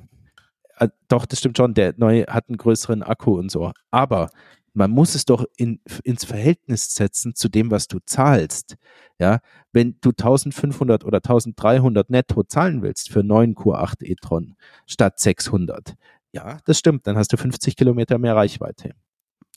Äh, 0.79 0.89
doch, 1.09 1.27
das 1.27 1.41
stimmt 1.41 1.57
schon. 1.57 1.75
Der 1.75 1.95
neue 1.97 2.27
hat 2.27 2.49
einen 2.49 2.59
größeren 2.59 3.03
Akku 3.03 3.39
und 3.39 3.51
so. 3.51 3.73
Aber 3.91 4.31
man 4.77 4.91
muss 4.91 5.15
es 5.15 5.25
doch 5.25 5.45
in, 5.57 5.81
ins 6.05 6.25
Verhältnis 6.25 6.95
setzen 6.95 7.35
zu 7.35 7.49
dem, 7.49 7.71
was 7.71 7.89
du 7.89 7.99
zahlst. 8.05 8.77
Ja, 9.19 9.41
wenn 9.73 9.97
du 10.03 10.11
1500 10.11 11.05
oder 11.05 11.17
1300 11.17 12.11
netto 12.11 12.43
zahlen 12.43 12.83
willst 12.83 13.11
für 13.11 13.23
9 13.23 13.55
Q8 13.55 14.05
e-tron 14.05 14.57
statt 14.87 15.19
600, 15.19 15.95
ja, 16.33 16.59
das 16.67 16.79
stimmt, 16.79 17.07
dann 17.07 17.17
hast 17.17 17.33
du 17.33 17.39
50 17.39 17.75
Kilometer 17.77 18.19
mehr 18.19 18.37
Reichweite. 18.37 18.93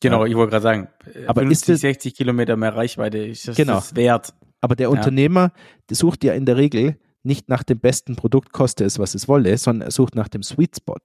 Genau, 0.01 0.23
ja. 0.23 0.31
ich 0.31 0.37
wollte 0.37 0.51
gerade 0.51 0.63
sagen, 0.63 0.87
aber 1.27 1.41
50, 1.41 1.51
ist 1.51 1.69
das, 1.69 1.81
60 1.81 2.15
Kilometer 2.15 2.55
mehr 2.55 2.73
Reichweite 2.73 3.17
ist 3.17 3.45
das, 3.49 3.57
genau. 3.57 3.75
das 3.75 3.97
wert. 3.97 4.33
Aber 4.61 4.75
der 4.77 4.89
Unternehmer 4.89 5.51
der 5.89 5.97
sucht 5.97 6.23
ja 6.23 6.33
in 6.33 6.45
der 6.45 6.55
Regel 6.55 6.97
nicht 7.23 7.49
nach 7.49 7.63
dem 7.63 7.79
besten 7.79 8.15
Produkt, 8.15 8.53
koste 8.53 8.85
es, 8.85 8.99
was 8.99 9.15
es 9.15 9.27
wolle, 9.27 9.57
sondern 9.57 9.89
er 9.89 9.91
sucht 9.91 10.15
nach 10.15 10.29
dem 10.29 10.43
Sweet 10.43 10.77
Spot. 10.77 10.95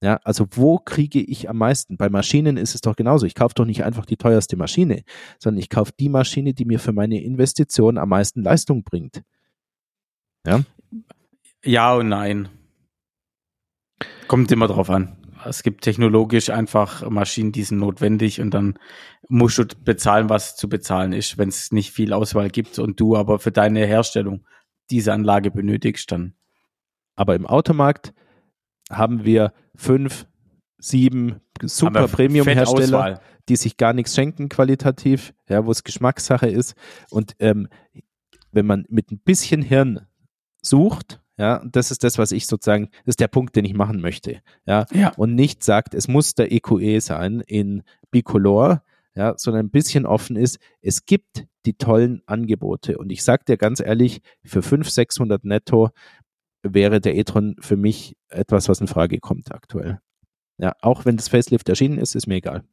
Ja, 0.00 0.20
also 0.22 0.46
wo 0.52 0.78
kriege 0.78 1.20
ich 1.20 1.50
am 1.50 1.58
meisten? 1.58 1.96
Bei 1.96 2.08
Maschinen 2.08 2.56
ist 2.56 2.74
es 2.74 2.80
doch 2.80 2.94
genauso. 2.94 3.26
Ich 3.26 3.34
kaufe 3.34 3.54
doch 3.54 3.64
nicht 3.64 3.82
einfach 3.82 4.06
die 4.06 4.16
teuerste 4.16 4.56
Maschine, 4.56 5.02
sondern 5.38 5.60
ich 5.60 5.70
kaufe 5.70 5.92
die 5.98 6.08
Maschine, 6.08 6.54
die 6.54 6.64
mir 6.64 6.78
für 6.78 6.92
meine 6.92 7.20
Investition 7.20 7.98
am 7.98 8.10
meisten 8.10 8.42
Leistung 8.42 8.84
bringt. 8.84 9.22
Ja? 10.46 10.60
Ja 11.64 11.94
und 11.94 12.08
nein. 12.08 12.48
Kommt 14.28 14.52
immer 14.52 14.68
drauf 14.68 14.88
an 14.88 15.18
es 15.46 15.62
gibt 15.62 15.82
technologisch 15.82 16.50
einfach 16.50 17.08
Maschinen, 17.08 17.52
die 17.52 17.62
sind 17.62 17.78
notwendig 17.78 18.40
und 18.40 18.52
dann 18.52 18.78
musst 19.28 19.58
du 19.58 19.64
bezahlen, 19.84 20.28
was 20.28 20.56
zu 20.56 20.68
bezahlen 20.68 21.12
ist, 21.12 21.38
wenn 21.38 21.48
es 21.48 21.72
nicht 21.72 21.92
viel 21.92 22.12
Auswahl 22.12 22.48
gibt 22.48 22.78
und 22.78 23.00
du 23.00 23.16
aber 23.16 23.38
für 23.38 23.52
deine 23.52 23.86
Herstellung 23.86 24.44
diese 24.90 25.12
Anlage 25.12 25.50
benötigst, 25.50 26.10
dann. 26.12 26.34
Aber 27.14 27.34
im 27.34 27.46
Automarkt 27.46 28.14
haben 28.88 29.24
wir 29.24 29.52
fünf, 29.74 30.26
sieben 30.78 31.40
super 31.62 32.06
Premium-Hersteller, 32.08 33.20
die 33.48 33.56
sich 33.56 33.76
gar 33.76 33.92
nichts 33.92 34.14
schenken 34.14 34.48
qualitativ, 34.48 35.34
ja, 35.48 35.64
wo 35.64 35.70
es 35.70 35.84
Geschmackssache 35.84 36.48
ist. 36.48 36.74
Und 37.10 37.34
ähm, 37.38 37.68
wenn 38.52 38.66
man 38.66 38.84
mit 38.88 39.10
ein 39.10 39.18
bisschen 39.18 39.62
Hirn 39.62 40.06
sucht, 40.62 41.20
ja, 41.36 41.62
das 41.70 41.90
ist 41.90 42.02
das, 42.02 42.18
was 42.18 42.32
ich 42.32 42.46
sozusagen, 42.46 42.88
das 43.04 43.12
ist 43.12 43.20
der 43.20 43.28
Punkt, 43.28 43.54
den 43.54 43.64
ich 43.64 43.74
machen 43.74 44.00
möchte. 44.00 44.40
Ja, 44.66 44.86
ja. 44.92 45.12
und 45.16 45.34
nicht 45.34 45.62
sagt, 45.62 45.94
es 45.94 46.08
muss 46.08 46.34
der 46.34 46.52
EQE 46.52 46.80
e 46.80 46.98
sein 46.98 47.42
in 47.46 47.82
Bicolor, 48.10 48.82
ja, 49.14 49.34
sondern 49.36 49.66
ein 49.66 49.70
bisschen 49.70 50.04
offen 50.04 50.36
ist, 50.36 50.58
es 50.80 51.06
gibt 51.06 51.46
die 51.64 51.74
tollen 51.74 52.22
Angebote. 52.26 52.98
Und 52.98 53.10
ich 53.10 53.22
sage 53.22 53.44
dir 53.46 53.56
ganz 53.56 53.80
ehrlich, 53.80 54.20
für 54.44 54.62
500, 54.62 54.92
600 54.92 55.44
netto 55.44 55.90
wäre 56.62 57.00
der 57.00 57.16
e-tron 57.16 57.56
für 57.60 57.76
mich 57.76 58.16
etwas, 58.28 58.68
was 58.68 58.80
in 58.80 58.88
Frage 58.88 59.18
kommt 59.18 59.52
aktuell. 59.52 59.98
Ja, 60.58 60.74
auch 60.82 61.04
wenn 61.04 61.16
das 61.16 61.28
Facelift 61.28 61.68
erschienen 61.68 61.98
ist, 61.98 62.14
ist 62.14 62.26
mir 62.26 62.36
egal. 62.36 62.64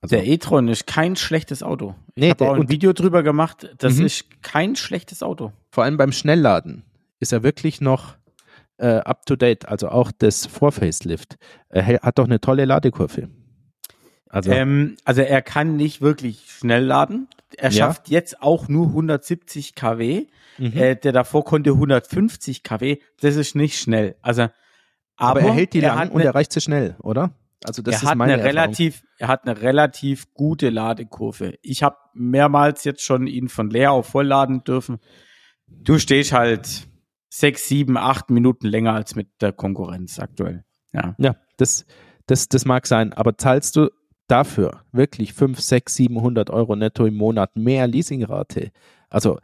Also, 0.00 0.16
der 0.16 0.26
e-tron 0.26 0.68
ist 0.68 0.86
kein 0.86 1.16
schlechtes 1.16 1.62
Auto. 1.62 1.94
Ich 2.14 2.22
nee, 2.22 2.30
habe 2.30 2.48
auch 2.48 2.54
ein 2.54 2.68
Video 2.68 2.92
drüber 2.92 3.22
gemacht. 3.22 3.74
Das 3.78 3.96
mhm. 3.96 4.06
ist 4.06 4.42
kein 4.42 4.76
schlechtes 4.76 5.22
Auto. 5.22 5.52
Vor 5.70 5.84
allem 5.84 5.96
beim 5.96 6.12
Schnellladen 6.12 6.84
ist 7.18 7.32
er 7.32 7.42
wirklich 7.42 7.80
noch 7.80 8.16
äh, 8.78 8.98
up 8.98 9.26
to 9.26 9.36
date. 9.36 9.68
Also 9.68 9.88
auch 9.88 10.12
das 10.16 10.46
Vor-Facelift 10.46 11.36
Er 11.68 11.86
hat 11.86 12.18
doch 12.18 12.24
eine 12.24 12.40
tolle 12.40 12.64
Ladekurve. 12.64 13.28
Also, 14.28 14.50
ähm, 14.50 14.96
also 15.04 15.22
er 15.22 15.42
kann 15.42 15.76
nicht 15.76 16.00
wirklich 16.00 16.50
schnell 16.50 16.84
laden. 16.84 17.28
Er 17.56 17.70
ja. 17.70 17.86
schafft 17.86 18.08
jetzt 18.08 18.42
auch 18.42 18.68
nur 18.68 18.88
170 18.88 19.74
kW. 19.74 20.26
Mhm. 20.58 20.72
Äh, 20.76 20.96
der 20.96 21.12
davor 21.12 21.44
konnte 21.44 21.70
150 21.70 22.62
kW. 22.62 22.98
Das 23.20 23.36
ist 23.36 23.54
nicht 23.54 23.78
schnell. 23.78 24.16
Also, 24.22 24.42
aber, 24.42 25.40
aber 25.40 25.40
er 25.42 25.52
hält 25.52 25.72
die 25.72 25.80
er 25.80 25.94
lang 25.94 26.10
und 26.10 26.20
er 26.20 26.34
reicht 26.34 26.52
sie 26.52 26.60
schnell, 26.60 26.96
oder? 27.00 27.32
Also 27.64 27.82
das 27.82 27.96
er 27.96 28.02
ist 28.02 28.08
hat 28.08 28.18
meine 28.18 28.34
eine 28.34 28.44
relativ, 28.44 29.02
er 29.18 29.28
hat 29.28 29.46
eine 29.46 29.60
relativ 29.60 30.32
gute 30.34 30.70
Ladekurve. 30.70 31.54
Ich 31.62 31.82
habe 31.82 31.96
mehrmals 32.14 32.84
jetzt 32.84 33.02
schon 33.02 33.26
ihn 33.26 33.48
von 33.48 33.70
leer 33.70 33.92
auf 33.92 34.06
voll 34.06 34.26
laden 34.26 34.62
dürfen. 34.64 34.98
Du 35.66 35.98
stehst 35.98 36.32
halt 36.32 36.86
sechs, 37.28 37.68
sieben, 37.68 37.96
acht 37.96 38.30
Minuten 38.30 38.66
länger 38.66 38.92
als 38.92 39.14
mit 39.14 39.28
der 39.40 39.52
Konkurrenz 39.52 40.18
aktuell. 40.18 40.64
Ja, 40.92 41.14
ja 41.18 41.36
das, 41.56 41.86
das, 42.26 42.48
das 42.48 42.64
mag 42.64 42.86
sein, 42.86 43.12
aber 43.12 43.36
zahlst 43.36 43.76
du 43.76 43.90
dafür 44.28 44.82
wirklich 44.92 45.32
fünf, 45.32 45.60
sechs, 45.60 45.94
700 45.96 46.50
Euro 46.50 46.76
netto 46.76 47.06
im 47.06 47.16
Monat 47.16 47.56
mehr 47.56 47.86
Leasingrate? 47.86 48.70
Also 49.08 49.38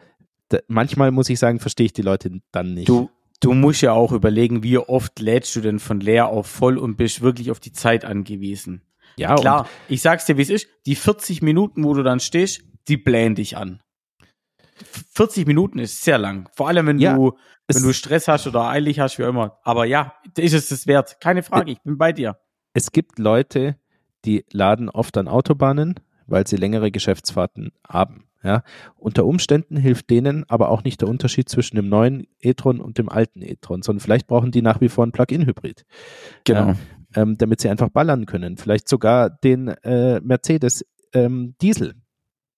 manchmal 0.69 1.11
muss 1.11 1.29
ich 1.29 1.39
sagen, 1.39 1.61
verstehe 1.61 1.87
ich 1.87 1.93
die 1.93 2.03
Leute 2.03 2.41
dann 2.51 2.75
nicht. 2.75 2.89
Du, 2.89 3.11
du 3.41 3.53
musst 3.55 3.83
ja 3.83 3.93
auch 3.93 4.13
überlegen, 4.13 4.63
wie 4.63 4.79
oft 4.79 5.19
lädst 5.21 5.55
du 5.57 5.61
denn 5.61 5.79
von 5.79 6.01
leer 6.01 6.29
auf 6.29 6.47
voll 6.47 6.79
und 6.79 6.97
bist 6.97 7.23
wirklich 7.23 7.51
auf 7.51 7.61
die 7.61 7.73
Zeit 7.73 8.05
angewiesen. 8.05 8.83
Ja, 9.17 9.35
klar. 9.35 9.69
Ich 9.89 10.03
sag's 10.03 10.25
dir, 10.27 10.37
wie 10.39 10.43
es 10.43 10.51
ist. 10.51 10.69
Die 10.87 10.95
40 10.95 11.43
Minuten, 11.43 11.85
wo 11.85 11.95
du 11.95 12.03
dann 12.03 12.21
stehst, 12.21 12.63
die 12.89 12.97
blähen 12.97 13.35
dich 13.35 13.57
an. 13.57 13.83
40 15.13 15.47
Minuten 15.47 15.79
ist 15.79 16.03
sehr 16.03 16.19
lang. 16.19 16.49
Vor 16.55 16.69
allem, 16.69 16.87
wenn 16.87 16.99
ja, 16.99 17.15
du, 17.15 17.37
wenn 17.69 17.83
du 17.83 17.93
Stress 17.93 18.29
hast 18.29 18.47
oder 18.47 18.69
eilig 18.69 19.01
hast, 19.01 19.19
wie 19.19 19.23
immer. 19.23 19.59
Aber 19.63 19.85
ja, 19.85 20.15
ist 20.37 20.55
es 20.55 20.69
das 20.69 20.87
wert. 20.87 21.21
Keine 21.21 21.43
Frage, 21.43 21.73
ich 21.73 21.81
bin 21.83 21.99
bei 21.99 22.13
dir. 22.13 22.39
Es 22.75 22.91
gibt 22.91 23.19
Leute, 23.19 23.77
die 24.25 24.45
laden 24.51 24.89
oft 24.89 25.17
an 25.19 25.29
Autobahnen, 25.29 26.01
weil 26.27 26.47
sie 26.47 26.57
längere 26.57 26.91
Geschäftsfahrten 26.91 27.73
haben. 27.87 28.25
Ja, 28.45 28.65
unter 28.97 29.25
Umständen 29.25 29.77
hilft 29.77 30.11
denen 30.11 30.45
aber 30.49 30.71
auch 30.71 30.83
nicht 30.83 31.01
der 31.01 31.09
Unterschied 31.09 31.49
zwischen 31.49 31.77
dem 31.77 31.89
neuen 31.89 32.27
e-tron 32.41 32.81
und 32.81 32.99
dem 32.99 33.09
alten 33.09 33.41
e-tron, 33.41 33.83
sondern 33.83 34.01
vielleicht 34.01 34.27
brauchen 34.27 34.51
die 34.51 34.63
nach 34.63 34.81
wie 34.81 34.89
vor 34.89 35.07
ein 35.07 35.13
Plug-in-Hybrid. 35.13 35.85
Genau. 36.45 36.69
Ja, 36.69 36.77
ähm, 37.15 37.39
damit 37.39 37.61
sie 37.61 37.69
einfach 37.69 37.91
ballern 37.91 38.27
können. 38.27 38.57
Vielleicht 38.57 38.89
sogar 38.89 39.31
den 39.31 39.69
äh, 39.69 40.21
Mercedes 40.21 40.85
ähm, 41.13 41.55
Diesel 41.63 41.95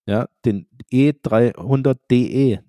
ja, 0.05 0.27
den 0.45 0.67
E300DE, 0.91 2.59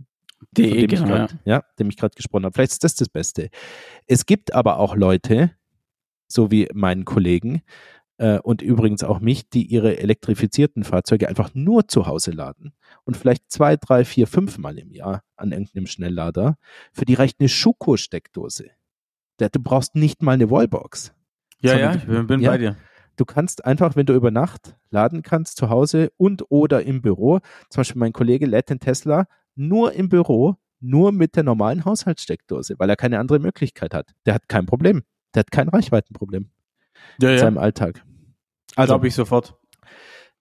DE, 0.52 0.86
genau, 0.86 1.06
grad, 1.06 1.32
ja. 1.44 1.56
ja, 1.56 1.64
dem 1.78 1.88
ich 1.88 1.96
gerade 1.96 2.14
gesprochen 2.14 2.44
habe. 2.44 2.54
Vielleicht 2.54 2.72
ist 2.72 2.84
das 2.84 2.94
das 2.94 3.08
Beste. 3.08 3.50
Es 4.06 4.26
gibt 4.26 4.54
aber 4.54 4.78
auch 4.78 4.96
Leute, 4.96 5.52
so 6.28 6.50
wie 6.50 6.68
meinen 6.72 7.04
Kollegen 7.04 7.62
äh, 8.18 8.38
und 8.38 8.62
übrigens 8.62 9.04
auch 9.04 9.20
mich, 9.20 9.48
die 9.48 9.66
ihre 9.66 9.98
elektrifizierten 9.98 10.84
Fahrzeuge 10.84 11.28
einfach 11.28 11.54
nur 11.54 11.88
zu 11.88 12.06
Hause 12.06 12.30
laden 12.30 12.72
und 13.04 13.16
vielleicht 13.16 13.50
zwei, 13.50 13.76
drei, 13.76 14.04
vier, 14.04 14.26
fünf 14.26 14.58
Mal 14.58 14.78
im 14.78 14.90
Jahr 14.92 15.22
an 15.36 15.52
irgendeinem 15.52 15.86
Schnelllader. 15.86 16.56
Für 16.92 17.04
die 17.04 17.14
reicht 17.14 17.40
eine 17.40 17.48
Schuko-Steckdose. 17.48 18.70
Du 19.38 19.60
brauchst 19.62 19.94
nicht 19.94 20.22
mal 20.22 20.32
eine 20.32 20.50
Wallbox. 20.50 21.12
Ja, 21.60 21.76
ja, 21.76 21.94
ich 21.94 22.04
bin, 22.04 22.26
bin 22.26 22.40
ja, 22.40 22.50
bei 22.50 22.58
dir. 22.58 22.76
Du 23.16 23.24
kannst 23.24 23.64
einfach, 23.64 23.96
wenn 23.96 24.06
du 24.06 24.14
über 24.14 24.30
Nacht 24.30 24.76
laden 24.90 25.22
kannst, 25.22 25.56
zu 25.56 25.70
Hause 25.70 26.10
und 26.16 26.44
oder 26.50 26.82
im 26.82 27.00
Büro, 27.02 27.40
zum 27.70 27.80
Beispiel 27.80 27.98
mein 27.98 28.12
Kollege 28.12 28.46
lädt 28.46 28.70
den 28.70 28.78
Tesla 28.78 29.26
nur 29.54 29.92
im 29.92 30.10
Büro, 30.10 30.56
nur 30.80 31.12
mit 31.12 31.36
der 31.36 31.42
normalen 31.42 31.84
Haushaltssteckdose, 31.84 32.74
weil 32.78 32.90
er 32.90 32.96
keine 32.96 33.18
andere 33.18 33.38
Möglichkeit 33.38 33.94
hat. 33.94 34.14
Der 34.26 34.34
hat 34.34 34.48
kein 34.48 34.66
Problem. 34.66 35.02
Der 35.34 35.40
hat 35.40 35.50
kein 35.50 35.68
Reichweitenproblem 35.68 36.50
ja, 37.20 37.30
in 37.30 37.34
ja. 37.34 37.40
seinem 37.40 37.58
Alltag. 37.58 38.04
Also, 38.76 38.92
Glaube 38.92 39.08
ich 39.08 39.14
sofort. 39.14 39.54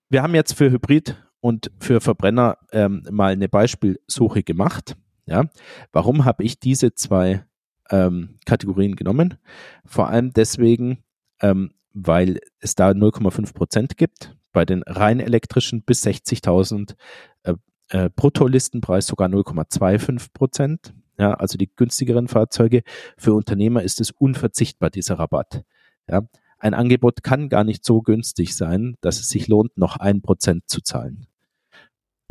Wir 0.09 0.21
haben 0.21 0.35
jetzt 0.35 0.53
für 0.53 0.69
Hybrid 0.69 1.15
und 1.39 1.71
für 1.79 2.01
Verbrenner 2.01 2.57
ähm, 2.71 3.03
mal 3.09 3.31
eine 3.31 3.49
Beispielsuche 3.49 4.43
gemacht. 4.43 4.97
Ja, 5.25 5.45
warum 5.91 6.25
habe 6.25 6.43
ich 6.43 6.59
diese 6.59 6.93
zwei 6.93 7.45
ähm, 7.89 8.37
Kategorien 8.45 8.95
genommen? 8.95 9.37
Vor 9.85 10.09
allem 10.09 10.31
deswegen, 10.33 11.03
ähm, 11.41 11.71
weil 11.93 12.39
es 12.59 12.75
da 12.75 12.89
0,5 12.89 13.53
Prozent 13.53 13.97
gibt. 13.97 14.35
Bei 14.51 14.65
den 14.65 14.83
rein 14.83 15.19
elektrischen 15.19 15.83
bis 15.83 16.05
60.000 16.05 16.95
äh, 17.43 17.53
äh, 17.89 18.09
Bruttolistenpreis 18.13 19.07
sogar 19.07 19.29
0,25 19.29 20.33
Prozent. 20.33 20.93
Ja, 21.17 21.33
also 21.35 21.57
die 21.57 21.73
günstigeren 21.73 22.27
Fahrzeuge. 22.27 22.83
Für 23.17 23.33
Unternehmer 23.33 23.81
ist 23.81 24.01
es 24.01 24.11
unverzichtbar, 24.11 24.89
dieser 24.89 25.19
Rabatt. 25.19 25.63
Ja, 26.09 26.23
ein 26.57 26.73
Angebot 26.73 27.23
kann 27.23 27.49
gar 27.49 27.63
nicht 27.63 27.85
so 27.85 28.01
günstig 28.01 28.55
sein, 28.55 28.95
dass 29.01 29.19
es 29.19 29.29
sich 29.29 29.47
lohnt, 29.47 29.77
noch 29.77 29.97
ein 29.97 30.21
Prozent 30.21 30.63
zu 30.67 30.81
zahlen 30.81 31.27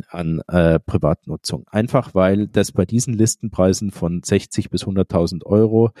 an 0.09 0.41
äh, 0.47 0.79
Privatnutzung. 0.79 1.67
Einfach 1.69 2.13
weil 2.13 2.47
das 2.47 2.71
bei 2.71 2.85
diesen 2.85 3.13
Listenpreisen 3.13 3.91
von 3.91 4.21
60 4.23 4.69
bis 4.69 4.85
100.000 4.85 5.45
Euro 5.45 5.91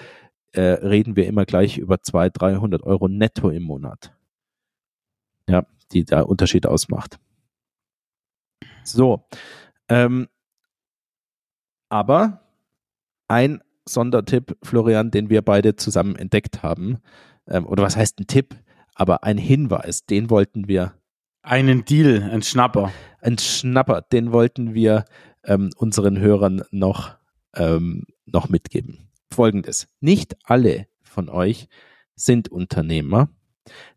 äh, 0.53 0.61
reden 0.61 1.15
wir 1.15 1.27
immer 1.27 1.45
gleich 1.45 1.77
über 1.77 2.01
200, 2.01 2.41
300 2.41 2.83
Euro 2.83 3.07
netto 3.07 3.49
im 3.49 3.63
Monat. 3.63 4.13
Ja, 5.47 5.65
die 5.91 6.05
der 6.05 6.27
Unterschied 6.27 6.65
ausmacht. 6.65 7.19
So, 8.83 9.25
ähm, 9.89 10.27
aber 11.89 12.41
ein 13.27 13.61
Sondertipp, 13.87 14.57
Florian, 14.63 15.11
den 15.11 15.29
wir 15.29 15.41
beide 15.41 15.75
zusammen 15.75 16.15
entdeckt 16.15 16.63
haben, 16.63 16.99
ähm, 17.47 17.65
oder 17.65 17.83
was 17.83 17.95
heißt 17.95 18.19
ein 18.19 18.27
Tipp, 18.27 18.55
aber 18.93 19.23
ein 19.23 19.37
Hinweis, 19.37 20.05
den 20.05 20.29
wollten 20.29 20.67
wir. 20.67 20.93
Einen 21.41 21.85
Deal, 21.85 22.23
ein 22.23 22.41
Schnapper. 22.41 22.91
Ein 23.21 23.37
Schnapper, 23.37 24.01
den 24.01 24.31
wollten 24.31 24.73
wir 24.73 25.05
ähm, 25.43 25.69
unseren 25.77 26.19
Hörern 26.19 26.63
noch, 26.71 27.15
ähm, 27.55 28.05
noch 28.25 28.49
mitgeben. 28.49 29.09
Folgendes. 29.31 29.87
Nicht 29.99 30.35
alle 30.43 30.87
von 31.03 31.29
euch 31.29 31.67
sind 32.15 32.49
Unternehmer. 32.49 33.29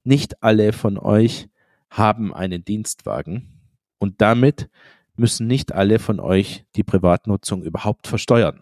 Nicht 0.05 0.43
alle 0.43 0.73
von 0.73 0.99
euch 0.99 1.49
haben 1.91 2.35
einen 2.35 2.65
Dienstwagen. 2.65 3.61
Und 3.99 4.21
damit 4.21 4.69
müssen 5.17 5.47
nicht 5.47 5.73
alle 5.73 5.99
von 5.99 6.21
euch 6.21 6.65
die 6.77 6.85
Privatnutzung 6.85 7.63
überhaupt 7.63 8.07
versteuern. 8.07 8.61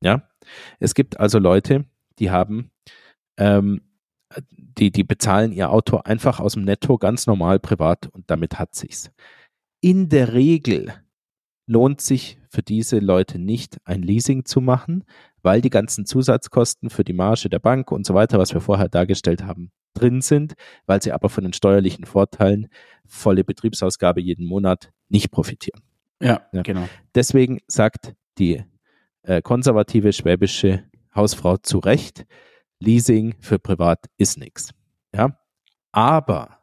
Ja, 0.00 0.28
es 0.78 0.94
gibt 0.94 1.18
also 1.18 1.38
Leute, 1.38 1.86
die 2.18 2.30
haben 2.30 2.70
ähm, 3.36 3.80
die, 4.50 4.90
die 4.90 5.04
bezahlen 5.04 5.52
ihr 5.52 5.70
Auto 5.70 5.98
einfach 5.98 6.40
aus 6.40 6.54
dem 6.54 6.64
Netto 6.64 6.98
ganz 6.98 7.26
normal 7.26 7.58
privat 7.58 8.08
und 8.08 8.30
damit 8.30 8.58
hat 8.58 8.74
sich's. 8.74 9.10
In 9.80 10.08
der 10.08 10.32
Regel 10.32 10.92
lohnt 11.66 12.00
sich 12.00 12.38
für 12.50 12.62
diese 12.62 12.98
Leute 12.98 13.38
nicht, 13.38 13.78
ein 13.84 14.02
Leasing 14.02 14.44
zu 14.44 14.60
machen, 14.60 15.04
weil 15.42 15.60
die 15.60 15.70
ganzen 15.70 16.06
Zusatzkosten 16.06 16.90
für 16.90 17.04
die 17.04 17.12
Marge 17.12 17.48
der 17.48 17.58
Bank 17.58 17.92
und 17.92 18.06
so 18.06 18.14
weiter, 18.14 18.38
was 18.38 18.54
wir 18.54 18.60
vorher 18.60 18.88
dargestellt 18.88 19.44
haben, 19.44 19.70
drin 19.94 20.20
sind, 20.20 20.54
weil 20.86 21.02
sie 21.02 21.12
aber 21.12 21.28
von 21.28 21.44
den 21.44 21.52
steuerlichen 21.52 22.04
Vorteilen 22.04 22.68
volle 23.06 23.44
Betriebsausgabe 23.44 24.20
jeden 24.20 24.46
Monat 24.46 24.92
nicht 25.08 25.30
profitieren. 25.30 25.82
Ja, 26.20 26.42
ja. 26.52 26.62
genau. 26.62 26.88
Deswegen 27.14 27.60
sagt 27.66 28.14
die 28.38 28.64
äh, 29.22 29.42
konservative 29.42 30.12
schwäbische 30.12 30.84
Hausfrau 31.14 31.56
zu 31.56 31.78
Recht, 31.78 32.26
Leasing 32.80 33.34
für 33.40 33.58
privat 33.58 34.06
ist 34.18 34.38
nichts. 34.38 34.70
Ja, 35.14 35.38
aber 35.92 36.58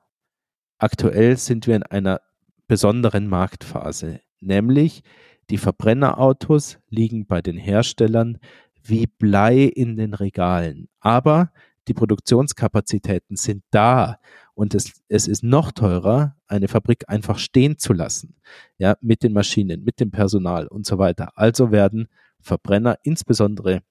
aktuell 0.77 1.37
sind 1.37 1.67
wir 1.67 1.75
in 1.75 1.83
einer 1.83 2.21
besonderen 2.67 3.27
Marktphase, 3.27 4.21
nämlich 4.39 5.03
die 5.49 5.57
Verbrennerautos 5.57 6.79
liegen 6.89 7.25
bei 7.25 7.41
den 7.41 7.57
Herstellern 7.57 8.37
wie 8.81 9.07
Blei 9.07 9.63
in 9.63 9.95
den 9.95 10.13
Regalen, 10.13 10.89
aber 10.99 11.51
die 11.87 11.93
Produktionskapazitäten 11.93 13.35
sind 13.35 13.63
da 13.71 14.19
und 14.53 14.73
es, 14.73 15.01
es 15.09 15.27
ist 15.27 15.43
noch 15.43 15.71
teurer, 15.71 16.35
eine 16.47 16.67
Fabrik 16.67 17.09
einfach 17.09 17.39
stehen 17.39 17.77
zu 17.77 17.91
lassen, 17.91 18.35
ja, 18.77 18.95
mit 19.01 19.23
den 19.23 19.33
Maschinen, 19.33 19.83
mit 19.83 19.99
dem 19.99 20.11
Personal 20.11 20.67
und 20.67 20.85
so 20.85 20.97
weiter. 20.97 21.31
Also 21.35 21.71
werden 21.71 22.07
Verbrenner, 22.39 22.97
insbesondere 23.03 23.81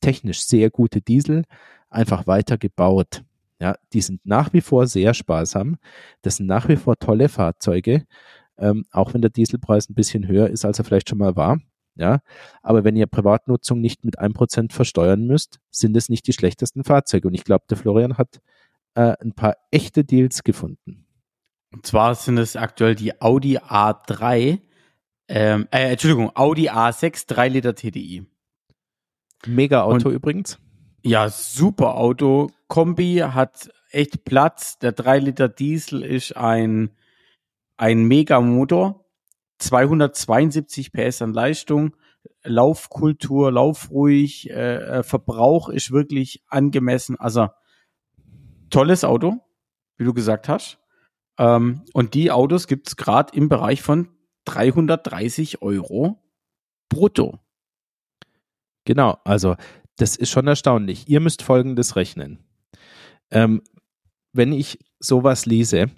technisch 0.00 0.44
sehr 0.44 0.70
gute 0.70 1.00
Diesel 1.00 1.44
einfach 1.90 2.26
weiter 2.26 2.58
gebaut. 2.58 3.22
Ja, 3.60 3.76
die 3.92 4.02
sind 4.02 4.20
nach 4.24 4.52
wie 4.52 4.60
vor 4.60 4.86
sehr 4.86 5.14
sparsam. 5.14 5.78
Das 6.22 6.36
sind 6.36 6.46
nach 6.46 6.68
wie 6.68 6.76
vor 6.76 6.98
tolle 6.98 7.28
Fahrzeuge, 7.28 8.06
ähm, 8.58 8.84
auch 8.90 9.14
wenn 9.14 9.22
der 9.22 9.30
Dieselpreis 9.30 9.88
ein 9.88 9.94
bisschen 9.94 10.28
höher 10.28 10.48
ist, 10.48 10.64
als 10.64 10.78
er 10.78 10.84
vielleicht 10.84 11.08
schon 11.08 11.18
mal 11.18 11.36
war. 11.36 11.58
Ja, 11.94 12.20
aber 12.62 12.84
wenn 12.84 12.94
ihr 12.94 13.06
Privatnutzung 13.06 13.80
nicht 13.80 14.04
mit 14.04 14.18
einem 14.18 14.34
Prozent 14.34 14.74
versteuern 14.74 15.26
müsst, 15.26 15.60
sind 15.70 15.96
es 15.96 16.10
nicht 16.10 16.26
die 16.26 16.34
schlechtesten 16.34 16.84
Fahrzeuge. 16.84 17.28
Und 17.28 17.34
ich 17.34 17.44
glaube, 17.44 17.64
der 17.70 17.78
Florian 17.78 18.18
hat 18.18 18.40
äh, 18.94 19.14
ein 19.22 19.32
paar 19.32 19.56
echte 19.70 20.04
Deals 20.04 20.44
gefunden. 20.44 21.06
Und 21.72 21.86
zwar 21.86 22.14
sind 22.14 22.36
es 22.36 22.54
aktuell 22.54 22.94
die 22.94 23.20
Audi 23.22 23.58
A3, 23.58 24.60
ähm, 25.28 25.68
äh, 25.70 25.90
Entschuldigung, 25.92 26.30
Audi 26.34 26.68
A6 26.68 27.26
3 27.28 27.48
Liter 27.48 27.74
TDI. 27.74 28.26
Mega 29.46 29.82
Auto 29.82 30.08
Und, 30.08 30.14
übrigens. 30.14 30.58
Ja, 31.02 31.28
super 31.28 31.96
Auto. 31.96 32.50
Kombi 32.68 33.18
hat 33.18 33.70
echt 33.90 34.24
Platz. 34.24 34.78
Der 34.78 34.92
3 34.92 35.20
Liter 35.20 35.48
Diesel 35.48 36.02
ist 36.02 36.36
ein, 36.36 36.90
ein 37.76 38.04
Mega-Motor. 38.04 39.04
272 39.58 40.92
PS 40.92 41.22
an 41.22 41.32
Leistung. 41.32 41.96
Laufkultur, 42.42 43.52
laufruhig, 43.52 44.50
äh, 44.50 44.76
äh, 44.76 45.02
Verbrauch 45.02 45.68
ist 45.68 45.90
wirklich 45.90 46.42
angemessen. 46.48 47.18
Also 47.18 47.48
tolles 48.70 49.04
Auto, 49.04 49.40
wie 49.96 50.04
du 50.04 50.12
gesagt 50.12 50.48
hast. 50.48 50.78
Ähm, 51.38 51.82
und 51.92 52.14
die 52.14 52.30
Autos 52.30 52.66
gibt 52.66 52.88
es 52.88 52.96
gerade 52.96 53.36
im 53.36 53.48
Bereich 53.48 53.82
von 53.82 54.08
330 54.44 55.62
Euro 55.62 56.22
brutto. 56.88 57.40
Genau, 58.86 59.18
also 59.24 59.56
das 59.96 60.16
ist 60.16 60.30
schon 60.30 60.46
erstaunlich. 60.46 61.08
Ihr 61.08 61.20
müsst 61.20 61.42
Folgendes 61.42 61.96
rechnen. 61.96 62.38
Ähm, 63.30 63.62
wenn 64.32 64.52
ich 64.52 64.78
sowas 65.00 65.44
lese, 65.44 65.90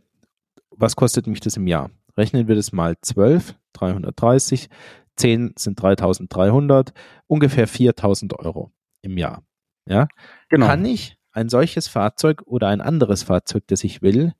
was 0.71 0.97
kostet 0.97 1.27
mich 1.27 1.41
das 1.41 1.57
im 1.57 1.67
Jahr? 1.67 1.91
Rechnen 2.17 2.49
wir 2.49 2.57
das 2.57 2.73
mal 2.73 2.97
12, 3.01 3.55
330, 3.75 4.69
10 5.17 5.53
sind 5.57 5.81
3300, 5.81 6.93
ungefähr 7.27 7.69
4000 7.69 8.39
Euro 8.39 8.73
im 9.03 9.19
Jahr. 9.19 9.43
Ja? 9.87 10.09
Genau. 10.49 10.67
Kann 10.67 10.85
ich 10.85 11.17
ein 11.33 11.49
solches 11.49 11.89
Fahrzeug 11.89 12.43
oder 12.47 12.69
ein 12.69 12.81
anderes 12.81 13.23
Fahrzeug, 13.23 13.65
das 13.67 13.85
ich 13.85 14.01
will, 14.03 14.33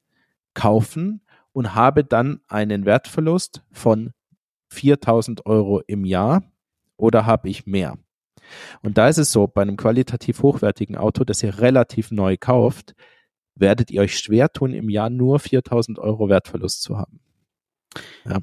kaufen 0.55 1.21
und 1.53 1.75
habe 1.75 2.03
dann 2.03 2.41
einen 2.49 2.87
Wertverlust 2.87 3.63
von 3.73 4.13
4000 4.71 5.45
Euro 5.47 5.83
im 5.87 6.05
Jahr 6.05 6.43
oder 6.97 7.27
habe 7.27 7.49
ich 7.49 7.67
mehr? 7.67 7.99
Und 8.83 8.99
da 8.99 9.09
ist 9.09 9.19
es 9.19 9.33
so, 9.33 9.47
bei 9.47 9.63
einem 9.63 9.77
qualitativ 9.77 10.43
hochwertigen 10.43 10.97
Auto, 10.97 11.25
das 11.25 11.43
ihr 11.43 11.59
relativ 11.59 12.11
neu 12.11 12.37
kauft, 12.39 12.95
werdet 13.55 13.91
ihr 13.91 14.03
euch 14.03 14.19
schwer 14.19 14.53
tun, 14.53 14.73
im 14.73 14.89
Jahr 14.89 15.11
nur 15.11 15.39
4000 15.39 15.99
Euro 15.99 16.29
Wertverlust 16.29 16.83
zu 16.83 16.99
haben. 16.99 17.21
Ja. 18.25 18.39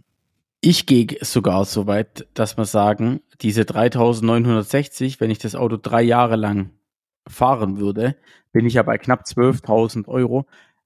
Ich 0.62 0.86
gehe 0.88 1.08
sogar 1.22 1.64
so 1.66 1.86
weit, 1.86 2.28
dass 2.34 2.58
wir 2.58 2.66
sagen, 2.66 3.22
diese 3.42 3.66
3960, 3.66 5.20
wenn 5.20 5.30
ich 5.30 5.38
das 5.38 5.56
Auto 5.56 5.78
drei 5.78 6.02
Jahre 6.02 6.36
lang 6.36 6.72
fahren 7.28 7.78
würde, 7.78 8.16
bin 8.52 8.66
ich 8.66 8.74
ja 8.76 8.84
bei 8.84 8.98
knapp 8.98 9.26
12.000 9.26 10.08
Euro. 10.08 10.46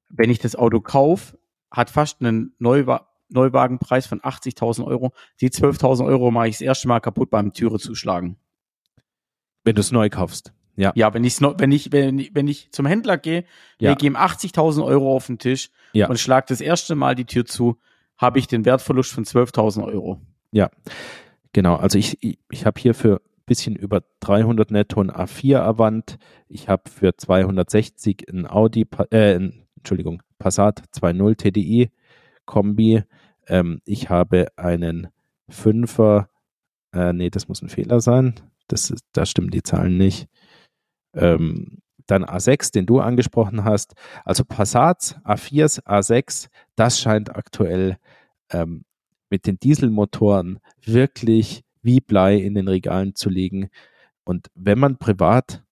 Wenn 0.10 0.30
ich 0.30 0.40
das 0.40 0.56
Auto 0.56 0.82
kaufe, 0.82 1.38
hat 1.72 1.90
fast 1.90 2.22
einen 2.22 2.54
Neuwa 2.60 3.08
Neuwagenpreis 3.30 4.08
von 4.08 4.22
80.000 4.22 4.86
Euro. 4.86 5.14
Die 5.40 5.50
12.000 5.50 6.06
Euro 6.06 6.32
mache 6.32 6.48
ich 6.48 6.56
das 6.56 6.62
erste 6.62 6.88
Mal 6.88 7.00
kaputt 7.00 7.30
beim 7.30 7.54
Türe 7.54 7.78
zuschlagen. 7.78 8.38
Wenn 9.64 9.76
du 9.76 9.82
es 9.82 9.92
neu 9.92 10.10
kaufst. 10.10 10.54
Ja. 10.76 10.94
Ja, 10.96 11.14
wenn, 11.14 11.24
ich's 11.24 11.42
wenn 11.42 11.72
ich, 11.72 11.92
wenn, 11.92 12.26
wenn 12.34 12.48
ich 12.48 12.72
zum 12.72 12.86
Händler 12.86 13.18
gehe, 13.18 13.44
ja. 13.80 13.90
lege 13.92 14.06
ihm 14.06 14.16
80.000 14.16 14.86
Euro 14.86 15.14
auf 15.14 15.28
den 15.28 15.38
Tisch 15.38 15.72
ja. 15.92 16.08
und 16.08 16.20
schlag 16.20 16.48
das 16.48 16.62
erste 16.62 16.96
Mal 16.96 17.16
die 17.16 17.26
Tür 17.26 17.46
zu, 17.46 17.78
habe 18.18 18.40
ich 18.40 18.48
den 18.48 18.64
Wertverlust 18.66 19.12
von 19.12 19.26
12.000 19.26 19.84
Euro. 19.86 20.22
Ja, 20.52 20.70
genau. 21.52 21.76
Also 21.76 21.98
ich, 21.98 22.24
ich, 22.24 22.40
ich 22.50 22.66
habe 22.66 22.80
hier 22.80 22.94
für 22.94 23.22
bisschen 23.50 23.76
über 23.76 24.04
300 24.22 24.72
netto 24.72 25.02
ein 25.02 25.12
A4 25.12 25.58
Avant. 25.58 26.18
Ich 26.48 26.70
habe 26.70 26.84
für 26.90 27.18
260 27.18 28.28
ein 28.32 28.48
Audi, 28.48 28.86
äh, 29.12 29.40
Entschuldigung, 29.76 30.22
Passat 30.38 30.84
2.0 30.96 31.36
TDI 31.36 31.90
Kombi. 32.46 33.04
Ähm, 33.48 33.82
ich 33.86 34.10
habe 34.10 34.48
einen 34.56 35.08
5er, 35.52 36.28
äh, 36.94 37.12
nee, 37.12 37.32
das 37.32 37.48
muss 37.48 37.62
ein 37.62 37.70
Fehler 37.70 38.02
sein. 38.02 38.36
Das 38.72 38.94
da 39.14 39.26
stimmen 39.26 39.52
die 39.52 39.64
Zahlen 39.64 39.98
nicht. 39.98 40.28
Ähm, 41.14 41.80
dann 42.08 42.26
A6, 42.26 42.72
den 42.72 42.86
du 42.86 43.00
angesprochen 43.00 43.64
hast. 43.64 43.94
Also 44.26 44.44
Passats, 44.44 45.16
A4s, 45.24 45.84
A6, 45.84 46.50
das 46.76 47.00
scheint 47.00 47.36
aktuell 47.36 47.98
ähm, 48.52 48.84
mit 49.30 49.46
den 49.46 49.60
Dieselmotoren 49.60 50.60
wirklich 50.84 51.64
wie 51.82 52.00
Blei 52.00 52.38
in 52.38 52.56
den 52.56 52.68
Regalen 52.68 53.16
zu 53.16 53.30
liegen. 53.30 53.70
Und 54.24 54.48
wenn 54.56 54.80
man 54.80 54.98
privat 54.98 55.64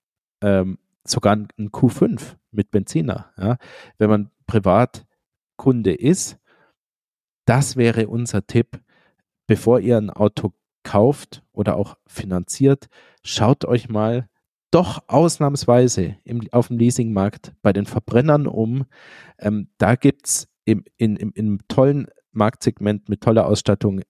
ähm, 0.42 0.78
sogar 1.06 1.36
ein 1.36 1.72
Q5 1.72 2.36
mit 2.52 2.72
Benziner, 2.72 3.32
ja, 3.38 3.58
wenn 3.98 4.10
man 4.10 4.32
privat 4.46 5.06
Kunde 5.58 5.94
ist, 5.94 6.38
das 7.46 7.78
wäre 7.78 8.08
unser 8.08 8.46
Tipp, 8.46 8.80
bevor 9.48 9.80
ihr 9.80 9.98
ein 9.98 10.10
Auto 10.10 10.54
kauft 10.88 11.44
oder 11.52 11.76
auch 11.76 11.98
finanziert, 12.08 12.88
schaut 13.22 13.66
euch 13.66 13.90
mal 13.90 14.30
doch 14.72 15.04
ausnahmsweise 15.08 16.16
im, 16.24 16.48
auf 16.54 16.70
dem 16.70 16.78
Leasingmarkt 16.78 17.54
bei 17.62 17.74
den 17.74 17.86
Verbrennern 17.86 18.48
um. 18.48 18.86
Ähm, 19.38 19.68
da 19.80 19.96
gibt 19.96 20.28
es 20.28 20.48
im, 20.64 20.86
in, 20.96 21.18
im, 21.18 21.34
im 21.36 21.60
tollen 21.68 22.08
Marktsegment 22.32 23.10
mit 23.10 23.20
toller 23.20 23.48
Ausstattung 23.48 24.02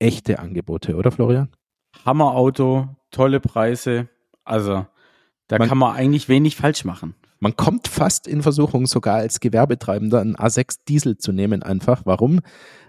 echte 0.00 0.40
Angebote, 0.40 0.96
oder 0.96 1.12
Florian? 1.12 1.50
Hammerauto, 2.04 2.88
tolle 3.12 3.38
Preise. 3.38 4.08
Also 4.42 4.86
da 5.46 5.58
man, 5.58 5.68
kann 5.68 5.78
man 5.78 5.94
eigentlich 5.94 6.28
wenig 6.28 6.56
falsch 6.56 6.84
machen. 6.84 7.14
Man 7.38 7.54
kommt 7.54 7.86
fast 7.86 8.26
in 8.26 8.42
Versuchung, 8.42 8.86
sogar 8.86 9.16
als 9.16 9.38
Gewerbetreibender 9.38 10.20
einen 10.20 10.34
A6 10.34 10.78
Diesel 10.88 11.16
zu 11.16 11.30
nehmen, 11.30 11.62
einfach. 11.62 12.02
Warum? 12.04 12.40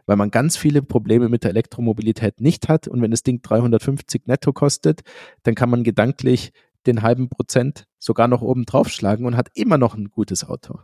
Weil 0.05 0.17
man 0.17 0.31
ganz 0.31 0.57
viele 0.57 0.81
Probleme 0.81 1.29
mit 1.29 1.43
der 1.43 1.51
Elektromobilität 1.51 2.39
nicht 2.39 2.69
hat. 2.69 2.87
Und 2.87 3.01
wenn 3.01 3.11
das 3.11 3.23
Ding 3.23 3.41
350 3.41 4.27
netto 4.27 4.53
kostet, 4.53 5.01
dann 5.43 5.55
kann 5.55 5.69
man 5.69 5.83
gedanklich 5.83 6.53
den 6.85 7.01
halben 7.01 7.29
Prozent 7.29 7.87
sogar 7.97 8.27
noch 8.27 8.41
oben 8.41 8.65
draufschlagen 8.65 9.25
und 9.25 9.35
hat 9.35 9.49
immer 9.55 9.77
noch 9.77 9.95
ein 9.95 10.09
gutes 10.09 10.47
Auto. 10.47 10.79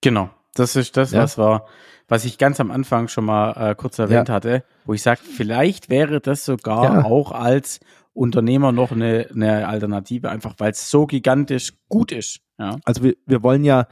Genau. 0.00 0.30
Das 0.54 0.74
ist 0.74 0.96
das, 0.96 1.12
ja. 1.12 1.22
was 1.22 1.36
war, 1.36 1.66
was 2.08 2.24
ich 2.24 2.38
ganz 2.38 2.60
am 2.60 2.70
Anfang 2.70 3.08
schon 3.08 3.26
mal 3.26 3.52
äh, 3.52 3.74
kurz 3.74 3.98
erwähnt 3.98 4.28
ja. 4.28 4.34
hatte, 4.34 4.64
wo 4.86 4.94
ich 4.94 5.02
sage, 5.02 5.20
vielleicht 5.22 5.90
wäre 5.90 6.20
das 6.20 6.44
sogar 6.46 6.84
ja. 6.84 7.04
auch 7.04 7.32
als 7.32 7.80
Unternehmer 8.14 8.72
noch 8.72 8.92
eine, 8.92 9.28
eine 9.34 9.68
Alternative, 9.68 10.30
einfach 10.30 10.54
weil 10.58 10.70
es 10.70 10.90
so 10.90 11.06
gigantisch 11.06 11.74
gut 11.88 12.10
ist. 12.10 12.40
Ja. 12.58 12.78
Also 12.84 13.02
wir, 13.02 13.16
wir 13.26 13.42
wollen 13.42 13.64
ja 13.64 13.86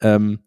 ähm, 0.00 0.40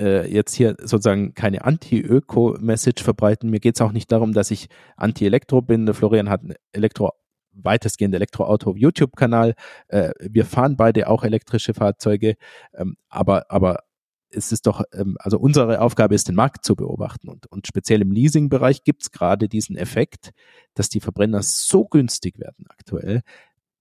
äh, 0.00 0.30
jetzt 0.30 0.54
hier 0.54 0.76
sozusagen 0.78 1.34
keine 1.34 1.64
Anti-Öko-Message 1.64 3.02
verbreiten. 3.02 3.50
Mir 3.50 3.60
geht 3.60 3.76
es 3.76 3.80
auch 3.80 3.92
nicht 3.92 4.10
darum, 4.10 4.32
dass 4.32 4.50
ich 4.50 4.68
Anti-Elektro 4.96 5.62
bin. 5.62 5.92
Florian 5.94 6.28
hat 6.28 6.42
ein 6.42 6.54
Elektro 6.72 7.12
weitestgehend 7.52 8.14
Elektroauto 8.14 8.74
YouTube-Kanal. 8.76 9.54
Äh, 9.88 10.10
wir 10.20 10.44
fahren 10.44 10.76
beide 10.76 11.08
auch 11.08 11.24
elektrische 11.24 11.74
Fahrzeuge, 11.74 12.36
ähm, 12.74 12.96
aber, 13.08 13.50
aber 13.50 13.84
es 14.30 14.52
ist 14.52 14.66
doch, 14.66 14.82
ähm, 14.92 15.16
also 15.20 15.38
unsere 15.38 15.80
Aufgabe 15.80 16.14
ist, 16.14 16.28
den 16.28 16.34
Markt 16.34 16.64
zu 16.64 16.74
beobachten. 16.74 17.28
Und, 17.28 17.46
und 17.46 17.66
speziell 17.66 18.02
im 18.02 18.10
Leasing-Bereich 18.10 18.82
gibt 18.84 19.02
es 19.02 19.10
gerade 19.10 19.48
diesen 19.48 19.76
Effekt, 19.76 20.30
dass 20.74 20.88
die 20.88 21.00
Verbrenner 21.00 21.42
so 21.42 21.84
günstig 21.84 22.38
werden 22.38 22.66
aktuell, 22.68 23.22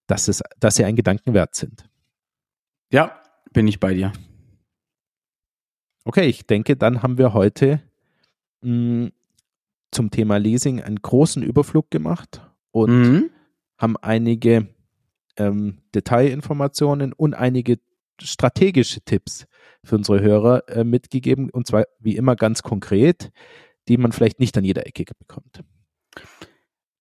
dass, 0.07 0.27
es, 0.27 0.41
dass 0.59 0.75
sie 0.75 0.85
ein 0.85 0.95
Gedanken 0.95 1.33
wert 1.33 1.55
sind. 1.55 1.89
Ja, 2.91 3.19
bin 3.51 3.67
ich 3.67 3.79
bei 3.79 3.93
dir. 3.93 4.13
Okay, 6.05 6.25
ich 6.25 6.45
denke, 6.45 6.75
dann 6.75 7.01
haben 7.01 7.17
wir 7.17 7.33
heute 7.33 7.81
mh, 8.61 8.69
hm, 9.05 9.11
zum 9.91 10.11
Thema 10.11 10.37
Leasing 10.37 10.81
einen 10.81 11.01
großen 11.01 11.43
Überflug 11.43 11.91
gemacht 11.91 12.41
und 12.71 12.91
mhm. 12.91 13.29
haben 13.77 13.95
einige 13.97 14.67
ähm, 15.37 15.79
Detailinformationen 15.93 17.13
und 17.13 17.35
einige 17.35 17.79
strategische 18.21 19.01
Tipps 19.01 19.45
für 19.83 19.95
unsere 19.95 20.21
Hörer 20.21 20.67
äh, 20.69 20.83
mitgegeben 20.83 21.49
und 21.49 21.67
zwar 21.67 21.85
wie 21.99 22.15
immer 22.15 22.35
ganz 22.35 22.63
konkret, 22.63 23.31
die 23.87 23.97
man 23.97 24.11
vielleicht 24.11 24.39
nicht 24.39 24.57
an 24.57 24.63
jeder 24.63 24.87
Ecke 24.87 25.05
bekommt. 25.17 25.63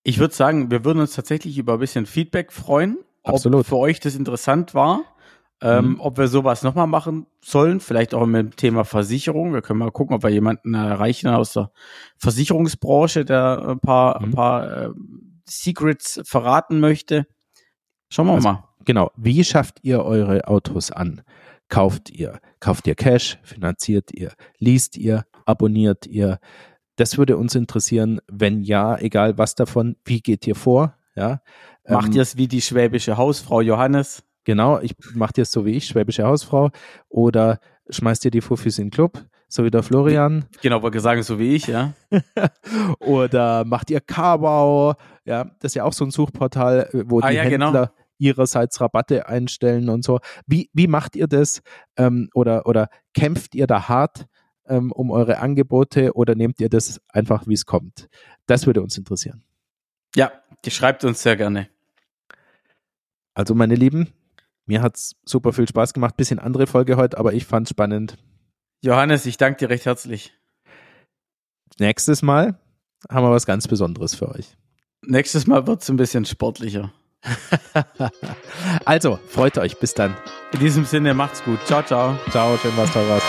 Ich 0.03 0.19
würde 0.19 0.33
sagen, 0.33 0.69
wir 0.69 0.83
würden 0.83 0.99
uns 0.99 1.13
tatsächlich 1.13 1.57
über 1.57 1.73
ein 1.73 1.79
bisschen 1.79 2.05
Feedback 2.05 2.51
freuen, 2.51 2.97
Absolut. 3.23 3.61
ob 3.61 3.65
für 3.65 3.77
euch 3.77 3.99
das 3.99 4.15
interessant 4.15 4.73
war, 4.73 5.03
ähm, 5.63 5.91
mhm. 5.91 6.01
ob 6.01 6.17
wir 6.17 6.27
sowas 6.27 6.61
nochmal 6.61 6.87
machen 6.87 7.25
sollen, 7.41 7.79
vielleicht 7.79 8.13
auch 8.13 8.25
mit 8.25 8.41
dem 8.41 8.55
Thema 8.57 8.83
Versicherung. 8.83 9.53
Wir 9.53 9.61
können 9.61 9.79
mal 9.79 9.91
gucken, 9.91 10.15
ob 10.15 10.23
wir 10.23 10.29
jemanden 10.29 10.73
erreichen 10.73 11.29
aus 11.29 11.53
der 11.53 11.71
Versicherungsbranche, 12.17 13.23
der 13.23 13.65
ein 13.69 13.79
paar, 13.79 14.19
mhm. 14.19 14.25
ein 14.25 14.31
paar 14.31 14.77
äh, 14.77 14.89
Secrets 15.45 16.21
verraten 16.25 16.81
möchte. 16.81 17.25
Schauen 18.09 18.27
wir 18.27 18.33
also, 18.33 18.49
mal. 18.49 18.63
Genau. 18.83 19.11
Wie 19.15 19.41
schafft 19.45 19.79
ihr 19.83 20.03
eure 20.03 20.47
Autos 20.49 20.91
an? 20.91 21.21
Kauft 21.69 22.09
ihr? 22.09 22.39
Kauft 22.59 22.85
ihr 22.85 22.95
Cash? 22.95 23.39
Finanziert 23.43 24.11
ihr? 24.13 24.33
Liest 24.59 24.97
ihr? 24.97 25.25
Abonniert 25.45 26.05
ihr? 26.05 26.39
Das 26.97 27.17
würde 27.17 27.37
uns 27.37 27.55
interessieren. 27.55 28.19
Wenn 28.27 28.61
ja, 28.61 28.97
egal 28.97 29.37
was 29.37 29.55
davon, 29.55 29.95
wie 30.03 30.19
geht 30.19 30.45
ihr 30.45 30.55
vor? 30.55 30.97
Ja. 31.15 31.41
Macht 31.87 32.07
ähm, 32.07 32.13
ihr 32.13 32.21
es 32.21 32.35
wie 32.35 32.49
die 32.49 32.61
schwäbische 32.61 33.15
Hausfrau 33.15 33.61
Johannes? 33.61 34.23
Genau, 34.45 34.79
ich 34.79 34.95
macht 35.13 35.37
ihr 35.37 35.43
es 35.43 35.51
so 35.51 35.65
wie 35.65 35.71
ich, 35.71 35.85
schwäbische 35.85 36.23
Hausfrau, 36.23 36.71
oder 37.09 37.59
schmeißt 37.89 38.25
ihr 38.25 38.31
die 38.31 38.41
Fuffis 38.41 38.77
in 38.77 38.85
den 38.85 38.91
Club, 38.91 39.23
so 39.47 39.63
wie 39.63 39.71
der 39.71 39.83
Florian. 39.83 40.45
Genau, 40.61 40.81
wollte 40.81 40.99
sagen, 40.99 41.23
so 41.23 41.39
wie 41.39 41.55
ich, 41.55 41.67
ja. 41.67 41.93
oder 42.99 43.63
macht 43.65 43.89
ihr 43.89 44.01
Karbau, 44.01 44.95
ja, 45.25 45.45
das 45.59 45.71
ist 45.71 45.75
ja 45.75 45.83
auch 45.85 45.93
so 45.93 46.05
ein 46.05 46.11
Suchportal, 46.11 46.89
wo 47.05 47.19
ah, 47.21 47.29
die 47.29 47.35
ja, 47.35 47.43
genau. 47.47 47.67
Händler, 47.67 47.87
genau 47.87 48.03
ihrerseits 48.23 48.79
Rabatte 48.79 49.27
einstellen 49.27 49.89
und 49.89 50.03
so. 50.03 50.19
Wie, 50.47 50.69
wie 50.73 50.87
macht 50.87 51.15
ihr 51.15 51.27
das? 51.27 51.61
Ähm, 51.97 52.29
oder, 52.33 52.65
oder 52.65 52.87
kämpft 53.13 53.53
ihr 53.53 53.67
da 53.67 53.89
hart 53.89 54.27
ähm, 54.67 54.91
um 54.91 55.11
eure 55.11 55.39
Angebote 55.39 56.13
oder 56.13 56.35
nehmt 56.35 56.59
ihr 56.61 56.69
das 56.69 57.01
einfach, 57.09 57.47
wie 57.47 57.53
es 57.53 57.65
kommt? 57.65 58.07
Das 58.45 58.65
würde 58.65 58.81
uns 58.81 58.97
interessieren. 58.97 59.43
Ja, 60.15 60.31
die 60.63 60.71
schreibt 60.71 61.03
uns 61.03 61.21
sehr 61.21 61.35
gerne. 61.35 61.69
Also, 63.33 63.55
meine 63.55 63.75
Lieben, 63.75 64.13
mir 64.65 64.81
hat 64.81 64.95
es 64.95 65.15
super 65.25 65.53
viel 65.53 65.67
Spaß 65.67 65.93
gemacht. 65.93 66.17
Bisschen 66.17 66.39
andere 66.39 66.67
Folge 66.67 66.97
heute, 66.97 67.17
aber 67.17 67.33
ich 67.33 67.45
fand 67.45 67.67
es 67.67 67.71
spannend. 67.71 68.17
Johannes, 68.81 69.25
ich 69.25 69.37
danke 69.37 69.59
dir 69.59 69.69
recht 69.69 69.85
herzlich. 69.85 70.33
Nächstes 71.79 72.21
Mal 72.21 72.59
haben 73.09 73.25
wir 73.25 73.31
was 73.31 73.45
ganz 73.45 73.67
Besonderes 73.67 74.15
für 74.15 74.29
euch. 74.29 74.55
Nächstes 75.01 75.47
Mal 75.47 75.67
wird 75.67 75.81
es 75.81 75.89
ein 75.89 75.97
bisschen 75.97 76.25
sportlicher. 76.25 76.91
also, 78.85 79.19
freut 79.29 79.57
euch. 79.57 79.79
Bis 79.79 79.93
dann. 79.93 80.15
In 80.51 80.59
diesem 80.59 80.85
Sinne, 80.85 81.13
macht's 81.13 81.43
gut. 81.43 81.59
Ciao, 81.65 81.83
ciao. 81.83 82.17
Ciao, 82.29 82.57
schön 82.57 82.75
was, 82.75 82.91
Teuras. 82.91 83.23